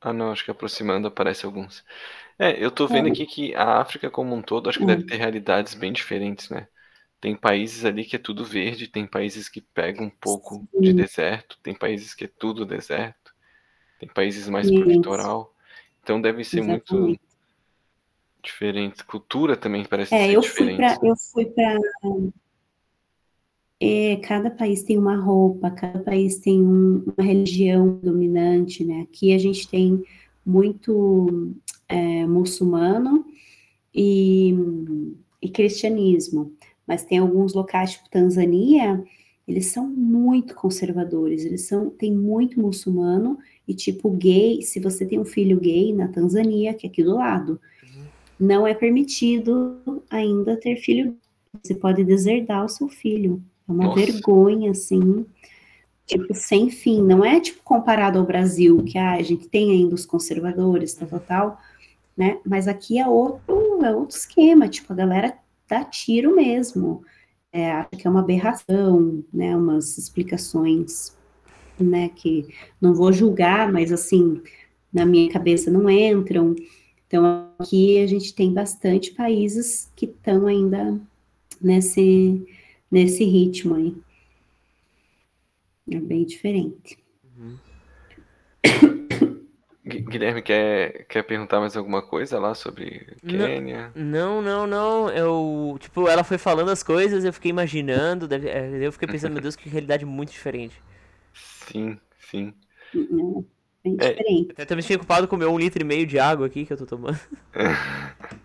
[0.00, 1.84] Ah, não, acho que aproximando aparece alguns.
[2.38, 5.16] É, eu tô vendo aqui que a África como um todo, acho que deve ter
[5.16, 6.68] realidades bem diferentes, né?
[7.20, 11.58] Tem países ali que é tudo verde, tem países que pegam um pouco de deserto,
[11.62, 13.34] tem países que é tudo deserto,
[13.98, 15.54] tem países mais pro litoral.
[16.02, 17.20] Então deve ser muito Exatamente.
[18.42, 19.04] diferente.
[19.04, 20.96] Cultura também parece É, ser eu fui diferente.
[20.96, 21.78] para eu fui para
[23.80, 29.02] é, cada país tem uma roupa, cada país tem um, uma religião dominante, né?
[29.02, 30.02] Aqui a gente tem
[30.44, 31.54] muito
[31.88, 33.24] é, muçulmano
[33.94, 34.54] e,
[35.42, 36.52] e, cristianismo,
[36.86, 39.04] mas tem alguns locais, tipo Tanzânia,
[39.46, 43.38] eles são muito conservadores, eles são, tem muito muçulmano
[43.68, 47.16] e tipo gay, se você tem um filho gay na Tanzânia, que é aqui do
[47.16, 48.04] lado, uhum.
[48.40, 51.16] não é permitido ainda ter filho,
[51.62, 54.00] você pode deserdar o seu filho, é uma Nossa.
[54.00, 55.26] vergonha, assim,
[56.06, 57.02] tipo, sem fim.
[57.02, 61.08] Não é, tipo, comparado ao Brasil, que ah, a gente tem ainda os conservadores, tal,
[61.08, 61.60] tal, tal,
[62.16, 62.38] né?
[62.46, 65.36] Mas aqui é outro, é outro esquema, tipo, a galera
[65.68, 67.02] dá tiro mesmo.
[67.52, 69.56] É, acha que é uma aberração, né?
[69.56, 71.16] Umas explicações,
[71.78, 72.08] né?
[72.10, 72.46] Que
[72.80, 74.40] não vou julgar, mas, assim,
[74.92, 76.54] na minha cabeça não entram.
[77.06, 81.00] Então, aqui a gente tem bastante países que estão ainda
[81.60, 82.46] nesse
[82.90, 83.96] nesse ritmo aí.
[85.90, 86.98] É bem diferente.
[87.38, 87.56] Uhum.
[89.86, 93.92] Guilherme, quer, quer perguntar mais alguma coisa lá sobre Quênia?
[93.94, 95.08] Não, não, não.
[95.10, 99.42] Eu, tipo, ela foi falando as coisas, eu fiquei imaginando, é, eu fiquei pensando, meu
[99.42, 100.82] Deus, que realidade muito diferente.
[101.32, 102.52] Sim, sim.
[102.92, 103.44] Não,
[103.84, 104.50] bem é, diferente.
[104.52, 106.76] Até também fiquei ocupado com meu um litro e meio de água aqui que eu
[106.76, 107.20] tô tomando.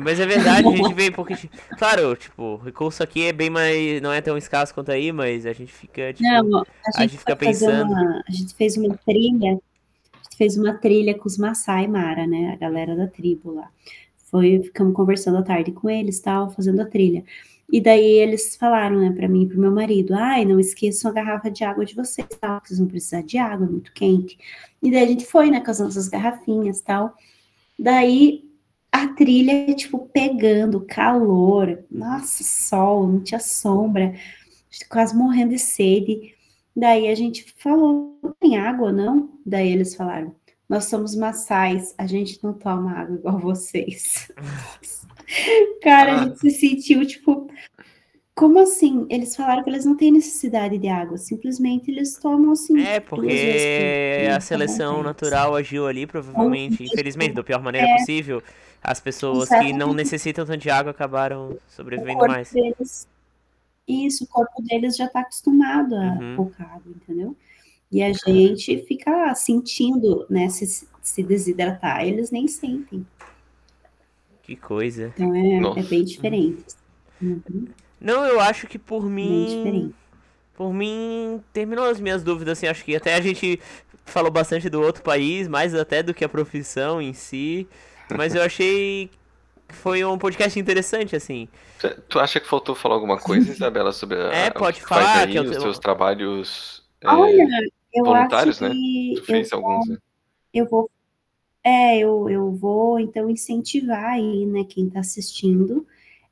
[0.00, 1.34] Mas é verdade, a gente vem porque.
[1.78, 4.02] Claro, tipo, o recurso aqui é bem mais.
[4.02, 6.12] Não é tão escasso quanto aí, mas a gente fica.
[6.12, 7.90] Tipo, não, a gente, a gente fica pensando.
[7.90, 9.52] Uma, a gente fez uma trilha.
[9.52, 12.52] A gente fez uma trilha com os Maasai Mara, né?
[12.52, 13.70] A galera da tribo lá.
[14.30, 17.24] Foi, ficamos conversando à tarde com eles, tal, fazendo a trilha.
[17.70, 21.14] E daí eles falaram, né, para mim e pro meu marido, ai, não esqueçam a
[21.14, 24.38] garrafa de água de vocês, tal, vocês vão precisar de água, é muito quente.
[24.82, 27.14] E daí a gente foi, né, com as nossas garrafinhas, tal.
[27.78, 28.47] Daí
[28.92, 34.14] a trilha, tipo, pegando calor, nossa, sol, não tinha sombra.
[34.88, 36.34] quase morrendo de sede.
[36.74, 39.30] Daí a gente falou, tem água não?
[39.44, 40.34] Daí eles falaram,
[40.68, 44.30] nós somos maçais, a gente não toma água igual vocês.
[45.82, 47.50] Cara, a gente se sentiu, tipo,
[48.38, 49.04] como assim?
[49.10, 52.80] Eles falaram que eles não têm necessidade de água, simplesmente eles tomam assim.
[52.80, 58.40] É, porque a seleção natural agiu ali, provavelmente, infelizmente, da pior maneira é, possível.
[58.82, 62.52] As pessoas que não necessitam tanto de água acabaram sobrevivendo mais.
[62.52, 63.08] Deles,
[63.86, 66.36] isso, o corpo deles já está acostumado a uhum.
[66.36, 67.36] pouca água, entendeu?
[67.90, 73.06] E a gente fica lá sentindo, né, se, se desidratar, eles nem sentem.
[74.42, 75.12] Que coisa.
[75.14, 76.64] Então é, é bem diferente.
[77.20, 77.66] Uhum.
[78.00, 79.92] Não, eu acho que por mim.
[80.54, 83.60] Por mim, terminou as minhas dúvidas, assim, acho que até a gente
[84.04, 87.68] falou bastante do outro país, mais até do que a profissão em si.
[88.16, 89.10] Mas eu achei
[89.68, 91.48] que foi um podcast interessante, assim.
[92.08, 95.38] Tu acha que faltou falar alguma coisa, Isabela, sobre a, é, pode falar, aí, que
[95.38, 97.46] os teus trabalhos é, Olha,
[97.94, 98.70] eu voluntários, acho né?
[98.70, 99.20] que né?
[99.20, 100.00] Tu fez eu alguns, vou, né?
[100.52, 100.90] Eu vou,
[101.62, 105.86] é, eu, eu vou então incentivar aí, né, quem está assistindo.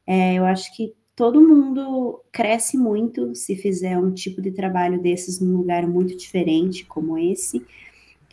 [0.07, 5.41] É, eu acho que todo mundo cresce muito se fizer um tipo de trabalho desses
[5.41, 7.65] num lugar muito diferente como esse.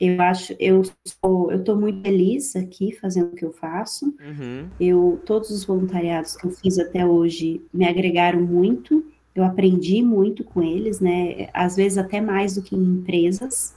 [0.06, 4.06] Eu acho, eu sou, eu estou muito feliz aqui fazendo o que eu faço.
[4.06, 4.68] Uhum.
[4.78, 9.06] Eu, todos os voluntariados que eu fiz até hoje me agregaram muito.
[9.34, 11.48] Eu aprendi muito com eles, né?
[11.54, 13.74] Às vezes até mais do que em empresas.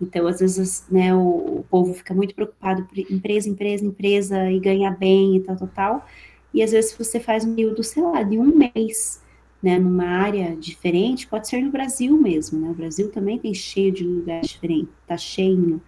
[0.00, 4.58] Então, às vezes, né, o, o povo fica muito preocupado por empresa, empresa, empresa e
[4.58, 6.06] ganhar bem e tal, tal, tal.
[6.54, 9.22] E às vezes você faz um período, sei lá, de um mês,
[9.62, 12.70] né, numa área diferente, pode ser no Brasil mesmo, né?
[12.70, 15.80] O Brasil também tem cheio de lugares diferentes, tá cheio.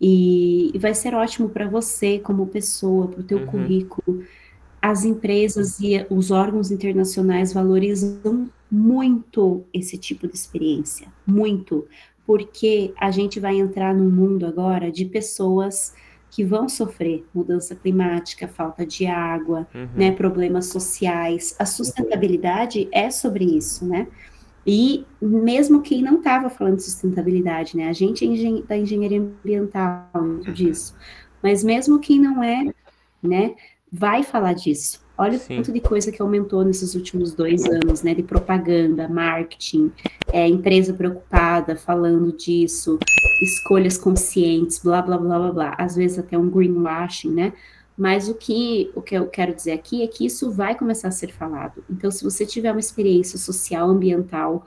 [0.00, 3.46] E, e vai ser ótimo para você como pessoa, para o teu uhum.
[3.46, 4.24] currículo.
[4.80, 11.86] As empresas e os órgãos internacionais valorizam muito esse tipo de experiência, muito,
[12.26, 15.94] porque a gente vai entrar num mundo agora de pessoas
[16.34, 19.88] que vão sofrer mudança climática, falta de água, uhum.
[19.94, 21.54] né, problemas sociais.
[21.60, 24.08] A sustentabilidade é sobre isso, né?
[24.66, 27.88] E mesmo quem não estava falando de sustentabilidade, né?
[27.88, 30.54] A gente é engen da engenharia ambiental muito uhum.
[30.54, 30.96] disso.
[31.40, 32.74] Mas mesmo quem não é,
[33.22, 33.54] né,
[33.92, 35.03] vai falar disso.
[35.16, 35.54] Olha Sim.
[35.54, 38.14] o tanto de coisa que aumentou nesses últimos dois anos, né?
[38.14, 39.92] De propaganda, marketing,
[40.32, 42.98] é, empresa preocupada falando disso,
[43.42, 45.74] escolhas conscientes, blá, blá, blá, blá, blá.
[45.78, 47.52] Às vezes até um greenwashing, né?
[47.96, 51.12] Mas o que, o que eu quero dizer aqui é que isso vai começar a
[51.12, 51.84] ser falado.
[51.88, 54.66] Então, se você tiver uma experiência social, ambiental,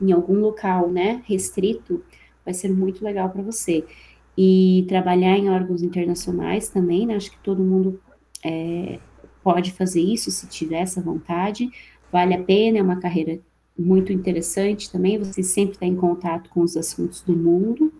[0.00, 2.04] em algum local, né, restrito,
[2.44, 3.84] vai ser muito legal para você.
[4.36, 7.16] E trabalhar em órgãos internacionais também, né?
[7.16, 8.00] Acho que todo mundo
[8.44, 8.98] é,
[9.42, 11.70] pode fazer isso se tiver essa vontade,
[12.10, 13.38] vale a pena, é uma carreira
[13.78, 17.92] muito interessante também, você sempre está em contato com os assuntos do mundo,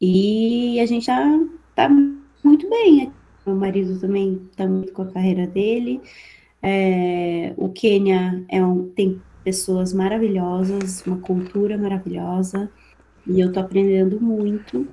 [0.00, 1.88] e a gente está
[2.42, 3.12] muito bem,
[3.44, 6.00] meu marido também está muito com a carreira dele,
[6.62, 12.70] é, o Quênia é um, tem pessoas maravilhosas, uma cultura maravilhosa,
[13.26, 14.86] e eu estou aprendendo muito,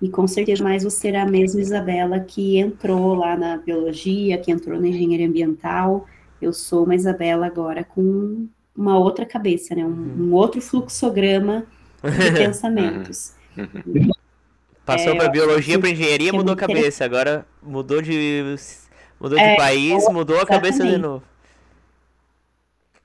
[0.00, 4.50] e com certeza mais você será a mesma Isabela que entrou lá na biologia, que
[4.50, 6.06] entrou na engenharia ambiental.
[6.40, 8.46] Eu sou uma Isabela agora com
[8.76, 9.84] uma outra cabeça, né?
[9.84, 10.28] Um, uhum.
[10.28, 11.66] um outro fluxograma
[12.02, 13.32] de pensamentos.
[13.56, 14.10] Uhum.
[14.84, 17.04] Passou é, para biologia, para engenharia, mudou a cabeça.
[17.04, 18.56] Agora mudou de
[19.18, 21.24] mudou de é, país, mudou a cabeça de novo.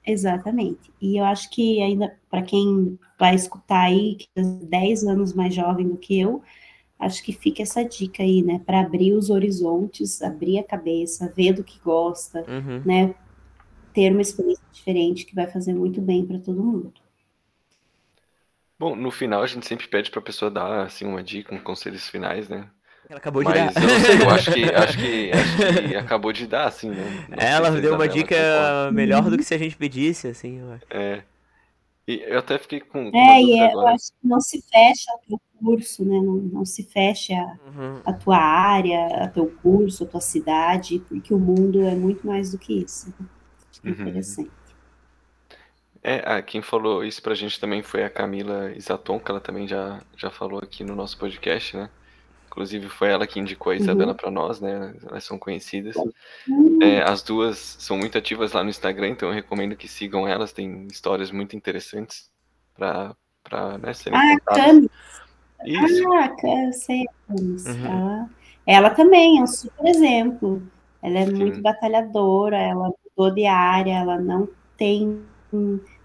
[0.05, 0.91] Exatamente.
[1.01, 5.53] E eu acho que ainda para quem vai escutar aí, que é 10 anos mais
[5.53, 6.43] jovem do que eu,
[7.01, 11.53] acho que fica essa dica aí, né, para abrir os horizontes, abrir a cabeça, ver
[11.53, 12.81] do que gosta, uhum.
[12.85, 13.15] né,
[13.91, 16.93] ter uma experiência diferente que vai fazer muito bem para todo mundo.
[18.79, 21.59] Bom, no final a gente sempre pede para a pessoa dar assim uma dica, um
[21.59, 22.67] conselhos finais, né?
[23.09, 23.83] Ela acabou de Mas dar.
[23.83, 27.25] Eu, sei, eu acho que acho que acho que acabou de dar, assim, né?
[27.37, 30.59] ela deu uma dica melhor do que se a gente pedisse, assim.
[30.59, 30.85] Eu acho.
[30.89, 31.23] É.
[32.07, 33.11] E eu até fiquei com.
[33.13, 36.19] é, e eu acho que não se fecha o curso, né?
[36.19, 38.01] Não, não se fecha uhum.
[38.05, 42.51] a tua área, a teu curso, a tua cidade, porque o mundo é muito mais
[42.51, 43.13] do que isso.
[43.19, 43.25] Né?
[43.85, 43.91] Uhum.
[43.91, 44.51] Interessante.
[46.03, 50.01] É, quem falou isso pra gente também foi a Camila Isaton, que ela também já,
[50.17, 51.89] já falou aqui no nosso podcast, né?
[52.47, 54.17] Inclusive foi ela que indicou a Isabela uhum.
[54.17, 54.93] para nós, né?
[55.07, 55.95] Elas são conhecidas.
[55.95, 56.79] Uhum.
[56.81, 60.51] É, as duas são muito ativas lá no Instagram, então eu recomendo que sigam elas.
[60.51, 62.29] Tem histórias muito interessantes
[62.75, 63.15] para
[63.77, 64.89] né, serem ah, contadas.
[65.65, 66.13] Isso.
[66.13, 67.05] Ah, eu sei.
[67.29, 67.57] Uhum.
[67.85, 68.29] Ela,
[68.65, 70.61] ela também é um super exemplo.
[71.01, 71.33] Ela é Sim.
[71.33, 74.47] muito batalhadora, ela mudou de área, ela não
[74.77, 75.21] tem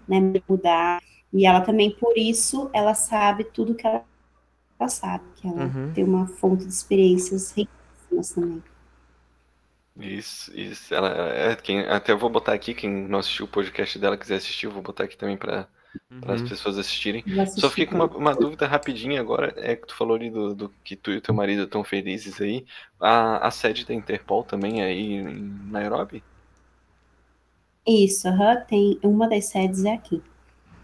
[0.07, 1.01] né, mudar.
[1.31, 4.03] E ela também, por isso, ela sabe tudo que ela,
[4.79, 5.93] ela sabe, que ela uhum.
[5.93, 8.63] tem uma fonte de experiências riquíssimas também.
[9.99, 10.93] Isso, isso.
[10.93, 14.35] Ela, é, quem, até eu vou botar aqui, quem não assistiu o podcast dela quiser
[14.35, 15.67] assistir, eu vou botar aqui também para
[16.11, 16.31] uhum.
[16.31, 17.23] as pessoas assistirem.
[17.47, 20.73] Só fiquei com uma, uma, dúvida rapidinha agora, é que tu falou ali do, do,
[20.83, 22.65] que tu e o teu marido estão felizes aí.
[22.99, 25.23] A, a sede da Interpol também é aí em
[25.69, 26.23] Nairobi?
[27.87, 30.21] Isso, uhum, tem uma das sedes é aqui.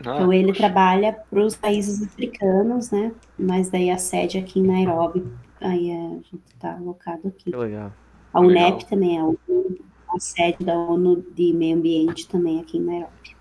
[0.06, 0.60] Ah, então ele poxa.
[0.60, 3.14] trabalha para os países africanos, né?
[3.38, 5.26] Mas daí a sede é aqui em Nairobi,
[5.60, 7.52] aí a gente está alocado aqui.
[7.52, 7.92] Que legal.
[8.34, 8.90] A UNEP Legal.
[8.90, 13.33] também é a sede da ONU de Meio Ambiente também aqui em Nairobi.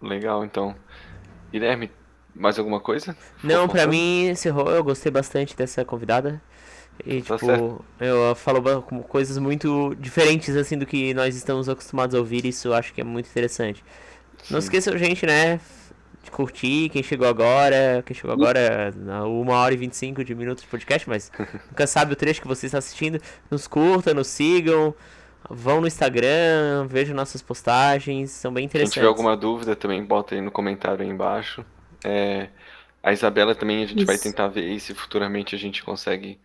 [0.00, 0.74] Legal, então.
[1.52, 1.90] Guilherme,
[2.34, 3.16] mais alguma coisa?
[3.42, 4.70] Não, para mim encerrou.
[4.70, 6.40] Eu gostei bastante dessa convidada.
[7.04, 7.84] E, tá tipo, certo.
[7.98, 12.44] eu falo coisas muito diferentes, assim, do que nós estamos acostumados a ouvir.
[12.44, 13.84] Isso eu acho que é muito interessante.
[14.42, 14.54] Sim.
[14.54, 15.60] Não esqueçam, gente, né?
[16.22, 20.62] de curtir, quem chegou agora, quem chegou agora na 1 hora e 25 de minutos
[20.62, 21.32] de podcast, mas
[21.70, 23.20] nunca sabe o trecho que você está assistindo.
[23.50, 24.94] Nos curta, nos sigam,
[25.50, 28.94] vão no Instagram, vejam nossas postagens, são bem interessantes.
[28.94, 31.64] Se tiver alguma dúvida também, bota aí no comentário aí embaixo.
[32.04, 32.48] É,
[33.02, 34.06] a Isabela também a gente Isso.
[34.06, 36.38] vai tentar ver se futuramente a gente consegue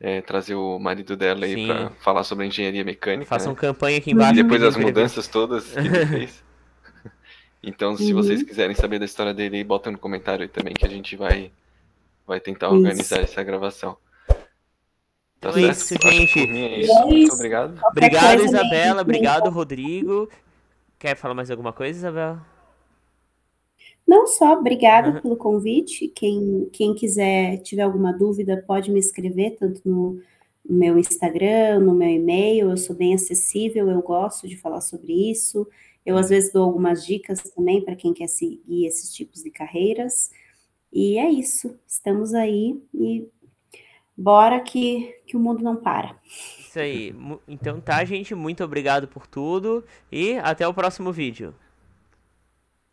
[0.00, 3.28] é, trazer o marido dela aí para falar sobre engenharia mecânica.
[3.28, 3.58] Façam né?
[3.58, 4.34] campanha aqui embaixo.
[4.34, 6.44] Depois das mudanças todas que ele fez.
[7.62, 8.20] Então, se uhum.
[8.20, 11.52] vocês quiserem saber da história dele, bota no comentário aí também que a gente vai,
[12.26, 12.76] vai tentar isso.
[12.76, 13.96] organizar essa gravação.
[15.42, 16.38] Tá então é isso, gente.
[16.38, 16.92] É isso.
[16.92, 17.80] É Muito obrigado.
[17.84, 19.02] Obrigado, Isabela.
[19.02, 20.28] Obrigado, Rodrigo.
[21.00, 22.46] Quer falar mais alguma coisa, Isabela?
[24.06, 25.20] Não só, obrigada uhum.
[25.20, 26.06] pelo convite.
[26.06, 30.20] Quem, quem quiser, tiver alguma dúvida, pode me escrever, tanto no
[30.64, 32.70] meu Instagram, no meu e-mail.
[32.70, 35.66] Eu sou bem acessível, eu gosto de falar sobre isso.
[36.06, 40.30] Eu, às vezes, dou algumas dicas também para quem quer seguir esses tipos de carreiras.
[40.92, 41.76] E é isso.
[41.84, 43.26] Estamos aí e
[44.16, 46.16] bora que, que o mundo não para.
[46.26, 47.14] Isso aí.
[47.46, 48.34] Então tá, gente.
[48.34, 51.54] Muito obrigado por tudo e até o próximo vídeo.